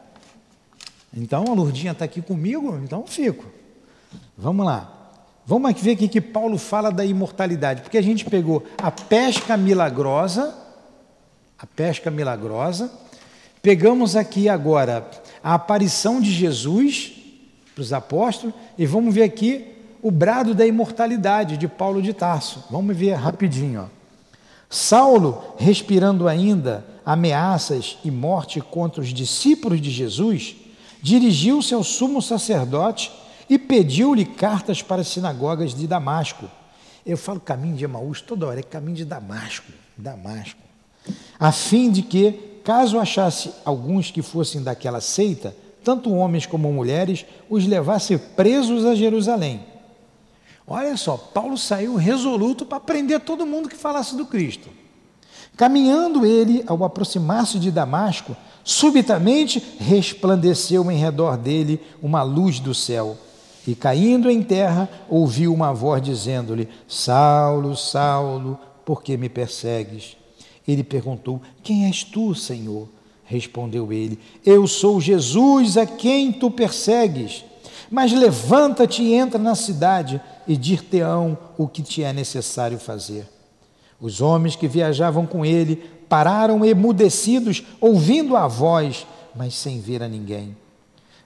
Então, 1.15 1.45
a 1.47 1.53
Lourdinha 1.53 1.91
está 1.91 2.03
aqui 2.03 2.21
comigo, 2.21 2.77
então 2.83 3.01
eu 3.01 3.07
fico. 3.07 3.45
Vamos 4.35 4.65
lá. 4.65 4.93
Vamos 5.45 5.79
ver 5.79 5.91
aqui 5.91 6.07
que 6.09 6.19
Paulo 6.19 6.57
fala 6.57 6.91
da 6.91 7.05
imortalidade, 7.05 7.81
porque 7.81 7.97
a 7.97 8.01
gente 8.01 8.25
pegou 8.25 8.65
a 8.77 8.91
pesca 8.91 9.55
milagrosa, 9.55 10.53
a 11.57 11.65
pesca 11.65 12.11
milagrosa, 12.11 12.91
pegamos 13.61 14.17
aqui 14.17 14.49
agora 14.49 15.09
a 15.41 15.53
aparição 15.53 16.19
de 16.19 16.31
Jesus 16.31 17.13
para 17.73 17.81
os 17.81 17.93
apóstolos 17.93 18.53
e 18.77 18.85
vamos 18.85 19.15
ver 19.15 19.23
aqui 19.23 19.73
o 20.01 20.11
brado 20.11 20.53
da 20.53 20.67
imortalidade 20.67 21.55
de 21.55 21.67
Paulo 21.67 22.01
de 22.01 22.13
Tarso. 22.13 22.65
Vamos 22.69 22.95
ver 22.97 23.13
rapidinho. 23.13 23.83
Ó. 23.83 23.96
Saulo, 24.69 25.41
respirando 25.57 26.27
ainda 26.27 26.85
ameaças 27.05 27.97
e 28.03 28.11
morte 28.11 28.59
contra 28.59 29.01
os 29.01 29.09
discípulos 29.09 29.79
de 29.79 29.89
Jesus, 29.89 30.55
dirigiu-se 31.01 31.73
ao 31.73 31.83
sumo 31.83 32.21
sacerdote 32.21 33.11
e 33.49 33.57
pediu-lhe 33.57 34.25
cartas 34.25 34.81
para 34.81 35.01
as 35.01 35.07
sinagogas 35.07 35.73
de 35.73 35.87
Damasco. 35.87 36.49
Eu 37.05 37.17
falo 37.17 37.39
caminho 37.39 37.77
de 37.77 37.85
Emaús 37.85 38.19
toda 38.19 38.47
hora, 38.47 38.59
é 38.59 38.63
caminho 38.63 38.97
de 38.97 39.05
Damasco, 39.05 39.71
Damasco. 39.97 40.59
A 41.39 41.53
fim 41.53 41.89
de 41.89 42.01
que, 42.01 42.59
caso 42.63 42.99
achasse 42.99 43.51
alguns 43.63 44.11
que 44.11 44.21
fossem 44.21 44.61
daquela 44.61 44.99
seita, 44.99 45.55
tanto 45.81 46.13
homens 46.13 46.45
como 46.45 46.73
mulheres, 46.73 47.25
os 47.49 47.65
levasse 47.65 48.17
presos 48.17 48.83
a 48.83 48.93
Jerusalém. 48.93 49.61
Olha 50.67 50.97
só, 50.97 51.15
Paulo 51.15 51.57
saiu 51.57 51.95
resoluto 51.95 52.65
para 52.65 52.79
prender 52.79 53.21
todo 53.21 53.45
mundo 53.45 53.69
que 53.69 53.77
falasse 53.77 54.15
do 54.15 54.25
Cristo. 54.25 54.69
Caminhando 55.55 56.25
ele, 56.25 56.63
ao 56.67 56.83
aproximar-se 56.83 57.57
de 57.57 57.71
Damasco, 57.71 58.35
subitamente 58.63 59.63
resplandeceu 59.79 60.91
em 60.91 60.97
redor 60.97 61.37
dele 61.37 61.79
uma 62.01 62.21
luz 62.21 62.59
do 62.59 62.75
céu 62.75 63.17
e 63.67 63.75
caindo 63.75 64.31
em 64.31 64.41
terra, 64.41 64.89
ouviu 65.09 65.53
uma 65.53 65.73
voz 65.73 66.01
dizendo-lhe: 66.01 66.69
Saulo, 66.87 67.75
Saulo, 67.75 68.57
por 68.85 69.03
que 69.03 69.17
me 69.17 69.27
persegues? 69.27 70.15
Ele 70.65 70.85
perguntou: 70.85 71.41
Quem 71.61 71.85
és 71.85 72.01
tu, 72.01 72.33
Senhor? 72.33 72.87
Respondeu 73.25 73.91
ele: 73.91 74.17
Eu 74.45 74.65
sou 74.67 75.01
Jesus 75.01 75.75
a 75.75 75.85
quem 75.85 76.31
tu 76.31 76.49
persegues. 76.49 77.43
Mas 77.89 78.11
levanta-te 78.11 79.01
e 79.01 79.13
entra 79.13 79.39
na 79.39 79.55
cidade 79.55 80.21
e 80.47 80.57
dir-te-ão 80.57 81.37
o 81.57 81.67
que 81.67 81.81
te 81.81 82.03
é 82.03 82.11
necessário 82.11 82.77
fazer. 82.77 83.27
Os 83.99 84.21
homens 84.21 84.55
que 84.55 84.67
viajavam 84.67 85.25
com 85.25 85.45
ele 85.45 85.77
pararam 86.07 86.63
emudecidos, 86.63 87.63
ouvindo 87.81 88.35
a 88.35 88.47
voz, 88.47 89.07
mas 89.35 89.55
sem 89.55 89.79
ver 89.79 90.03
a 90.03 90.07
ninguém. 90.07 90.55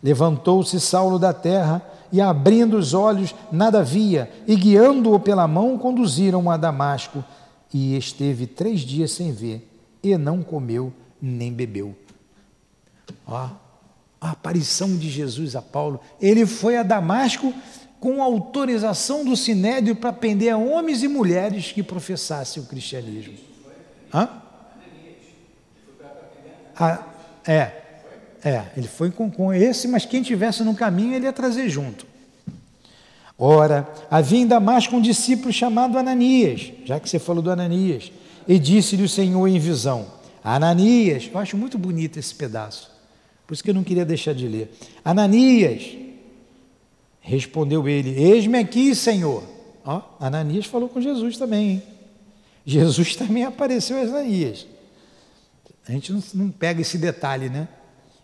Levantou-se 0.02 0.80
Saulo 0.80 1.20
da 1.20 1.34
terra 1.34 1.82
e, 2.12 2.20
abrindo 2.20 2.78
os 2.78 2.94
olhos, 2.94 3.36
nada 3.52 3.84
via, 3.84 4.32
e 4.48 4.56
guiando-o 4.56 5.20
pela 5.20 5.48
mão, 5.48 5.78
conduziram-o 5.78 6.50
a 6.50 6.58
Damasco. 6.58 7.24
E 7.74 7.96
esteve 7.96 8.48
três 8.48 8.82
dias 8.82 9.12
sem 9.12 9.32
ver, 9.32 9.68
e 10.04 10.18
não 10.18 10.42
comeu 10.42 10.92
nem 11.22 11.54
bebeu. 11.54 11.96
Ó, 13.28 13.50
a 14.22 14.32
aparição 14.32 14.96
de 14.96 15.10
Jesus 15.10 15.56
a 15.56 15.62
Paulo. 15.62 16.00
Ele 16.22 16.46
foi 16.46 16.78
a 16.78 16.84
Damasco 16.84 17.52
com 18.00 18.22
autorização 18.22 19.26
do 19.26 19.36
Sinédrio 19.36 19.96
para 19.96 20.14
prender 20.14 20.56
homens 20.56 21.02
e 21.02 21.08
mulheres 21.08 21.72
que 21.72 21.82
professassem 21.82 22.62
o 22.62 22.68
cristianismo. 22.68 23.34
Hã? 24.14 24.30
Ah, 26.76 27.04
é, 27.46 27.72
é, 28.44 28.66
ele 28.78 28.88
foi 28.88 29.12
com, 29.12 29.30
com 29.30 29.54
esse, 29.54 29.88
mas 29.88 30.06
quem 30.06 30.24
tivesse 30.24 30.64
no 30.64 30.74
caminho 30.74 31.14
ele 31.14 31.26
ia 31.26 31.34
trazer 31.34 31.70
junto. 31.70 32.06
Ora, 33.38 33.88
havia 34.10 34.40
em 34.40 34.48
Damasco 34.48 34.96
um 34.96 35.02
discípulo 35.02 35.52
chamado 35.52 35.98
Ananias, 35.98 36.72
já 36.86 37.00
que 37.00 37.10
você 37.10 37.18
falou 37.18 37.42
do 37.42 37.50
Ananias, 37.50 38.12
e 38.48 38.60
disse-lhe 38.60 39.04
o 39.04 39.10
Senhor 39.10 39.48
em 39.48 39.58
visão: 39.58 40.06
Ananias, 40.44 41.30
eu 41.32 41.40
acho 41.40 41.58
muito 41.58 41.78
bonito 41.78 42.20
esse 42.20 42.34
pedaço, 42.36 42.91
por 43.52 43.56
isso 43.56 43.66
que 43.66 43.70
eu 43.70 43.74
não 43.74 43.84
queria 43.84 44.06
deixar 44.06 44.34
de 44.34 44.48
ler. 44.48 44.72
Ananias, 45.04 45.98
respondeu 47.20 47.86
ele: 47.86 48.12
Eis-me 48.12 48.58
aqui, 48.58 48.96
Senhor. 48.96 49.44
Ó, 49.84 50.02
Ananias 50.22 50.68
falou 50.68 50.88
com 50.88 51.02
Jesus 51.02 51.38
também. 51.38 51.72
Hein? 51.72 51.84
Jesus 52.66 53.14
também 53.14 53.44
apareceu 53.44 53.98
a 53.98 54.04
Ananias. 54.04 54.66
A 55.86 55.92
gente 55.92 56.14
não, 56.14 56.24
não 56.34 56.50
pega 56.50 56.80
esse 56.80 56.98
detalhe, 56.98 57.50
né? 57.50 57.68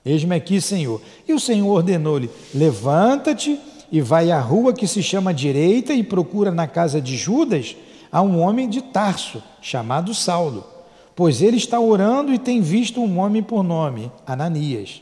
Eis-me 0.06 0.34
aqui, 0.34 0.62
Senhor. 0.62 1.02
E 1.28 1.34
o 1.34 1.40
Senhor 1.42 1.68
ordenou-lhe: 1.68 2.30
Levanta-te 2.56 3.60
e 3.92 4.00
vai 4.00 4.32
à 4.32 4.40
rua 4.40 4.72
que 4.72 4.88
se 4.88 5.04
chama 5.04 5.34
Direita 5.34 5.94
e 5.94 6.04
procura 6.04 6.52
na 6.52 6.68
casa 6.68 7.02
de 7.02 7.18
Judas 7.18 7.76
a 8.10 8.22
um 8.22 8.40
homem 8.40 8.70
de 8.70 8.82
Tarso, 8.82 9.44
chamado 9.62 10.14
Saulo, 10.14 10.66
pois 11.14 11.42
ele 11.42 11.58
está 11.58 11.82
orando 11.82 12.34
e 12.34 12.40
tem 12.40 12.62
visto 12.62 13.02
um 13.02 13.20
homem 13.20 13.44
por 13.44 13.62
nome, 13.62 14.10
Ananias, 14.26 15.02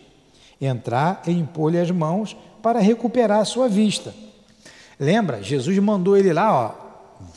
entrar 0.59 1.21
e 1.27 1.31
impor-lhe 1.31 1.79
as 1.79 1.91
mãos 1.91 2.35
para 2.61 2.79
recuperar 2.79 3.39
a 3.39 3.45
sua 3.45 3.67
vista. 3.67 4.13
Lembra? 4.99 5.43
Jesus 5.43 5.77
mandou 5.79 6.15
ele 6.15 6.31
lá, 6.31 6.51
ó, 6.53 6.85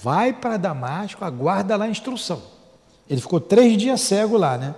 vai 0.03 0.33
para 0.33 0.57
Damasco, 0.57 1.25
aguarda 1.25 1.77
lá 1.77 1.87
a 1.87 1.91
instrução. 1.91 2.43
Ele 3.09 3.21
ficou 3.21 3.41
três 3.41 3.77
dias 3.77 4.01
cego 4.01 4.37
lá, 4.37 4.57
né? 4.57 4.75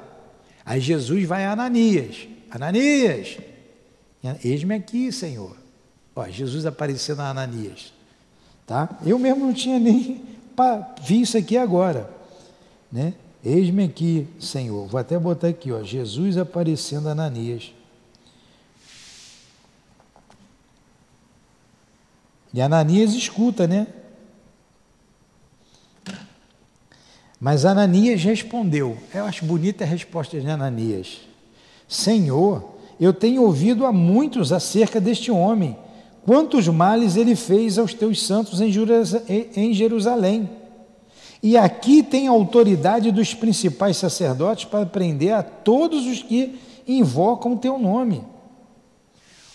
Aí 0.65 0.81
Jesus 0.81 1.27
vai 1.27 1.45
a 1.45 1.53
Ananias. 1.53 2.29
Ananias, 2.51 3.39
eis-me 4.45 4.75
aqui, 4.75 5.11
Senhor. 5.11 5.57
Ó, 6.15 6.27
Jesus 6.29 6.67
aparecendo 6.67 7.21
a 7.21 7.31
Ananias. 7.31 7.93
Tá? 8.67 8.89
Eu 9.05 9.19
mesmo 9.19 9.47
não 9.47 9.53
tinha 9.53 9.79
nem 9.79 10.23
vi 11.03 11.23
isso 11.23 11.37
aqui 11.37 11.57
agora. 11.57 12.11
Né? 12.91 13.15
Eis-me 13.45 13.85
aqui, 13.85 14.29
Senhor. 14.39 14.87
Vou 14.87 15.01
até 15.01 15.19
botar 15.19 15.49
aqui, 15.49 15.73
ó, 15.73 15.83
Jesus 15.83 16.37
aparecendo 16.37 17.09
a 17.09 17.13
Ananias. 17.13 17.73
E 22.53 22.61
Ananias 22.61 23.15
escuta, 23.15 23.67
né? 23.67 23.87
Mas 27.41 27.65
Ananias 27.65 28.23
respondeu. 28.23 28.99
Eu 29.15 29.25
acho 29.25 29.45
bonita 29.45 29.85
a 29.85 29.87
resposta 29.87 30.39
de 30.39 30.47
Ananias. 30.49 31.21
Senhor, 31.89 32.75
eu 33.01 33.15
tenho 33.15 33.43
ouvido 33.43 33.87
a 33.87 33.93
muitos 33.93 34.53
acerca 34.53 35.01
deste 35.01 35.31
homem, 35.31 35.77
quantos 36.25 36.69
males 36.69 37.17
ele 37.17 37.35
fez 37.35 37.79
aos 37.79 37.95
teus 37.95 38.23
santos 38.23 38.61
em 38.61 39.73
Jerusalém. 39.73 40.51
E 41.43 41.57
aqui 41.57 42.03
tem 42.03 42.29
a 42.29 42.33
autoridade 42.33 43.11
dos 43.11 43.33
principais 43.33 43.97
sacerdotes 43.97 44.67
para 44.67 44.85
prender 44.85 45.33
a 45.33 45.43
todos 45.43 46.07
os 46.07 46.23
que 46.23 46.61
invocam 46.87 47.55
o 47.55 47.59
teu 47.59 47.79
nome. 47.79 48.23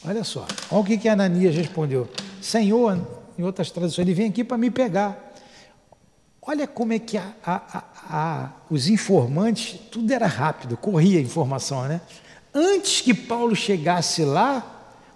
Olha 0.08 0.24
só, 0.24 0.46
olha 0.70 0.82
o 0.82 0.84
que, 0.84 0.98
que 0.98 1.10
Ananias 1.10 1.56
respondeu: 1.56 2.08
Senhor, 2.42 3.00
em 3.38 3.44
outras 3.44 3.72
traduções, 3.72 4.06
ele 4.08 4.14
vem 4.14 4.30
aqui 4.30 4.44
para 4.44 4.58
me 4.58 4.70
pegar. 4.70 5.34
Olha 6.42 6.68
como 6.68 6.94
é 6.94 7.00
que 7.00 7.18
a, 7.18 7.34
a, 7.44 7.84
a, 8.08 8.50
os 8.70 8.88
informantes, 8.88 9.80
tudo 9.92 10.14
era 10.14 10.28
rápido, 10.28 10.78
corria 10.78 11.18
a 11.18 11.22
informação, 11.22 11.84
né? 11.88 12.02
Antes 12.54 13.02
que 13.02 13.14
Paulo 13.16 13.56
chegasse 13.56 14.24
lá, 14.24 14.64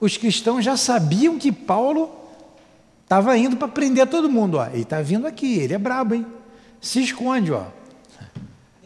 os 0.01 0.17
cristãos 0.17 0.65
já 0.65 0.75
sabiam 0.75 1.37
que 1.37 1.51
Paulo 1.51 2.09
estava 3.03 3.37
indo 3.37 3.57
para 3.57 3.67
prender 3.67 4.07
todo 4.07 4.29
mundo. 4.29 4.57
Ó. 4.57 4.65
Ele 4.65 4.81
está 4.81 5.01
vindo 5.01 5.27
aqui, 5.27 5.59
ele 5.59 5.73
é 5.73 5.77
brabo, 5.77 6.15
hein? 6.15 6.25
Se 6.81 7.01
esconde, 7.01 7.51
ó. 7.51 7.65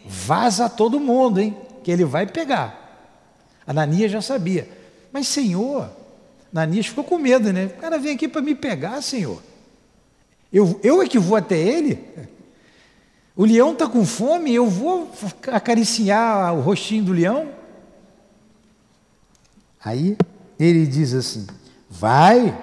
Vaza 0.06 0.70
todo 0.70 1.00
mundo, 1.00 1.40
hein? 1.40 1.56
Que 1.82 1.92
ele 1.92 2.04
vai 2.04 2.28
pegar. 2.28 3.08
Ananias 3.66 4.12
já 4.12 4.22
sabia. 4.22 4.83
Mas, 5.14 5.28
Senhor, 5.28 5.92
Ananias 6.52 6.88
ficou 6.88 7.04
com 7.04 7.20
medo, 7.20 7.54
né? 7.54 7.68
O 7.68 7.80
cara 7.80 8.00
vem 8.00 8.16
aqui 8.16 8.28
para 8.28 8.42
me 8.42 8.56
pegar, 8.56 9.00
Senhor. 9.04 9.40
Eu, 10.52 10.80
eu 10.84 11.04
é 11.04 11.08
que 11.08 11.20
vou 11.20 11.38
até 11.38 11.56
ele? 11.56 12.00
O 13.36 13.46
leão 13.46 13.74
está 13.74 13.88
com 13.88 14.06
fome, 14.06 14.54
eu 14.54 14.68
vou 14.68 15.12
acariciar 15.52 16.54
o 16.56 16.62
rostinho 16.62 17.06
do 17.06 17.12
leão? 17.12 17.50
Aí 19.84 20.18
ele 20.60 20.86
diz 20.86 21.14
assim: 21.14 21.48
Vai, 21.90 22.56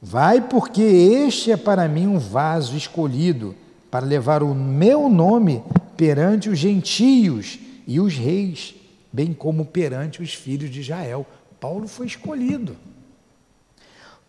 vai, 0.00 0.40
porque 0.40 0.82
este 0.82 1.50
é 1.50 1.56
para 1.56 1.88
mim 1.88 2.06
um 2.06 2.18
vaso 2.18 2.76
escolhido 2.76 3.54
para 3.90 4.06
levar 4.06 4.42
o 4.42 4.54
meu 4.54 5.08
nome 5.08 5.62
perante 5.96 6.48
os 6.48 6.58
gentios 6.58 7.58
e 7.86 7.98
os 7.98 8.14
reis, 8.14 8.74
bem 9.12 9.32
como 9.32 9.64
perante 9.64 10.22
os 10.22 10.34
filhos 10.34 10.70
de 10.70 10.80
Israel. 10.80 11.26
Paulo 11.60 11.88
foi 11.88 12.06
escolhido. 12.06 12.76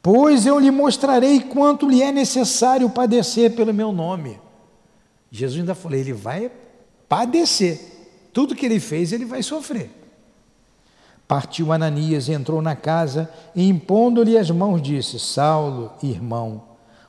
Pois 0.01 0.45
eu 0.45 0.57
lhe 0.57 0.71
mostrarei 0.71 1.41
quanto 1.41 1.89
lhe 1.89 2.01
é 2.01 2.11
necessário 2.11 2.89
padecer 2.89 3.55
pelo 3.55 3.73
meu 3.73 3.91
nome. 3.91 4.39
Jesus 5.31 5.59
ainda 5.59 5.75
falou: 5.75 5.97
ele 5.97 6.13
vai 6.13 6.51
padecer. 7.07 7.97
Tudo 8.31 8.55
que 8.55 8.65
ele 8.65 8.79
fez, 8.79 9.11
ele 9.11 9.25
vai 9.25 9.43
sofrer. 9.43 9.91
Partiu 11.27 11.71
Ananias, 11.71 12.29
entrou 12.29 12.61
na 12.61 12.75
casa 12.75 13.29
e, 13.55 13.67
impondo-lhe 13.67 14.37
as 14.37 14.49
mãos, 14.49 14.81
disse: 14.81 15.19
Saulo, 15.19 15.91
irmão, 16.01 16.63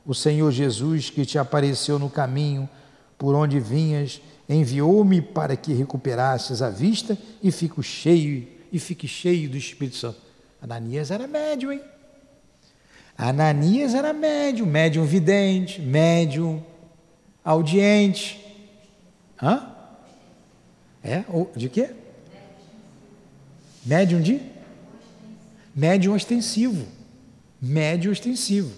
o 0.04 0.14
Senhor 0.14 0.50
Jesus, 0.50 1.08
que 1.08 1.24
te 1.24 1.38
apareceu 1.38 1.98
no 1.98 2.10
caminho 2.10 2.68
por 3.16 3.34
onde 3.34 3.60
vinhas, 3.60 4.20
enviou-me 4.50 5.22
para 5.22 5.56
que 5.56 5.72
recuperasses 5.72 6.60
a 6.60 6.68
vista 6.68 7.16
e 7.40 7.52
fique 7.52 7.80
cheio 7.82 8.48
e 8.72 8.78
fique 8.78 9.06
cheio 9.06 9.48
do 9.48 9.56
Espírito 9.56 9.96
Santo. 9.96 10.18
Ananias 10.60 11.10
era 11.10 11.26
médium, 11.26 11.72
hein? 11.72 11.80
Ananias 13.16 13.94
era 13.94 14.12
médium, 14.12 14.66
médium 14.66 15.04
vidente, 15.04 15.80
médium 15.80 16.62
audiente. 17.44 18.44
Hã? 19.40 19.70
É? 21.02 21.24
De 21.54 21.68
quê? 21.68 21.90
Médium 23.86 24.20
de? 24.20 24.40
Médium 25.74 26.14
ostensivo. 26.14 26.86
Médium 27.62 28.12
ostensivo. 28.12 28.72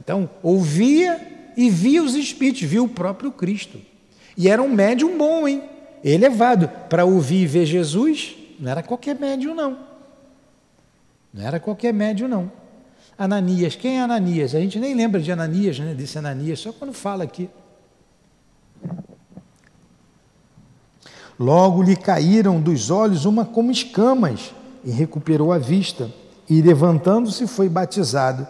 Então, 0.00 0.28
ouvia 0.42 1.52
e 1.56 1.68
via 1.70 2.02
os 2.02 2.14
espíritos, 2.14 2.62
via 2.62 2.82
o 2.82 2.88
próprio 2.88 3.30
Cristo. 3.30 3.80
E 4.36 4.48
era 4.48 4.62
um 4.62 4.68
médium 4.68 5.16
bom, 5.16 5.46
hein? 5.46 5.62
Elevado. 6.02 6.68
Para 6.88 7.04
ouvir 7.04 7.42
e 7.42 7.46
ver 7.46 7.66
Jesus, 7.66 8.34
não 8.58 8.70
era 8.70 8.82
qualquer 8.82 9.18
médium, 9.18 9.54
não. 9.54 9.78
Não 11.32 11.44
era 11.44 11.58
qualquer 11.58 11.92
médium, 11.92 12.28
não. 12.28 12.52
Ananias, 13.16 13.76
quem 13.76 13.98
é 13.98 14.02
Ananias? 14.02 14.54
A 14.54 14.60
gente 14.60 14.78
nem 14.78 14.94
lembra 14.94 15.20
de 15.20 15.30
Ananias, 15.30 15.78
né? 15.78 15.94
Disse 15.94 16.18
Ananias, 16.18 16.60
só 16.60 16.72
quando 16.72 16.92
fala 16.92 17.24
aqui. 17.24 17.48
Logo 21.38 21.82
lhe 21.82 21.96
caíram 21.96 22.60
dos 22.60 22.90
olhos 22.90 23.24
uma 23.24 23.44
como 23.44 23.70
escamas, 23.70 24.52
e 24.84 24.90
recuperou 24.90 25.52
a 25.52 25.58
vista, 25.58 26.10
e 26.48 26.60
levantando-se 26.60 27.46
foi 27.46 27.68
batizado, 27.68 28.46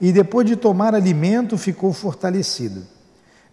e 0.00 0.12
depois 0.12 0.46
de 0.46 0.56
tomar 0.56 0.94
alimento 0.94 1.56
ficou 1.56 1.92
fortalecido. 1.92 2.86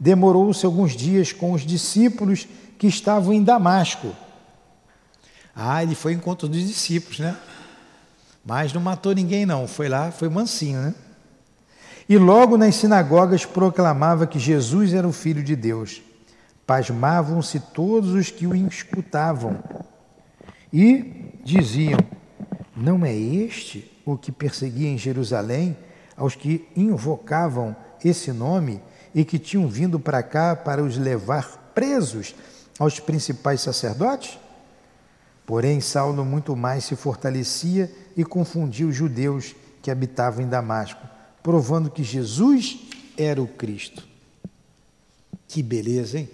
Demorou-se 0.04 0.66
alguns 0.66 0.97
dias 0.97 1.32
com 1.32 1.54
os 1.54 1.62
discípulos 1.62 2.45
que 2.78 2.88
estavam 2.88 3.32
em 3.32 3.41
Damasco. 3.41 4.14
Ah, 5.56 5.82
ele 5.82 5.95
foi 5.95 6.12
em 6.12 6.18
encontro 6.18 6.49
dos 6.49 6.60
discípulos, 6.60 7.20
né? 7.20 7.38
Mas 8.45 8.74
não 8.74 8.82
matou 8.82 9.16
ninguém, 9.16 9.45
não. 9.45 9.66
Foi 9.66 9.88
lá, 9.88 10.12
foi 10.12 10.28
mansinho, 10.28 10.82
né? 10.82 10.93
E 12.10 12.18
logo 12.18 12.58
nas 12.58 12.76
sinagogas 12.76 13.45
proclamava 13.45 14.28
que 14.28 14.38
Jesus 14.38 14.93
era 14.93 15.08
o 15.08 15.14
Filho 15.14 15.41
de 15.41 15.56
Deus. 15.56 16.01
Pasmavam-se 16.68 17.62
todos 17.62 18.10
os 18.10 18.30
que 18.30 18.45
o 18.45 18.54
escutavam 18.54 19.64
e 20.74 21.32
diziam: 21.45 21.99
Não 22.76 23.06
é 23.06 23.16
este 23.16 23.89
o 24.06 24.18
que 24.18 24.34
perseguia 24.34 24.89
em 24.89 24.97
Jerusalém 24.97 25.78
aos 26.18 26.36
que 26.36 26.68
invocavam 26.76 27.74
esse 28.04 28.34
nome 28.34 28.82
e 29.14 29.24
que 29.24 29.38
tinham 29.38 29.68
vindo 29.68 29.99
para 29.99 30.24
cá 30.24 30.55
para 30.55 30.84
os 30.84 30.97
levar 30.97 31.72
presos 31.74 32.34
aos 32.80 32.99
principais 32.99 33.61
sacerdotes? 33.61 34.38
Porém, 35.45 35.82
Saulo 35.82 36.24
muito 36.24 36.55
mais 36.55 36.86
se 36.86 36.95
fortalecia 36.95 37.93
e 38.16 38.24
confundia 38.24 38.88
os 38.88 38.95
judeus 38.95 39.55
que 39.82 39.91
habitavam 39.91 40.43
em 40.43 40.47
Damasco, 40.47 41.01
provando 41.41 41.91
que 41.91 42.03
Jesus 42.03 42.80
era 43.18 43.41
o 43.41 43.47
Cristo. 43.47 44.07
Que 45.47 45.61
beleza, 45.61 46.20
hein? 46.20 46.30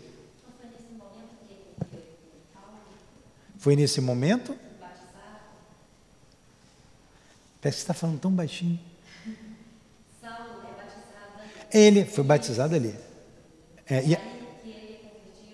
Foi 3.57 3.75
nesse 3.75 3.99
momento? 3.99 4.55
Parece 7.61 7.77
que 7.77 7.81
está 7.83 7.93
falando 7.93 8.19
tão 8.19 8.31
baixinho. 8.31 8.79
Ele 11.73 12.05
foi 12.05 12.23
batizado 12.23 12.75
ali. 12.75 12.93
É, 13.87 14.03
e, 14.05 14.17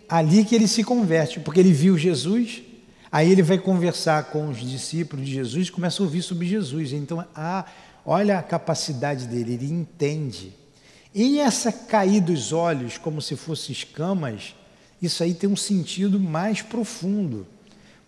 ali 0.08 0.46
que 0.46 0.56
ele 0.56 0.68
se 0.68 0.84
converte, 0.84 1.40
porque 1.40 1.60
ele 1.60 1.72
viu 1.72 1.98
Jesus, 1.98 2.62
aí 3.12 3.32
ele 3.32 3.42
vai 3.42 3.58
conversar 3.58 4.26
com 4.26 4.50
os 4.50 4.60
discípulos 4.60 5.26
de 5.26 5.34
Jesus 5.34 5.70
começa 5.70 6.02
a 6.02 6.06
ouvir 6.06 6.22
sobre 6.22 6.48
Jesus. 6.48 6.94
Então, 6.94 7.26
ah, 7.36 7.66
olha 8.06 8.40
a 8.40 8.44
capacidade 8.44 9.28
dele, 9.28 9.54
ele 9.54 9.72
entende. 9.72 10.54
E 11.14 11.40
essa 11.40 11.72
cair 11.72 12.22
dos 12.22 12.52
olhos 12.52 12.98
como 12.98 13.22
se 13.22 13.36
fossem 13.36 13.74
escamas, 13.74 14.54
isso 15.02 15.24
aí 15.24 15.34
tem 15.34 15.50
um 15.50 15.56
sentido 15.56 16.20
mais 16.20 16.62
profundo. 16.62 17.48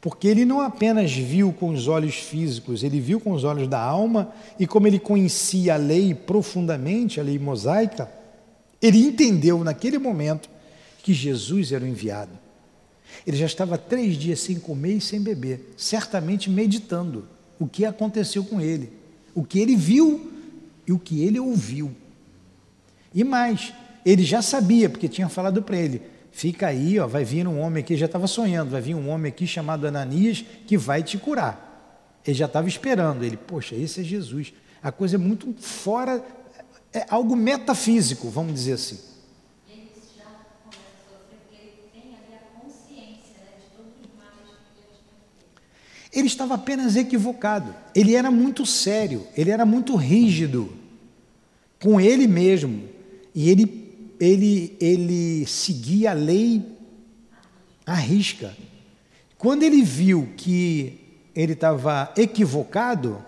Porque 0.07 0.25
ele 0.25 0.45
não 0.45 0.61
apenas 0.61 1.11
viu 1.11 1.51
com 1.51 1.71
os 1.71 1.89
olhos 1.89 2.15
físicos, 2.15 2.81
ele 2.81 2.97
viu 2.97 3.19
com 3.19 3.33
os 3.33 3.43
olhos 3.43 3.67
da 3.67 3.77
alma, 3.77 4.33
e 4.57 4.65
como 4.65 4.87
ele 4.87 4.99
conhecia 4.99 5.73
a 5.73 5.77
lei 5.77 6.13
profundamente, 6.15 7.19
a 7.19 7.23
lei 7.23 7.37
mosaica, 7.37 8.09
ele 8.81 8.99
entendeu 8.99 9.65
naquele 9.65 9.97
momento 9.97 10.49
que 11.03 11.13
Jesus 11.13 11.73
era 11.73 11.83
o 11.83 11.87
enviado. 11.87 12.31
Ele 13.25 13.35
já 13.35 13.47
estava 13.47 13.77
três 13.77 14.15
dias 14.15 14.39
sem 14.39 14.57
comer 14.57 14.93
e 14.93 15.01
sem 15.01 15.19
beber, 15.21 15.73
certamente 15.75 16.49
meditando 16.49 17.27
o 17.59 17.67
que 17.67 17.83
aconteceu 17.83 18.45
com 18.45 18.61
ele, 18.61 18.89
o 19.35 19.43
que 19.43 19.59
ele 19.59 19.75
viu 19.75 20.31
e 20.87 20.93
o 20.93 20.99
que 20.99 21.21
ele 21.21 21.37
ouviu. 21.37 21.91
E 23.13 23.25
mais, 23.25 23.73
ele 24.05 24.23
já 24.23 24.41
sabia, 24.41 24.89
porque 24.89 25.09
tinha 25.09 25.27
falado 25.27 25.61
para 25.61 25.75
ele: 25.75 26.01
Fica 26.37 26.67
aí, 26.67 26.99
ó, 26.99 27.07
vai 27.07 27.25
vir 27.25 27.47
um 27.47 27.59
homem 27.59 27.81
aqui, 27.81 27.97
já 27.97 28.05
estava 28.05 28.27
sonhando, 28.27 28.69
vai 28.69 28.79
vir 28.79 28.93
um 28.93 29.09
homem 29.09 29.29
aqui 29.29 29.47
chamado 29.47 29.87
Ananias 29.87 30.45
que 30.67 30.77
vai 30.77 31.01
te 31.01 31.17
curar. 31.17 32.21
Ele 32.23 32.37
já 32.37 32.45
estava 32.45 32.67
esperando, 32.67 33.23
ele, 33.23 33.35
poxa, 33.35 33.73
esse 33.73 34.01
é 34.01 34.03
Jesus. 34.03 34.53
A 34.83 34.91
coisa 34.91 35.15
é 35.15 35.17
muito 35.17 35.51
fora, 35.59 36.23
é 36.93 37.07
algo 37.09 37.35
metafísico, 37.35 38.29
vamos 38.29 38.53
dizer 38.53 38.73
assim. 38.73 38.99
Ele 46.13 46.27
estava 46.27 46.53
apenas 46.53 46.95
equivocado. 46.95 47.73
Ele 47.95 48.13
era 48.13 48.29
muito 48.29 48.63
sério, 48.63 49.25
ele 49.35 49.49
era 49.49 49.65
muito 49.65 49.95
rígido 49.95 50.71
com 51.81 51.99
ele 51.99 52.27
mesmo. 52.27 52.87
E 53.33 53.49
ele 53.49 53.86
ele, 54.19 54.75
ele 54.79 55.45
seguia 55.45 56.11
a 56.11 56.13
lei 56.13 56.63
à 57.85 57.95
risca. 57.95 58.55
Quando 59.37 59.63
ele 59.63 59.81
viu 59.83 60.29
que 60.35 60.99
ele 61.35 61.53
estava 61.53 62.11
equivocado, 62.17 63.23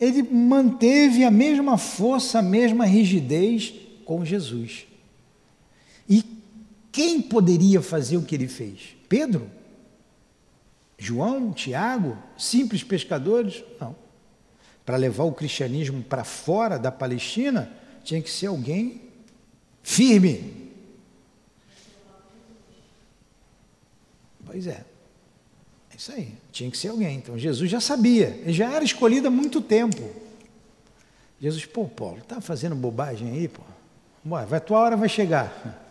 ele 0.00 0.22
manteve 0.22 1.24
a 1.24 1.30
mesma 1.30 1.76
força, 1.76 2.38
a 2.38 2.42
mesma 2.42 2.86
rigidez 2.86 3.74
com 4.04 4.24
Jesus. 4.24 4.86
E 6.08 6.24
quem 6.90 7.20
poderia 7.20 7.82
fazer 7.82 8.16
o 8.16 8.22
que 8.22 8.34
ele 8.34 8.48
fez? 8.48 8.96
Pedro? 9.08 9.50
João? 10.96 11.52
Tiago? 11.52 12.16
Simples 12.36 12.82
pescadores? 12.82 13.62
Não. 13.80 13.94
Para 14.84 14.96
levar 14.96 15.24
o 15.24 15.32
cristianismo 15.32 16.02
para 16.02 16.24
fora 16.24 16.78
da 16.78 16.90
Palestina, 16.90 17.70
tinha 18.02 18.22
que 18.22 18.30
ser 18.30 18.46
alguém 18.46 19.07
firme. 19.82 20.72
Pois 24.46 24.66
é. 24.66 24.84
É 25.90 25.96
isso 25.96 26.12
aí. 26.12 26.32
Tinha 26.50 26.70
que 26.70 26.78
ser 26.78 26.88
alguém. 26.88 27.16
Então 27.16 27.38
Jesus 27.38 27.70
já 27.70 27.80
sabia, 27.80 28.28
ele 28.42 28.52
já 28.52 28.72
era 28.72 28.84
escolhido 28.84 29.28
há 29.28 29.30
muito 29.30 29.60
tempo. 29.60 30.10
Jesus, 31.40 31.64
pô, 31.66 31.84
Paulo, 31.84 32.20
tá 32.26 32.40
fazendo 32.40 32.74
bobagem 32.74 33.30
aí, 33.30 33.48
pô. 33.48 33.62
Bora, 34.24 34.46
vai, 34.46 34.60
tua 34.60 34.78
hora 34.78 34.96
vai 34.96 35.08
chegar. 35.08 35.86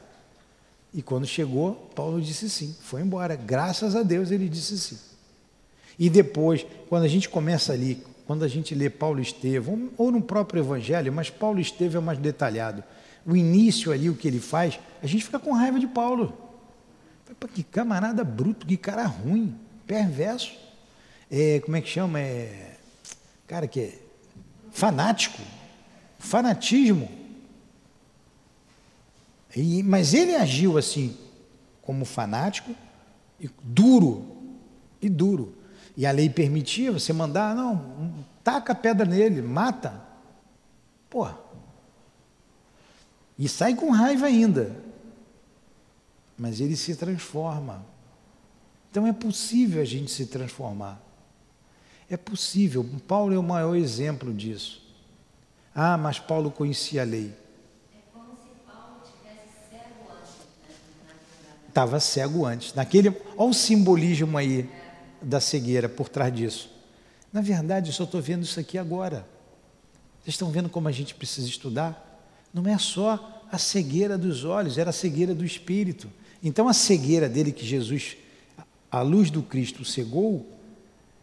E 0.93 1.01
quando 1.01 1.25
chegou, 1.25 1.73
Paulo 1.95 2.21
disse 2.21 2.49
sim, 2.49 2.75
foi 2.81 3.01
embora. 3.01 3.35
Graças 3.35 3.95
a 3.95 4.03
Deus 4.03 4.31
ele 4.31 4.49
disse 4.49 4.77
sim. 4.77 4.97
E 5.97 6.09
depois, 6.09 6.65
quando 6.89 7.03
a 7.03 7.07
gente 7.07 7.29
começa 7.29 7.73
ali, 7.73 8.03
quando 8.25 8.43
a 8.43 8.47
gente 8.47 8.75
lê 8.75 8.89
Paulo 8.89 9.19
Estevão, 9.19 9.89
ou 9.97 10.11
no 10.11 10.21
próprio 10.21 10.61
Evangelho, 10.61 11.11
mas 11.13 11.29
Paulo 11.29 11.59
Estevão 11.59 12.01
é 12.01 12.05
mais 12.05 12.19
detalhado 12.19 12.83
o 13.27 13.35
início 13.35 13.91
ali, 13.91 14.09
o 14.09 14.15
que 14.15 14.25
ele 14.25 14.39
faz, 14.39 14.79
a 15.03 15.05
gente 15.05 15.25
fica 15.25 15.37
com 15.37 15.51
raiva 15.51 15.77
de 15.77 15.85
Paulo. 15.85 16.35
Que 17.53 17.61
camarada 17.61 18.23
bruto, 18.23 18.65
que 18.65 18.77
cara 18.77 19.05
ruim, 19.05 19.53
perverso. 19.85 20.53
é, 21.29 21.59
como 21.59 21.75
é 21.75 21.81
que 21.81 21.89
chama? 21.89 22.21
É, 22.21 22.77
cara 23.45 23.67
que 23.67 23.81
é 23.81 23.99
fanático, 24.71 25.41
fanatismo. 26.17 27.09
E, 29.53 29.83
mas 29.83 30.13
ele 30.13 30.33
agiu 30.33 30.77
assim, 30.77 31.17
como 31.81 32.05
fanático, 32.05 32.73
e 33.41 33.49
duro, 33.61 34.37
e 35.01 35.09
duro. 35.09 35.53
E 35.97 36.05
a 36.05 36.11
lei 36.11 36.29
permitia 36.29 36.93
você 36.93 37.11
mandar, 37.11 37.53
não, 37.53 38.23
taca 38.41 38.71
a 38.71 38.75
pedra 38.75 39.05
nele, 39.05 39.41
mata. 39.41 40.01
Pô. 41.09 41.27
E 43.37 43.47
sai 43.47 43.75
com 43.75 43.91
raiva 43.91 44.25
ainda. 44.25 44.75
Mas 46.37 46.59
ele 46.59 46.75
se 46.75 46.95
transforma. 46.95 47.85
Então 48.89 49.05
é 49.05 49.13
possível 49.13 49.81
a 49.81 49.85
gente 49.85 50.11
se 50.11 50.25
transformar. 50.25 51.01
É 52.09 52.17
possível. 52.17 52.85
Paulo 53.07 53.33
é 53.33 53.37
o 53.37 53.43
maior 53.43 53.75
exemplo 53.75 54.33
disso. 54.33 54.81
Ah, 55.73 55.97
mas 55.97 56.19
Paulo 56.19 56.49
conhecia 56.49 57.01
a 57.01 57.05
lei. 57.05 57.33
estava 61.77 61.99
cego 61.99 62.43
antes. 62.43 62.73
Naquele, 62.73 63.09
olha 63.37 63.49
o 63.51 63.53
simbolismo 63.53 64.35
aí 64.35 64.67
da 65.21 65.39
cegueira 65.39 65.87
por 65.87 66.09
trás 66.09 66.33
disso. 66.33 66.71
Na 67.31 67.39
verdade, 67.39 67.89
eu 67.89 67.93
só 67.93 68.03
estou 68.03 68.19
vendo 68.19 68.41
isso 68.43 68.59
aqui 68.59 68.79
agora. 68.79 69.27
Vocês 70.23 70.33
estão 70.33 70.49
vendo 70.49 70.69
como 70.69 70.87
a 70.87 70.91
gente 70.91 71.13
precisa 71.13 71.47
estudar? 71.47 72.06
Não 72.53 72.67
é 72.67 72.77
só 72.77 73.43
a 73.51 73.57
cegueira 73.57 74.17
dos 74.17 74.43
olhos, 74.43 74.77
era 74.77 74.89
a 74.89 74.93
cegueira 74.93 75.33
do 75.33 75.45
espírito. 75.45 76.09
Então, 76.43 76.67
a 76.67 76.73
cegueira 76.73 77.27
dele 77.27 77.51
que 77.51 77.65
Jesus, 77.65 78.17
a 78.91 79.01
luz 79.01 79.29
do 79.29 79.41
Cristo, 79.41 79.83
cegou, 79.83 80.45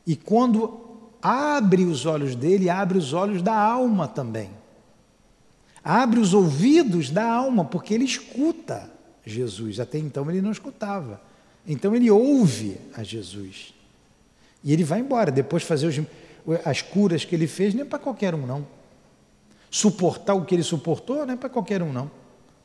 e 0.07 0.16
quando 0.16 0.81
abre 1.22 1.85
os 1.85 2.05
olhos 2.05 2.35
dele, 2.35 2.68
abre 2.68 2.99
os 2.99 3.12
olhos 3.12 3.43
da 3.43 3.57
alma 3.57 4.07
também. 4.07 4.51
Abre 5.83 6.18
os 6.18 6.33
ouvidos 6.33 7.11
da 7.11 7.25
alma, 7.31 7.64
porque 7.64 7.95
ele 7.95 8.05
escuta. 8.05 8.91
Jesus. 9.25 9.81
Até 9.81 9.99
então 9.99 10.31
ele 10.31 10.43
não 10.43 10.53
escutava. 10.53 11.20
Então 11.66 11.95
ele 11.95 12.11
ouve 12.11 12.79
a 12.95 13.03
Jesus. 13.03 13.75
E 14.62 14.72
ele 14.72 14.85
vai 14.85 15.01
embora. 15.01 15.31
Depois 15.31 15.62
fazer 15.62 15.87
os, 15.87 16.01
as 16.64 16.83
curas 16.83 17.25
que 17.25 17.35
ele 17.35 17.47
fez, 17.47 17.75
não 17.75 17.83
é 17.83 17.85
para 17.85 17.99
qualquer 17.99 18.35
um, 18.35 18.47
não. 18.47 18.66
Suportar 19.75 20.35
o 20.35 20.45
que 20.45 20.55
ele 20.55 20.62
suportou, 20.62 21.27
não 21.27 21.35
é 21.35 21.37
para 21.37 21.49
qualquer 21.49 21.83
um, 21.83 21.93
não. 21.93 22.09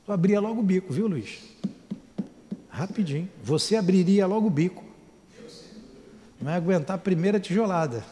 Abria 0.07 0.39
logo 0.39 0.59
o 0.59 0.63
bico, 0.63 0.93
viu, 0.93 1.07
Luiz? 1.07 1.39
Rapidinho. 2.69 3.27
Você 3.43 3.75
abriria 3.75 4.27
logo 4.27 4.45
o 4.45 4.49
bico. 4.51 4.83
Não 6.39 6.51
é 6.51 6.55
aguentar 6.55 6.97
a 6.97 6.99
primeira 6.99 7.39
tijolada. 7.39 8.05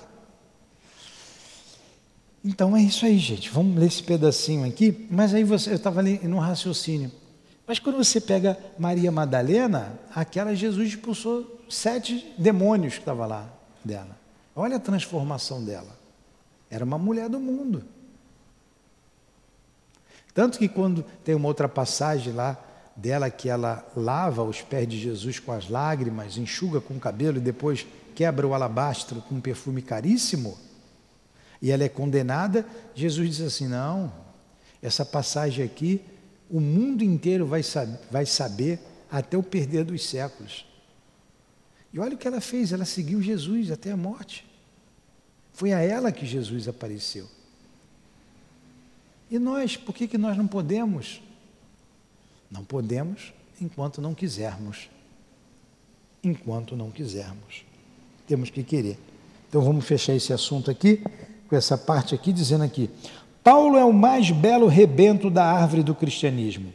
Então 2.44 2.76
é 2.76 2.82
isso 2.82 3.06
aí, 3.06 3.20
gente. 3.20 3.52
Vamos 3.52 3.78
ler 3.78 3.86
esse 3.86 4.02
pedacinho 4.02 4.68
aqui. 4.68 5.08
Mas 5.12 5.32
aí 5.32 5.44
você, 5.44 5.70
eu 5.70 5.76
estava 5.76 6.00
ali 6.00 6.20
no 6.28 6.40
raciocínio. 6.40 7.12
Mas 7.68 7.78
quando 7.78 7.98
você 7.98 8.20
pega 8.20 8.58
Maria 8.80 9.12
Madalena, 9.12 9.94
aquela 10.16 10.56
Jesus 10.56 10.88
expulsou 10.88 11.62
sete 11.70 12.34
demônios 12.36 12.96
que 12.96 13.02
estavam 13.02 13.28
lá 13.28 13.48
dela. 13.86 14.18
Olha 14.56 14.78
a 14.78 14.80
transformação 14.80 15.64
dela. 15.64 15.96
Era 16.68 16.84
uma 16.84 16.98
mulher 16.98 17.30
do 17.30 17.40
mundo. 17.40 17.84
Tanto 20.38 20.60
que 20.60 20.68
quando 20.68 21.04
tem 21.24 21.34
uma 21.34 21.48
outra 21.48 21.68
passagem 21.68 22.32
lá 22.32 22.64
dela 22.96 23.28
que 23.28 23.50
ela 23.50 23.84
lava 23.96 24.44
os 24.44 24.62
pés 24.62 24.88
de 24.88 24.96
Jesus 24.96 25.40
com 25.40 25.52
as 25.52 25.68
lágrimas, 25.68 26.38
enxuga 26.38 26.80
com 26.80 26.94
o 26.94 27.00
cabelo 27.00 27.38
e 27.38 27.42
depois 27.42 27.88
quebra 28.14 28.46
o 28.46 28.54
alabastro 28.54 29.20
com 29.20 29.34
um 29.34 29.42
perfume 29.42 29.82
caríssimo, 29.82 30.56
e 31.60 31.72
ela 31.72 31.84
é 31.84 31.90
condenada, 31.90 32.64
Jesus 32.94 33.38
diz 33.38 33.48
assim: 33.48 33.68
não, 33.68 34.14
essa 34.80 35.04
passagem 35.04 35.66
aqui 35.66 36.02
o 36.48 36.60
mundo 36.60 37.04
inteiro 37.04 37.48
vai, 37.48 37.64
sab 37.64 37.98
vai 38.12 38.28
saber 38.28 38.80
até 39.10 39.36
o 39.36 39.42
perder 39.42 39.86
dos 39.86 40.08
séculos. 40.08 40.68
E 41.92 42.00
olha 42.00 42.14
o 42.14 42.18
que 42.18 42.28
ela 42.28 42.42
fez, 42.42 42.72
ela 42.72 42.86
seguiu 42.86 43.24
Jesus 43.24 43.72
até 43.72 43.90
a 43.90 43.98
morte. 43.98 44.48
Foi 45.52 45.74
a 45.74 45.80
ela 45.80 46.12
que 46.12 46.28
Jesus 46.28 46.68
apareceu. 46.68 47.28
E 49.30 49.38
nós, 49.38 49.76
por 49.76 49.94
que, 49.94 50.08
que 50.08 50.18
nós 50.18 50.38
não 50.38 50.48
podemos? 50.48 51.22
Não 52.50 52.64
podemos 52.64 53.34
enquanto 53.62 54.02
não 54.02 54.14
quisermos. 54.14 54.90
Enquanto 56.24 56.76
não 56.76 56.90
quisermos. 56.90 57.66
Temos 58.28 58.50
que 58.50 58.64
querer. 58.64 58.98
Então 59.50 59.62
vamos 59.62 59.86
fechar 59.86 60.14
esse 60.14 60.34
assunto 60.34 60.70
aqui, 60.70 61.02
com 61.48 61.56
essa 61.56 61.78
parte 61.78 62.14
aqui, 62.14 62.34
dizendo 62.34 62.64
aqui: 62.64 62.90
Paulo 63.44 63.78
é 63.78 63.86
o 63.86 63.94
mais 63.94 64.32
belo 64.32 64.68
rebento 64.68 65.30
da 65.30 65.46
árvore 65.46 65.84
do 65.84 65.96
cristianismo, 65.96 66.74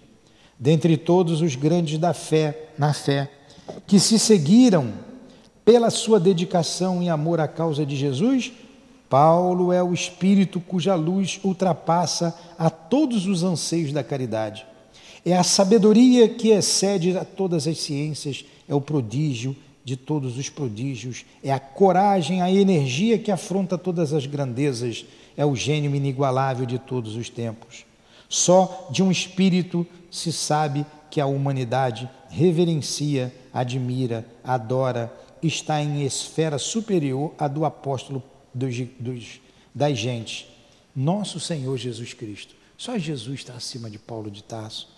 dentre 0.59 0.96
todos 0.96 1.42
os 1.42 1.55
grandes 1.55 1.98
da 1.98 2.14
fé, 2.14 2.70
na 2.78 2.94
fé, 2.94 3.30
que 3.86 4.00
se 4.00 4.18
seguiram 4.18 4.92
pela 5.64 5.90
sua 5.90 6.18
dedicação 6.18 7.03
e 7.03 7.09
amor 7.09 7.40
à 7.40 7.48
causa 7.48 7.84
de 7.84 7.94
Jesus. 7.96 8.53
Paulo 9.13 9.75
é 9.75 9.83
o 9.83 9.93
espírito 9.93 10.59
cuja 10.59 10.95
luz 10.95 11.39
ultrapassa 11.45 12.35
a 12.59 12.71
todos 12.71 13.27
os 13.27 13.43
anseios 13.43 13.93
da 13.93 14.03
caridade. 14.03 14.65
É 15.23 15.37
a 15.37 15.43
sabedoria 15.43 16.31
que 16.31 16.49
excede 16.49 17.19
a 17.19 17.23
todas 17.23 17.67
as 17.67 17.77
ciências, 17.77 18.43
é 18.67 18.75
o 18.75 18.81
prodígio 18.81 19.55
de 19.85 19.99
todos 19.99 20.39
os 20.39 20.49
prodígios, 20.49 21.27
é 21.45 21.53
a 21.53 21.61
coragem, 21.61 22.41
a 22.41 22.51
energia 22.51 23.19
que 23.19 23.31
afronta 23.31 23.77
todas 23.77 24.15
as 24.15 24.25
grandezas 24.25 25.05
é 25.37 25.45
o 25.45 25.55
gênio 25.55 25.95
inigualável 25.95 26.65
de 26.65 26.79
todos 26.79 27.15
os 27.15 27.29
tempos. 27.29 27.85
Só 28.31 28.89
de 28.91 29.03
um 29.03 29.11
espírito 29.11 29.87
se 30.11 30.33
sabe 30.33 30.87
que 31.11 31.21
a 31.21 31.27
humanidade 31.27 32.09
reverencia, 32.31 33.31
admira, 33.53 34.27
adora, 34.43 35.13
está 35.43 35.83
em 35.83 36.03
esfera 36.03 36.57
superior 36.57 37.35
à 37.37 37.47
do 37.47 37.67
apóstolo 37.67 38.23
dos, 38.55 38.76
dos, 38.98 39.40
das 39.74 39.98
gentes, 39.98 40.46
nosso 40.94 41.40
Senhor 41.40 41.76
Jesus 41.76 42.12
Cristo. 42.12 42.55
Só 42.76 42.98
Jesus 42.98 43.40
está 43.40 43.55
acima 43.55 43.88
de 43.90 43.98
Paulo 43.98 44.30
de 44.30 44.42
Tarso. 44.42 44.88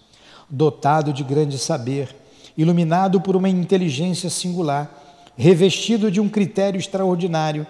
Dotado 0.48 1.12
de 1.12 1.22
grande 1.22 1.58
saber, 1.58 2.14
iluminado 2.56 3.20
por 3.20 3.36
uma 3.36 3.48
inteligência 3.48 4.30
singular, 4.30 5.32
revestido 5.36 6.10
de 6.10 6.20
um 6.20 6.28
critério 6.28 6.78
extraordinário, 6.78 7.66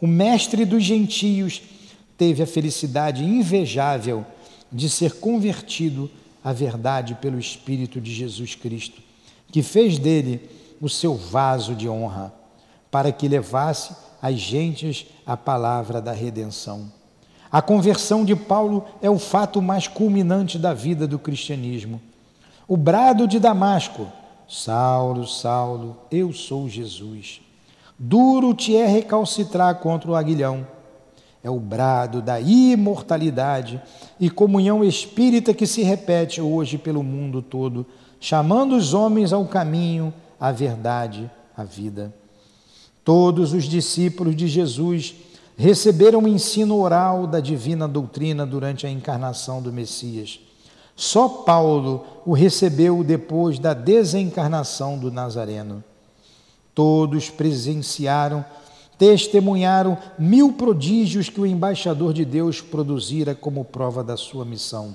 o 0.00 0.06
mestre 0.06 0.64
dos 0.64 0.82
gentios 0.82 1.62
teve 2.16 2.42
a 2.42 2.46
felicidade 2.46 3.24
invejável 3.24 4.24
de 4.70 4.88
ser 4.88 5.14
convertido 5.14 6.10
à 6.42 6.52
verdade 6.52 7.14
pelo 7.16 7.38
Espírito 7.38 8.00
de 8.00 8.12
Jesus 8.12 8.54
Cristo, 8.54 9.00
que 9.50 9.62
fez 9.62 9.98
dele 9.98 10.40
o 10.80 10.88
seu 10.88 11.14
vaso 11.14 11.74
de 11.74 11.88
honra, 11.88 12.32
para 12.90 13.12
que 13.12 13.28
levasse 13.28 13.94
às 14.22 14.36
gentes 14.36 15.06
a 15.30 15.36
palavra 15.36 16.00
da 16.02 16.10
redenção. 16.10 16.90
A 17.52 17.62
conversão 17.62 18.24
de 18.24 18.34
Paulo 18.34 18.84
é 19.00 19.08
o 19.08 19.18
fato 19.18 19.62
mais 19.62 19.86
culminante 19.86 20.58
da 20.58 20.74
vida 20.74 21.06
do 21.06 21.20
cristianismo. 21.20 22.00
O 22.66 22.76
brado 22.76 23.28
de 23.28 23.38
Damasco: 23.38 24.08
Saulo, 24.48 25.28
Saulo, 25.28 25.96
eu 26.10 26.32
sou 26.32 26.68
Jesus. 26.68 27.40
Duro 27.96 28.52
te 28.54 28.76
é 28.76 28.86
recalcitrar 28.86 29.76
contra 29.76 30.10
o 30.10 30.16
aguilhão 30.16 30.66
é 31.42 31.48
o 31.48 31.58
brado 31.58 32.20
da 32.20 32.38
imortalidade 32.38 33.80
e 34.18 34.28
comunhão 34.28 34.84
espírita 34.84 35.54
que 35.54 35.66
se 35.66 35.82
repete 35.82 36.40
hoje 36.40 36.76
pelo 36.76 37.02
mundo 37.02 37.40
todo, 37.40 37.86
chamando 38.20 38.76
os 38.76 38.92
homens 38.92 39.32
ao 39.32 39.46
caminho, 39.46 40.12
à 40.38 40.52
verdade, 40.52 41.30
à 41.56 41.64
vida. 41.64 42.12
Todos 43.04 43.52
os 43.52 43.64
discípulos 43.64 44.36
de 44.36 44.46
Jesus 44.46 45.14
receberam 45.56 46.20
o 46.20 46.28
ensino 46.28 46.78
oral 46.80 47.26
da 47.26 47.40
divina 47.40 47.86
doutrina 47.86 48.46
durante 48.46 48.86
a 48.86 48.90
encarnação 48.90 49.60
do 49.60 49.72
Messias. 49.72 50.40
Só 50.96 51.28
Paulo 51.28 52.04
o 52.26 52.32
recebeu 52.32 53.02
depois 53.02 53.58
da 53.58 53.74
desencarnação 53.74 54.98
do 54.98 55.10
Nazareno. 55.10 55.82
Todos 56.74 57.30
presenciaram 57.30 58.44
testemunharam 59.00 59.96
mil 60.18 60.52
prodígios 60.52 61.30
que 61.30 61.40
o 61.40 61.46
embaixador 61.46 62.12
de 62.12 62.22
Deus 62.22 62.60
produzira 62.60 63.34
como 63.34 63.64
prova 63.64 64.04
da 64.04 64.14
sua 64.14 64.44
missão. 64.44 64.94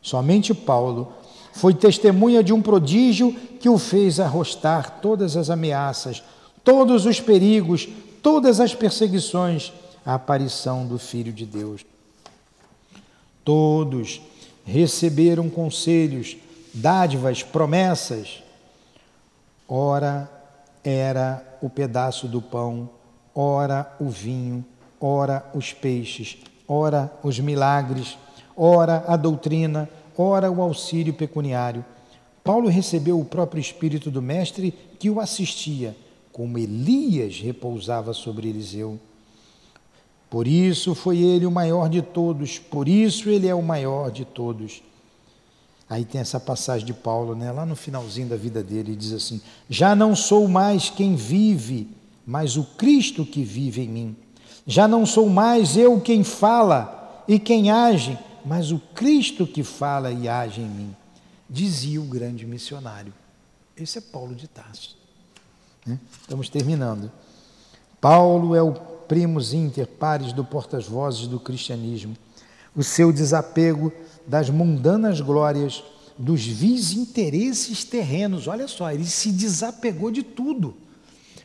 Somente 0.00 0.54
Paulo 0.54 1.12
foi 1.52 1.74
testemunha 1.74 2.40
de 2.40 2.52
um 2.52 2.62
prodígio 2.62 3.34
que 3.58 3.68
o 3.68 3.78
fez 3.78 4.20
arrostar 4.20 5.00
todas 5.02 5.36
as 5.36 5.50
ameaças, 5.50 6.22
todos 6.64 7.06
os 7.06 7.20
perigos, 7.20 7.88
todas 8.22 8.60
as 8.60 8.74
perseguições, 8.74 9.72
a 10.04 10.14
aparição 10.14 10.86
do 10.86 10.98
Filho 10.98 11.32
de 11.32 11.46
Deus. 11.46 11.84
Todos 13.44 14.20
receberam 14.64 15.50
conselhos, 15.50 16.36
dádivas, 16.72 17.42
promessas. 17.42 18.42
Ora, 19.68 20.30
era 20.84 21.58
o 21.60 21.68
pedaço 21.68 22.28
do 22.28 22.40
pão 22.40 22.88
ora 23.34 23.94
o 23.98 24.08
vinho, 24.08 24.64
ora 25.00 25.44
os 25.54 25.72
peixes, 25.72 26.38
ora 26.68 27.12
os 27.22 27.38
milagres, 27.38 28.16
ora 28.56 29.04
a 29.06 29.16
doutrina, 29.16 29.88
ora 30.16 30.50
o 30.50 30.62
auxílio 30.62 31.14
pecuniário. 31.14 31.84
Paulo 32.44 32.68
recebeu 32.68 33.18
o 33.18 33.24
próprio 33.24 33.60
Espírito 33.60 34.10
do 34.10 34.20
Mestre 34.20 34.72
que 34.98 35.08
o 35.08 35.20
assistia, 35.20 35.96
como 36.32 36.58
Elias 36.58 37.38
repousava 37.38 38.14
sobre 38.14 38.48
Eliseu. 38.48 38.98
Por 40.30 40.48
isso 40.48 40.94
foi 40.94 41.18
ele 41.18 41.44
o 41.44 41.50
maior 41.50 41.90
de 41.90 42.00
todos, 42.00 42.58
por 42.58 42.88
isso 42.88 43.28
ele 43.28 43.46
é 43.46 43.54
o 43.54 43.62
maior 43.62 44.10
de 44.10 44.24
todos. 44.24 44.82
Aí 45.90 46.06
tem 46.06 46.22
essa 46.22 46.40
passagem 46.40 46.86
de 46.86 46.94
Paulo, 46.94 47.34
né? 47.34 47.52
lá 47.52 47.66
no 47.66 47.76
finalzinho 47.76 48.28
da 48.28 48.36
vida 48.36 48.62
dele, 48.62 48.92
ele 48.92 48.96
diz 48.96 49.12
assim: 49.12 49.42
Já 49.68 49.94
não 49.94 50.16
sou 50.16 50.48
mais 50.48 50.88
quem 50.88 51.14
vive, 51.14 51.86
mas 52.26 52.56
o 52.56 52.64
Cristo 52.64 53.26
que 53.26 53.44
vive 53.44 53.82
em 53.82 53.88
mim. 53.88 54.16
Já 54.66 54.88
não 54.88 55.04
sou 55.04 55.28
mais 55.28 55.76
eu 55.76 56.00
quem 56.00 56.24
fala 56.24 57.24
e 57.28 57.38
quem 57.38 57.70
age, 57.70 58.18
mas 58.42 58.72
o 58.72 58.78
Cristo 58.94 59.46
que 59.46 59.62
fala 59.62 60.10
e 60.10 60.28
age 60.28 60.62
em 60.62 60.68
mim. 60.68 60.96
Dizia 61.50 62.00
o 62.00 62.04
grande 62.04 62.46
missionário. 62.46 63.12
Esse 63.76 63.98
é 63.98 64.00
Paulo 64.00 64.34
de 64.34 64.48
Tarso. 64.48 65.01
Né? 65.86 65.98
Estamos 66.20 66.48
terminando. 66.48 67.10
Paulo 68.00 68.54
é 68.54 68.62
o 68.62 68.72
primus 68.72 69.52
inter 69.52 69.86
pares 69.86 70.32
do 70.32 70.44
portas-vozes 70.44 71.26
do 71.26 71.38
cristianismo. 71.38 72.16
O 72.74 72.82
seu 72.82 73.12
desapego 73.12 73.92
das 74.26 74.48
mundanas 74.48 75.20
glórias, 75.20 75.82
dos 76.16 76.46
vis 76.46 76.92
interesses 76.92 77.84
terrenos. 77.84 78.46
Olha 78.46 78.68
só, 78.68 78.90
ele 78.90 79.04
se 79.04 79.30
desapegou 79.30 80.10
de 80.10 80.22
tudo. 80.22 80.74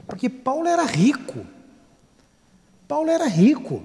Porque 0.06 0.30
Paulo 0.30 0.68
era 0.68 0.84
rico. 0.84 1.46
Paulo 2.88 3.10
era 3.10 3.28
rico. 3.28 3.84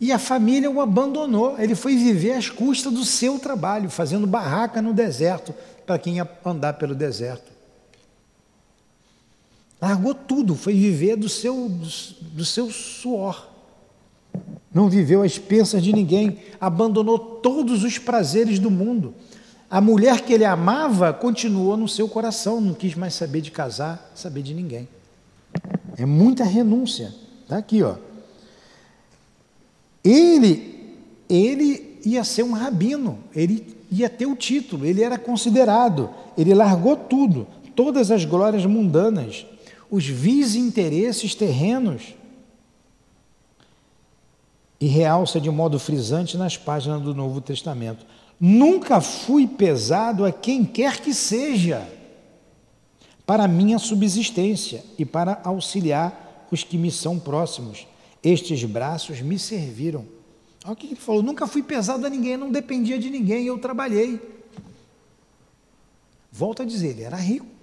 E 0.00 0.12
a 0.12 0.18
família 0.18 0.70
o 0.70 0.80
abandonou. 0.80 1.58
Ele 1.58 1.74
foi 1.74 1.96
viver 1.96 2.32
às 2.32 2.50
custas 2.50 2.92
do 2.92 3.04
seu 3.04 3.38
trabalho, 3.38 3.88
fazendo 3.88 4.26
barraca 4.26 4.82
no 4.82 4.92
deserto, 4.92 5.54
para 5.86 5.98
quem 5.98 6.16
ia 6.16 6.28
andar 6.44 6.74
pelo 6.74 6.94
deserto. 6.94 7.55
Largou 9.80 10.14
tudo, 10.14 10.54
foi 10.54 10.74
viver 10.74 11.16
do 11.16 11.28
seu, 11.28 11.68
do, 11.68 12.44
seu 12.44 12.70
suor 12.70 13.56
não 14.76 14.90
viveu 14.90 15.22
às 15.22 15.32
expensas 15.32 15.82
de 15.82 15.90
ninguém, 15.90 16.36
abandonou 16.60 17.18
todos 17.18 17.82
os 17.82 17.96
prazeres 17.96 18.58
do 18.58 18.70
mundo. 18.70 19.14
A 19.70 19.80
mulher 19.80 20.20
que 20.20 20.34
ele 20.34 20.44
amava 20.44 21.14
continuou 21.14 21.78
no 21.78 21.88
seu 21.88 22.06
coração, 22.06 22.60
não 22.60 22.74
quis 22.74 22.94
mais 22.94 23.14
saber 23.14 23.40
de 23.40 23.50
casar, 23.50 24.12
saber 24.14 24.42
de 24.42 24.52
ninguém. 24.52 24.86
É 25.96 26.04
muita 26.04 26.44
renúncia. 26.44 27.14
Está 27.42 27.56
aqui, 27.56 27.82
ó. 27.82 27.96
Ele, 30.04 30.94
ele 31.26 31.98
ia 32.04 32.22
ser 32.22 32.42
um 32.42 32.52
rabino, 32.52 33.18
ele 33.34 33.78
ia 33.90 34.10
ter 34.10 34.26
o 34.26 34.36
título, 34.36 34.84
ele 34.84 35.02
era 35.02 35.16
considerado, 35.16 36.10
ele 36.36 36.52
largou 36.52 36.96
tudo, 36.96 37.46
todas 37.74 38.10
as 38.10 38.26
glórias 38.26 38.66
mundanas, 38.66 39.46
os 39.90 40.06
vis 40.06 40.54
interesses 40.54 41.34
terrenos, 41.34 42.14
e 44.80 44.86
realça 44.86 45.40
de 45.40 45.50
modo 45.50 45.78
frisante 45.78 46.36
nas 46.36 46.56
páginas 46.56 47.00
do 47.00 47.14
Novo 47.14 47.40
Testamento. 47.40 48.04
Nunca 48.38 49.00
fui 49.00 49.46
pesado 49.46 50.24
a 50.24 50.32
quem 50.32 50.64
quer 50.64 51.00
que 51.00 51.14
seja 51.14 51.88
para 53.24 53.48
minha 53.48 53.78
subsistência 53.78 54.84
e 54.98 55.04
para 55.04 55.40
auxiliar 55.42 56.46
os 56.50 56.62
que 56.62 56.76
me 56.76 56.90
são 56.90 57.18
próximos. 57.18 57.86
Estes 58.22 58.62
braços 58.64 59.20
me 59.20 59.38
serviram. 59.38 60.04
Olha 60.64 60.72
o 60.72 60.76
que 60.76 60.86
ele 60.86 60.96
falou: 60.96 61.22
nunca 61.22 61.46
fui 61.46 61.62
pesado 61.62 62.06
a 62.06 62.10
ninguém, 62.10 62.36
não 62.36 62.52
dependia 62.52 62.98
de 62.98 63.08
ninguém, 63.08 63.46
eu 63.46 63.58
trabalhei. 63.58 64.20
Volto 66.30 66.62
a 66.62 66.64
dizer, 66.66 66.88
ele 66.88 67.02
era 67.02 67.16
rico. 67.16 67.55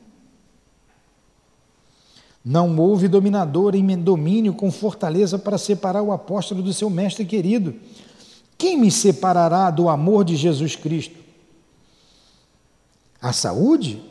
Não 2.44 2.78
houve 2.78 3.08
dominador 3.08 3.74
em 3.74 3.98
domínio 3.98 4.54
com 4.54 4.70
fortaleza 4.70 5.40
para 5.40 5.58
separar 5.58 6.02
o 6.02 6.12
apóstolo 6.12 6.62
do 6.62 6.74
seu 6.74 6.90
mestre 6.90 7.24
querido. 7.24 7.76
Quem 8.58 8.78
me 8.78 8.92
separará 8.92 9.72
do 9.72 9.88
amor 9.88 10.26
de 10.26 10.36
Jesus 10.36 10.76
Cristo? 10.76 11.16
A 13.22 13.32
saúde? 13.32 14.04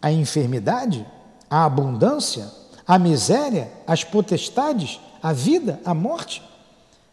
A 0.00 0.12
enfermidade? 0.12 1.04
A 1.48 1.64
abundância? 1.64 2.48
A 2.86 2.96
miséria? 2.98 3.72
As 3.86 4.04
potestades? 4.04 5.00
A 5.20 5.32
vida? 5.32 5.80
A 5.84 5.92
morte? 5.92 6.42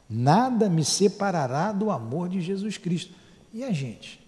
Nada 0.08 0.70
me 0.70 0.86
separará 0.86 1.72
do 1.72 1.90
amor 1.90 2.30
de 2.30 2.40
Jesus 2.40 2.78
Cristo. 2.78 3.14
E 3.52 3.64
a 3.64 3.72
gente? 3.72 4.20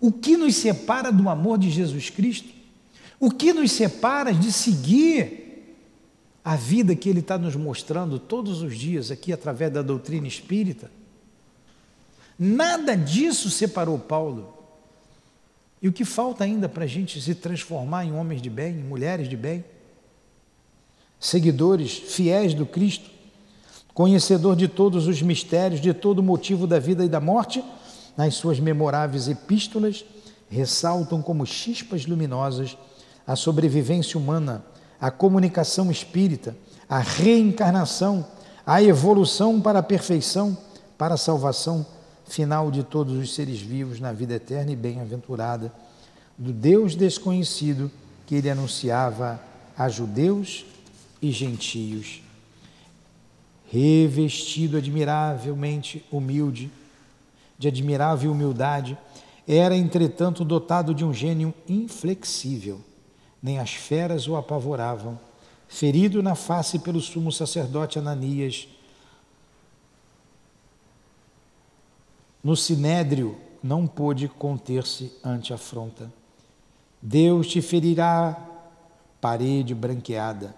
O 0.00 0.10
que 0.10 0.36
nos 0.36 0.56
separa 0.56 1.12
do 1.12 1.28
amor 1.28 1.58
de 1.58 1.70
Jesus 1.70 2.08
Cristo? 2.08 2.53
O 3.24 3.30
que 3.30 3.54
nos 3.54 3.72
separa 3.72 4.34
de 4.34 4.52
seguir 4.52 5.78
a 6.44 6.56
vida 6.56 6.94
que 6.94 7.08
Ele 7.08 7.20
está 7.20 7.38
nos 7.38 7.56
mostrando 7.56 8.18
todos 8.18 8.60
os 8.60 8.76
dias 8.76 9.10
aqui 9.10 9.32
através 9.32 9.72
da 9.72 9.80
doutrina 9.80 10.28
espírita? 10.28 10.90
Nada 12.38 12.94
disso 12.94 13.48
separou 13.48 13.98
Paulo. 13.98 14.52
E 15.80 15.88
o 15.88 15.92
que 15.92 16.04
falta 16.04 16.44
ainda 16.44 16.68
para 16.68 16.84
a 16.84 16.86
gente 16.86 17.18
se 17.18 17.34
transformar 17.34 18.04
em 18.04 18.12
homens 18.12 18.42
de 18.42 18.50
bem, 18.50 18.74
em 18.74 18.82
mulheres 18.82 19.26
de 19.26 19.38
bem? 19.38 19.64
Seguidores 21.18 21.96
fiéis 21.96 22.52
do 22.52 22.66
Cristo, 22.66 23.08
conhecedor 23.94 24.54
de 24.54 24.68
todos 24.68 25.06
os 25.06 25.22
mistérios, 25.22 25.80
de 25.80 25.94
todo 25.94 26.18
o 26.18 26.22
motivo 26.22 26.66
da 26.66 26.78
vida 26.78 27.02
e 27.02 27.08
da 27.08 27.20
morte, 27.20 27.64
nas 28.18 28.34
suas 28.34 28.60
memoráveis 28.60 29.28
epístolas, 29.28 30.04
ressaltam 30.50 31.22
como 31.22 31.46
chispas 31.46 32.04
luminosas 32.04 32.76
a 33.26 33.36
sobrevivência 33.36 34.18
humana, 34.18 34.64
a 35.00 35.10
comunicação 35.10 35.90
espírita, 35.90 36.56
a 36.88 36.98
reencarnação, 36.98 38.26
a 38.66 38.82
evolução 38.82 39.60
para 39.60 39.80
a 39.80 39.82
perfeição, 39.82 40.56
para 40.96 41.14
a 41.14 41.18
salvação 41.18 41.86
final 42.26 42.70
de 42.70 42.82
todos 42.82 43.14
os 43.14 43.34
seres 43.34 43.60
vivos 43.60 44.00
na 44.00 44.12
vida 44.12 44.34
eterna 44.34 44.72
e 44.72 44.76
bem-aventurada, 44.76 45.72
do 46.36 46.52
Deus 46.52 46.94
desconhecido 46.94 47.90
que 48.26 48.34
ele 48.34 48.50
anunciava 48.50 49.40
a 49.76 49.88
judeus 49.88 50.64
e 51.20 51.30
gentios. 51.30 52.22
Revestido 53.70 54.76
admiravelmente 54.76 56.04
humilde, 56.10 56.70
de 57.58 57.68
admirável 57.68 58.32
humildade, 58.32 58.96
era, 59.46 59.76
entretanto, 59.76 60.44
dotado 60.44 60.94
de 60.94 61.04
um 61.04 61.12
gênio 61.12 61.52
inflexível 61.68 62.80
nem 63.44 63.58
as 63.58 63.74
feras 63.74 64.26
o 64.26 64.36
apavoravam. 64.36 65.20
Ferido 65.68 66.22
na 66.22 66.34
face 66.34 66.78
pelo 66.78 66.98
sumo 66.98 67.30
sacerdote 67.30 67.98
Ananias, 67.98 68.66
no 72.42 72.56
sinédrio 72.56 73.36
não 73.62 73.86
pôde 73.86 74.28
conter-se 74.28 75.12
ante 75.22 75.52
a 75.52 75.56
afronta. 75.56 76.10
Deus 77.02 77.46
te 77.48 77.60
ferirá, 77.60 78.34
parede 79.20 79.74
branqueada. 79.74 80.54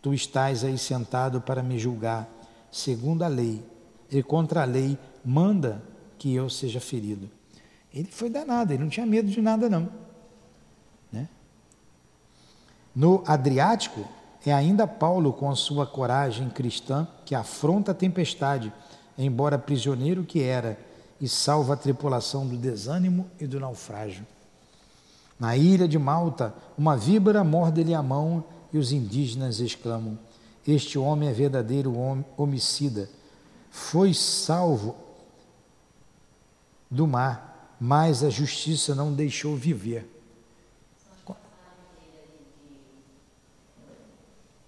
Tu 0.00 0.14
estás 0.14 0.62
aí 0.62 0.78
sentado 0.78 1.40
para 1.40 1.64
me 1.64 1.80
julgar, 1.80 2.28
segundo 2.70 3.24
a 3.24 3.28
lei, 3.28 3.60
e 4.08 4.22
contra 4.22 4.62
a 4.62 4.64
lei 4.64 4.96
manda 5.24 5.82
que 6.16 6.32
eu 6.32 6.48
seja 6.48 6.80
ferido. 6.80 7.28
Ele 7.92 8.08
foi 8.08 8.30
danado, 8.30 8.72
ele 8.72 8.84
não 8.84 8.90
tinha 8.90 9.04
medo 9.04 9.28
de 9.28 9.42
nada, 9.42 9.68
não. 9.68 10.09
No 12.94 13.22
Adriático, 13.26 14.04
é 14.44 14.52
ainda 14.52 14.86
Paulo, 14.86 15.32
com 15.32 15.50
a 15.50 15.56
sua 15.56 15.86
coragem 15.86 16.48
cristã, 16.48 17.06
que 17.24 17.34
afronta 17.34 17.92
a 17.92 17.94
tempestade, 17.94 18.72
embora 19.18 19.58
prisioneiro 19.58 20.24
que 20.24 20.42
era, 20.42 20.78
e 21.20 21.28
salva 21.28 21.74
a 21.74 21.76
tripulação 21.76 22.46
do 22.46 22.56
desânimo 22.56 23.26
e 23.38 23.46
do 23.46 23.60
naufrágio. 23.60 24.26
Na 25.38 25.56
ilha 25.56 25.86
de 25.86 25.98
Malta, 25.98 26.54
uma 26.76 26.96
víbora 26.96 27.44
morde-lhe 27.44 27.94
a 27.94 28.02
mão 28.02 28.42
e 28.72 28.78
os 28.78 28.92
indígenas 28.92 29.60
exclamam: 29.60 30.18
Este 30.66 30.98
homem 30.98 31.28
é 31.28 31.32
verdadeiro 31.32 31.94
homicida. 32.36 33.08
Foi 33.70 34.12
salvo 34.14 34.96
do 36.90 37.06
mar, 37.06 37.76
mas 37.80 38.24
a 38.24 38.30
justiça 38.30 38.94
não 38.94 39.12
deixou 39.12 39.56
viver. 39.56 40.19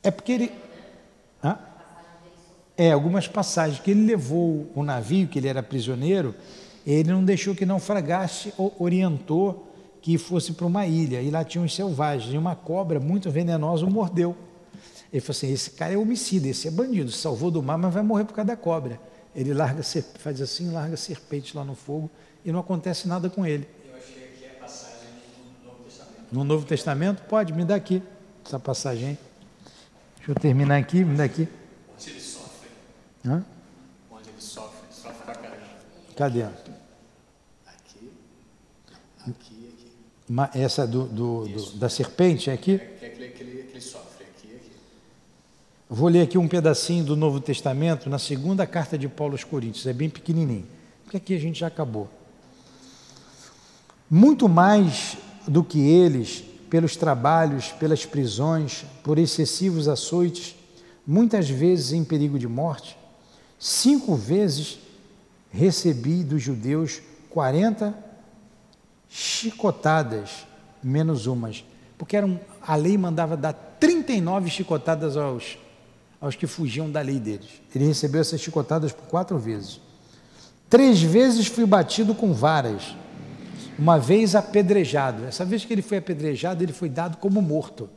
É 0.03 0.11
porque 0.11 0.33
ele. 0.33 0.53
Hã? 1.43 1.59
É, 2.77 2.93
algumas 2.93 3.29
passagens 3.29 3.81
que 3.81 3.91
ele 3.91 4.05
levou 4.07 4.71
o 4.75 4.83
navio, 4.83 5.29
que 5.29 5.39
ele 5.39 5.49
era 5.49 5.63
prisioneiro, 5.63 6.35
ele 6.87 7.13
não 7.13 7.25
deixou 7.25 7.55
que 7.55 7.67
naufragasse, 7.67 8.53
orientou 8.79 9.69
que 10.01 10.19
fosse 10.19 10.53
para 10.53 10.67
uma 10.67 10.87
ilha. 10.87 11.21
E 11.23 11.31
lá 11.31 11.45
tinha 11.45 11.63
uns 11.63 11.75
selvagens, 11.75 12.35
e 12.35 12.39
uma 12.39 12.57
cobra 12.57 12.99
muito 12.99 13.31
venenosa 13.31 13.87
o 13.87 13.91
mordeu. 13.91 14.37
Ele 15.13 15.21
falou 15.21 15.37
assim: 15.37 15.53
esse 15.53 15.71
cara 15.71 15.93
é 15.93 15.97
homicida, 15.97 16.49
esse 16.49 16.67
é 16.67 16.71
bandido, 16.71 17.11
salvou 17.13 17.51
do 17.51 17.63
mar, 17.63 17.79
mas 17.79 17.93
vai 17.93 18.03
morrer 18.03 18.25
por 18.25 18.35
causa 18.35 18.49
da 18.49 18.57
cobra. 18.57 18.99
Ele 19.35 19.55
larga, 19.55 19.83
faz 20.19 20.41
assim, 20.41 20.71
larga 20.71 20.97
serpente 20.97 21.57
lá 21.57 21.65
no 21.65 21.75
fogo 21.75 22.11
e 22.45 22.53
não 22.53 22.61
acontece 22.61 23.07
nada 23.09 23.31
com 23.31 23.47
ele. 23.47 23.67
Eu 23.89 23.97
achei 23.97 24.29
que 24.39 24.45
é 24.45 24.49
passagem 24.49 25.09
no 25.63 25.71
Novo 25.71 25.85
Testamento. 25.85 26.27
No 26.33 26.45
Novo 26.45 26.67
Testamento? 26.67 27.23
Pode, 27.23 27.53
me 27.53 27.65
dá 27.65 27.77
aqui 27.77 28.03
essa 28.45 28.59
passagem. 28.59 29.17
Deixa 30.23 30.31
eu 30.31 30.35
terminar 30.37 30.77
aqui, 30.77 31.05
me 31.05 31.17
dá 31.17 31.25
aqui. 31.25 31.49
Onde 31.93 32.11
ele 32.11 32.21
sofre. 32.21 32.69
Hã? 33.27 33.45
Onde 34.09 34.29
ele 34.29 34.41
sofre. 34.41 34.79
Sofre 34.93 35.25
pra 35.25 35.35
caramba. 35.35 35.67
Cadê? 36.17 36.45
Aqui, 36.45 38.13
aqui, 39.27 39.75
aqui. 40.31 40.59
Essa 40.61 40.87
do, 40.87 41.09
do, 41.09 41.49
do, 41.49 41.73
da 41.73 41.89
serpente 41.89 42.51
é 42.51 42.53
aqui? 42.53 42.75
É, 42.75 42.79
que, 42.79 43.05
é 43.05 43.09
que, 43.09 43.21
ele, 43.21 43.33
que, 43.33 43.43
ele, 43.43 43.63
que 43.65 43.73
ele 43.73 43.81
sofre. 43.81 44.25
Aqui, 44.25 44.55
aqui. 44.55 44.71
Vou 45.91 46.09
ler 46.09 46.23
aqui 46.23 46.39
um 46.39 46.47
pedacinho 46.47 47.05
do 47.05 47.17
Novo 47.17 47.41
Testamento, 47.41 48.09
na 48.09 48.21
segunda 48.21 48.65
carta 48.65 48.97
de 48.97 49.09
Paulo 49.09 49.35
aos 49.35 49.43
Coríntios, 49.43 49.85
é 49.89 49.93
bem 49.93 50.09
pequenininho, 50.09 50.69
porque 51.03 51.17
aqui 51.17 51.35
a 51.35 51.41
gente 51.41 51.59
já 51.59 51.67
acabou. 51.67 52.09
Muito 54.09 54.49
mais 54.49 55.17
do 55.49 55.65
que 55.65 55.81
eles, 55.81 56.45
pelos 56.73 56.97
trabalhos, 56.97 57.71
pelas 57.73 58.07
prisões, 58.07 58.87
por 59.05 59.19
excessivos 59.19 59.89
açoites, 59.89 60.57
muitas 61.07 61.47
vezes 61.47 61.93
em 61.93 62.03
perigo 62.03 62.39
de 62.39 62.49
morte, 62.49 62.97
cinco 63.59 64.17
vezes 64.17 64.79
recebi 65.51 66.25
dos 66.25 66.43
judeus 66.43 67.03
40 67.29 67.95
chicotadas, 69.07 70.47
menos 70.83 71.27
umas, 71.27 71.63
porque 71.99 72.17
eram, 72.17 72.41
a 72.67 72.75
lei 72.75 72.97
mandava 72.97 73.37
dar 73.37 73.53
39 73.79 74.49
chicotadas 74.49 75.15
aos, 75.15 75.59
aos 76.19 76.37
que 76.37 76.47
fugiam 76.47 76.91
da 76.91 77.03
lei 77.03 77.21
deles. 77.21 77.51
Ele 77.75 77.85
recebeu 77.85 78.23
essas 78.23 78.41
chicotadas 78.41 78.93
por 78.93 79.05
quatro 79.09 79.39
vezes. 79.39 79.79
Três 80.71 81.03
vezes 81.03 81.49
fui 81.49 81.67
batido 81.67 82.15
com 82.15 82.33
varas, 82.33 82.97
uma 83.83 83.99
vez 83.99 84.35
apedrejado. 84.35 85.25
Essa 85.25 85.45
vez 85.45 85.65
que 85.65 85.73
ele 85.73 85.83
foi 85.83 85.99
apedrejado, 85.99 86.63
ele 86.63 86.73
foi 86.73 86.89
dado 86.89 87.17
como 87.17 87.43
morto. 87.43 87.91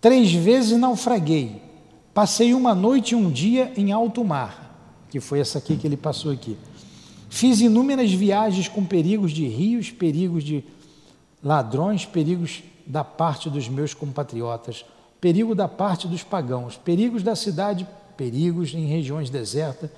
Três 0.00 0.32
vezes 0.32 0.78
naufraguei. 0.78 1.60
Passei 2.14 2.54
uma 2.54 2.74
noite 2.74 3.12
e 3.12 3.14
um 3.16 3.30
dia 3.30 3.72
em 3.76 3.90
alto 3.90 4.24
mar, 4.24 5.04
que 5.10 5.18
foi 5.18 5.40
essa 5.40 5.58
aqui 5.58 5.76
que 5.76 5.86
ele 5.86 5.96
passou 5.96 6.30
aqui. 6.30 6.56
Fiz 7.28 7.60
inúmeras 7.60 8.12
viagens 8.12 8.68
com 8.68 8.84
perigos 8.84 9.32
de 9.32 9.46
rios, 9.46 9.90
perigos 9.90 10.44
de 10.44 10.62
ladrões, 11.42 12.04
perigos 12.04 12.62
da 12.86 13.02
parte 13.02 13.50
dos 13.50 13.68
meus 13.68 13.94
compatriotas 13.94 14.84
perigo 15.22 15.54
da 15.54 15.68
parte 15.68 16.08
dos 16.08 16.24
pagãos, 16.24 16.76
perigos 16.76 17.22
da 17.22 17.36
cidade, 17.36 17.86
perigos 18.16 18.74
em 18.74 18.86
regiões 18.86 19.30
desertas, 19.30 19.88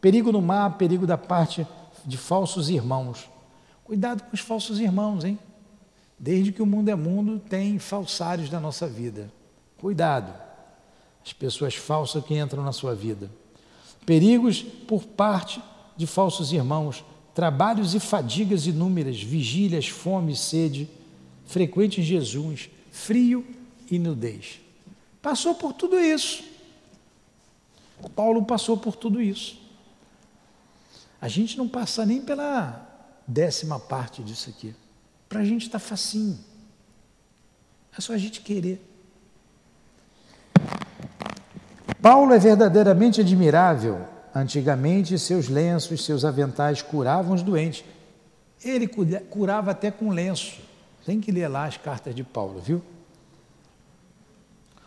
perigo 0.00 0.32
no 0.32 0.42
mar, 0.42 0.76
perigo 0.76 1.06
da 1.06 1.16
parte 1.16 1.64
de 2.04 2.16
falsos 2.16 2.68
irmãos. 2.68 3.28
Cuidado 3.84 4.22
com 4.22 4.34
os 4.34 4.40
falsos 4.40 4.80
irmãos, 4.80 5.24
hein? 5.24 5.38
Desde 6.18 6.52
que 6.52 6.62
o 6.62 6.66
mundo 6.66 6.88
é 6.88 6.94
mundo, 6.94 7.38
tem 7.38 7.78
falsários 7.78 8.50
na 8.50 8.60
nossa 8.60 8.86
vida. 8.86 9.30
Cuidado. 9.78 10.32
As 11.24 11.32
pessoas 11.32 11.74
falsas 11.74 12.24
que 12.24 12.36
entram 12.36 12.62
na 12.62 12.72
sua 12.72 12.94
vida. 12.94 13.30
Perigos 14.06 14.62
por 14.62 15.04
parte 15.04 15.62
de 15.96 16.06
falsos 16.06 16.52
irmãos, 16.52 17.04
trabalhos 17.34 17.94
e 17.94 18.00
fadigas 18.00 18.66
inúmeras, 18.66 19.22
vigílias, 19.22 19.88
fome 19.88 20.36
sede, 20.36 20.88
frequente 21.46 22.00
em 22.00 22.04
Jesus, 22.04 22.70
frio 22.90 23.44
e 23.90 23.98
nudez. 23.98 24.60
Passou 25.20 25.54
por 25.54 25.72
tudo 25.72 25.98
isso. 25.98 26.44
Paulo 28.14 28.44
passou 28.44 28.76
por 28.76 28.96
tudo 28.96 29.20
isso. 29.20 29.63
A 31.24 31.28
gente 31.28 31.56
não 31.56 31.66
passa 31.66 32.04
nem 32.04 32.20
pela 32.20 32.86
décima 33.26 33.80
parte 33.80 34.22
disso 34.22 34.50
aqui. 34.50 34.74
Para 35.26 35.40
a 35.40 35.44
gente 35.44 35.62
está 35.62 35.78
facinho. 35.78 36.38
É 37.96 38.00
só 38.02 38.12
a 38.12 38.18
gente 38.18 38.42
querer. 38.42 38.78
Paulo 42.02 42.34
é 42.34 42.38
verdadeiramente 42.38 43.22
admirável. 43.22 44.06
Antigamente, 44.34 45.18
seus 45.18 45.48
lenços, 45.48 46.04
seus 46.04 46.26
aventais 46.26 46.82
curavam 46.82 47.34
os 47.34 47.42
doentes. 47.42 47.86
Ele 48.62 48.86
curava 48.86 49.70
até 49.70 49.90
com 49.90 50.10
lenço. 50.10 50.60
Tem 51.06 51.22
que 51.22 51.32
ler 51.32 51.48
lá 51.48 51.64
as 51.64 51.78
cartas 51.78 52.14
de 52.14 52.22
Paulo, 52.22 52.60
viu? 52.60 52.82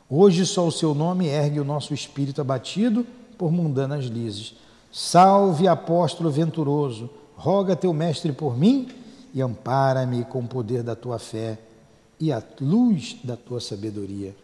Hoje 0.08 0.46
só 0.46 0.68
o 0.68 0.72
seu 0.72 0.94
nome 0.94 1.26
ergue 1.26 1.60
o 1.60 1.66
nosso 1.66 1.96
espírito 1.96 2.40
abatido 2.42 3.08
por 3.40 3.52
mundanas 3.52 4.06
lises. 4.06 4.67
Salve, 5.00 5.68
apóstolo 5.68 6.32
venturoso, 6.32 7.08
roga 7.36 7.76
teu 7.76 7.94
mestre 7.94 8.32
por 8.32 8.58
mim 8.58 8.90
e 9.32 9.44
ampara-me 9.44 10.26
com 10.26 10.40
o 10.40 10.48
poder 10.48 10.82
da 10.82 10.96
tua 10.96 11.20
fé 11.20 11.60
e 12.20 12.32
a 12.32 12.42
luz 12.60 13.16
da 13.24 13.38
tua 13.38 13.62
sabedoria. 13.62 14.36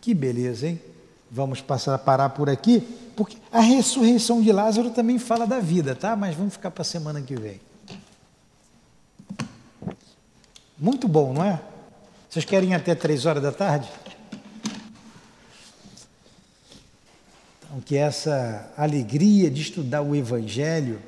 Que 0.00 0.14
beleza, 0.14 0.68
hein? 0.68 0.80
Vamos 1.28 1.60
passar 1.60 1.92
a 1.92 1.98
parar 1.98 2.28
por 2.28 2.48
aqui, 2.48 2.78
porque 3.16 3.36
a 3.50 3.58
ressurreição 3.58 4.40
de 4.40 4.52
Lázaro 4.52 4.90
também 4.90 5.18
fala 5.18 5.44
da 5.44 5.58
vida, 5.58 5.96
tá? 5.96 6.14
Mas 6.14 6.36
vamos 6.36 6.52
ficar 6.52 6.70
para 6.70 6.82
a 6.82 6.84
semana 6.84 7.20
que 7.20 7.34
vem. 7.34 7.60
Muito 10.78 11.08
bom, 11.08 11.32
não 11.32 11.42
é? 11.42 11.60
Vocês 12.28 12.44
querem 12.44 12.76
até 12.76 12.94
três 12.94 13.26
horas 13.26 13.42
da 13.42 13.50
tarde? 13.50 13.88
Então, 14.00 14.10
que 17.84 17.96
essa 17.96 18.72
alegria 18.76 19.50
de 19.50 19.62
estudar 19.62 20.02
o 20.02 20.16
Evangelho 20.16 21.00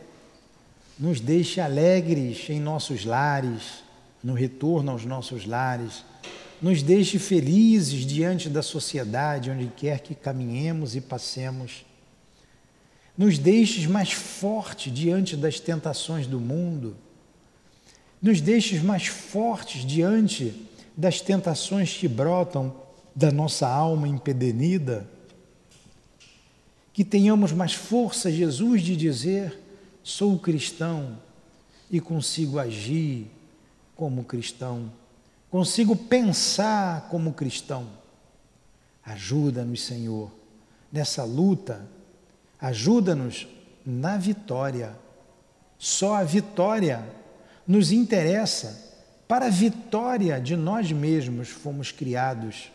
nos 0.99 1.21
deixe 1.21 1.61
alegres 1.61 2.49
em 2.49 2.61
nossos 2.61 3.05
lares, 3.05 3.83
no 4.23 4.35
retorno 4.35 4.93
aos 4.93 5.05
nossos 5.05 5.45
lares, 5.45 6.05
nos 6.61 6.81
deixe 6.81 7.19
felizes 7.19 8.07
diante 8.07 8.49
da 8.49 8.63
sociedade, 8.63 9.51
onde 9.51 9.67
quer 9.77 9.99
que 9.99 10.15
caminhemos 10.15 10.95
e 10.95 11.01
passemos, 11.01 11.85
nos 13.19 13.37
deixes 13.39 13.87
mais 13.87 14.13
fortes 14.13 14.93
diante 14.95 15.37
das 15.37 15.59
tentações 15.59 16.29
do 16.29 16.39
mundo, 16.39 16.97
nos 18.23 18.41
deixes 18.41 18.81
mais 18.81 19.07
fortes 19.09 19.85
diante 19.85 20.55
das 20.97 21.21
tentações 21.21 21.93
que 21.93 22.07
brotam 22.07 22.73
da 23.15 23.33
nossa 23.33 23.67
alma 23.67 24.07
empedernida 24.07 25.09
que 26.93 27.05
tenhamos 27.05 27.53
mais 27.53 27.75
força, 27.75 28.31
Jesus, 28.31 28.83
de 28.83 28.97
dizer: 28.97 29.59
sou 30.03 30.39
cristão 30.39 31.19
e 31.91 32.01
consigo 32.01 32.59
agir 32.59 33.31
como 33.97 34.25
cristão, 34.25 34.91
consigo 35.51 35.97
pensar 35.97 37.09
como 37.09 37.33
cristão. 37.33 37.87
Ajuda-nos, 39.05 39.83
Senhor, 39.83 40.31
nessa 40.93 41.25
luta, 41.25 41.85
ajuda-nos 42.61 43.49
na 43.85 44.17
vitória. 44.17 44.97
Só 45.77 46.15
a 46.15 46.23
vitória 46.23 47.05
nos 47.67 47.91
interessa. 47.91 48.91
Para 49.27 49.47
a 49.47 49.51
vitória 49.51 50.41
de 50.41 50.55
nós 50.55 50.93
mesmos 50.93 51.49
fomos 51.49 51.91
criados 51.91 52.71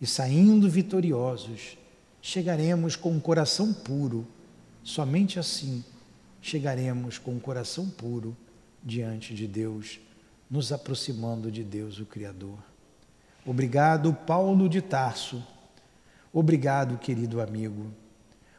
e 0.00 0.06
saindo 0.06 0.68
vitoriosos 0.68 1.78
chegaremos 2.20 2.96
com 2.96 3.10
um 3.10 3.20
coração 3.20 3.72
puro. 3.72 4.26
Somente 4.82 5.38
assim 5.38 5.84
chegaremos 6.40 7.18
com 7.18 7.32
um 7.32 7.40
coração 7.40 7.88
puro 7.88 8.36
diante 8.82 9.34
de 9.34 9.46
Deus, 9.46 10.00
nos 10.50 10.72
aproximando 10.72 11.50
de 11.50 11.62
Deus, 11.62 11.98
o 11.98 12.06
Criador. 12.06 12.58
Obrigado, 13.44 14.12
Paulo 14.12 14.68
de 14.68 14.80
Tarso. 14.80 15.42
Obrigado, 16.32 16.98
querido 16.98 17.40
amigo. 17.40 17.86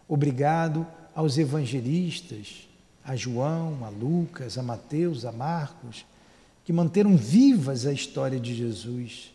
Obrigado 0.07 0.85
aos 1.15 1.37
evangelistas, 1.37 2.67
a 3.03 3.15
João, 3.15 3.83
a 3.83 3.89
Lucas, 3.89 4.57
a 4.57 4.63
Mateus, 4.63 5.25
a 5.25 5.31
Marcos, 5.31 6.05
que 6.63 6.73
manteram 6.73 7.15
vivas 7.15 7.85
a 7.85 7.93
história 7.93 8.39
de 8.39 8.53
Jesus. 8.53 9.33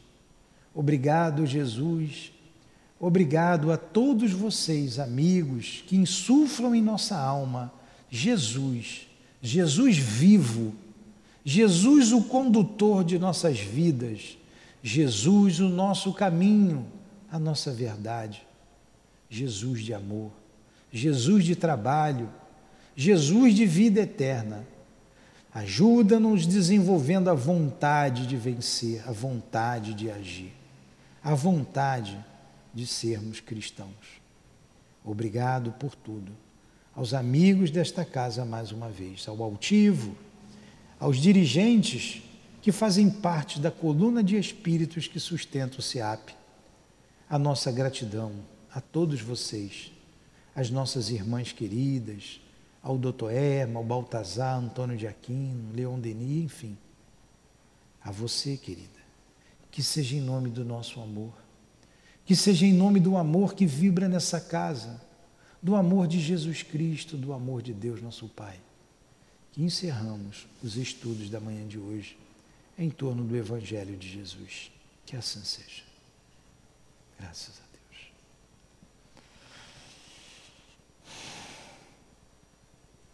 Obrigado, 0.75 1.47
Jesus, 1.47 2.33
Obrigado 2.99 3.71
a 3.71 3.77
todos 3.77 4.33
vocês, 4.33 4.99
amigos, 4.99 5.85
que 5.87 5.97
insuflam 5.97 6.75
em 6.75 6.83
nossa 6.83 7.17
alma 7.17 7.73
Jesus, 8.09 9.07
Jesus 9.43 9.99
vivo, 9.99 10.75
Jesus 11.45 12.13
o 12.13 12.23
condutor 12.25 13.05
de 13.05 13.19
nossas 13.19 13.59
vidas, 13.59 14.39
Jesus 14.83 15.61
o 15.61 15.69
nosso 15.69 16.13
caminho, 16.13 16.87
a 17.31 17.39
nossa 17.39 17.73
verdade, 17.73 18.47
Jesus 19.29 19.85
de 19.85 19.93
amor, 19.93 20.31
Jesus 20.91 21.45
de 21.45 21.55
trabalho, 21.55 22.29
Jesus 22.95 23.55
de 23.55 23.67
vida 23.67 24.01
eterna. 24.01 24.67
Ajuda-nos 25.53 26.47
desenvolvendo 26.47 27.29
a 27.29 27.35
vontade 27.35 28.27
de 28.27 28.37
vencer, 28.37 29.03
a 29.07 29.13
vontade 29.13 29.95
de 29.95 30.11
agir. 30.11 30.53
a 31.23 31.35
vontade 31.35 32.13
de 32.13 32.36
sermos 32.85 33.39
cristãos. 33.39 34.21
Obrigado 35.05 35.71
por 35.73 35.95
tudo. 35.95 36.33
Aos 36.93 37.15
amigos 37.15 37.71
desta 37.71 38.05
casa, 38.05 38.45
mais 38.45 38.73
uma 38.73 38.89
vez, 38.89 39.29
ao 39.29 39.41
altivo, 39.41 40.17
aos 40.99 41.19
dirigentes 41.19 42.23
que 42.61 42.73
fazem 42.73 43.09
parte 43.09 43.61
da 43.61 43.71
coluna 43.71 44.25
de 44.25 44.37
espíritos 44.37 45.07
que 45.07 45.21
sustenta 45.21 45.79
o 45.79 45.83
SEAP. 45.83 46.35
A 47.31 47.39
nossa 47.39 47.71
gratidão 47.71 48.33
a 48.73 48.81
todos 48.81 49.21
vocês, 49.21 49.93
as 50.55 50.69
nossas 50.71 51.09
irmãs 51.09 51.53
queridas, 51.53 52.41
ao 52.83 52.99
doutor 52.99 53.33
Erma, 53.33 53.79
ao 53.79 53.85
Baltazar, 53.85 54.59
Antônio 54.59 54.97
de 54.97 55.07
Aquino, 55.07 55.73
Leon 55.73 55.99
Denis, 55.99 56.45
enfim. 56.45 56.77
A 58.03 58.11
você, 58.11 58.57
querida, 58.57 59.01
que 59.71 59.83
seja 59.83 60.17
em 60.17 60.21
nome 60.21 60.51
do 60.51 60.65
nosso 60.65 61.01
amor, 61.01 61.33
que 62.27 62.35
seja 62.35 62.67
em 62.67 62.73
nome 62.73 62.99
do 62.99 63.17
amor 63.17 63.55
que 63.55 63.65
vibra 63.65 64.09
nessa 64.09 64.41
casa, 64.41 65.01
do 65.63 65.77
amor 65.77 66.09
de 66.09 66.21
Jesus 66.21 66.63
Cristo, 66.63 67.17
do 67.17 67.33
amor 67.33 67.63
de 67.63 67.73
Deus, 67.73 68.03
nosso 68.03 68.29
Pai, 68.29 68.61
que 69.53 69.63
encerramos 69.63 70.47
os 70.63 70.77
estudos 70.77 71.31
da 71.31 71.41
manhã 71.41 71.67
de 71.67 71.79
hoje 71.79 72.19
em 72.77 72.91
torno 72.91 73.25
do 73.25 73.37
Evangelho 73.37 73.97
de 73.97 74.09
Jesus. 74.09 74.71
Que 75.07 75.17
assim 75.17 75.43
seja. 75.43 75.83
Graças 77.19 77.61
a 77.61 77.66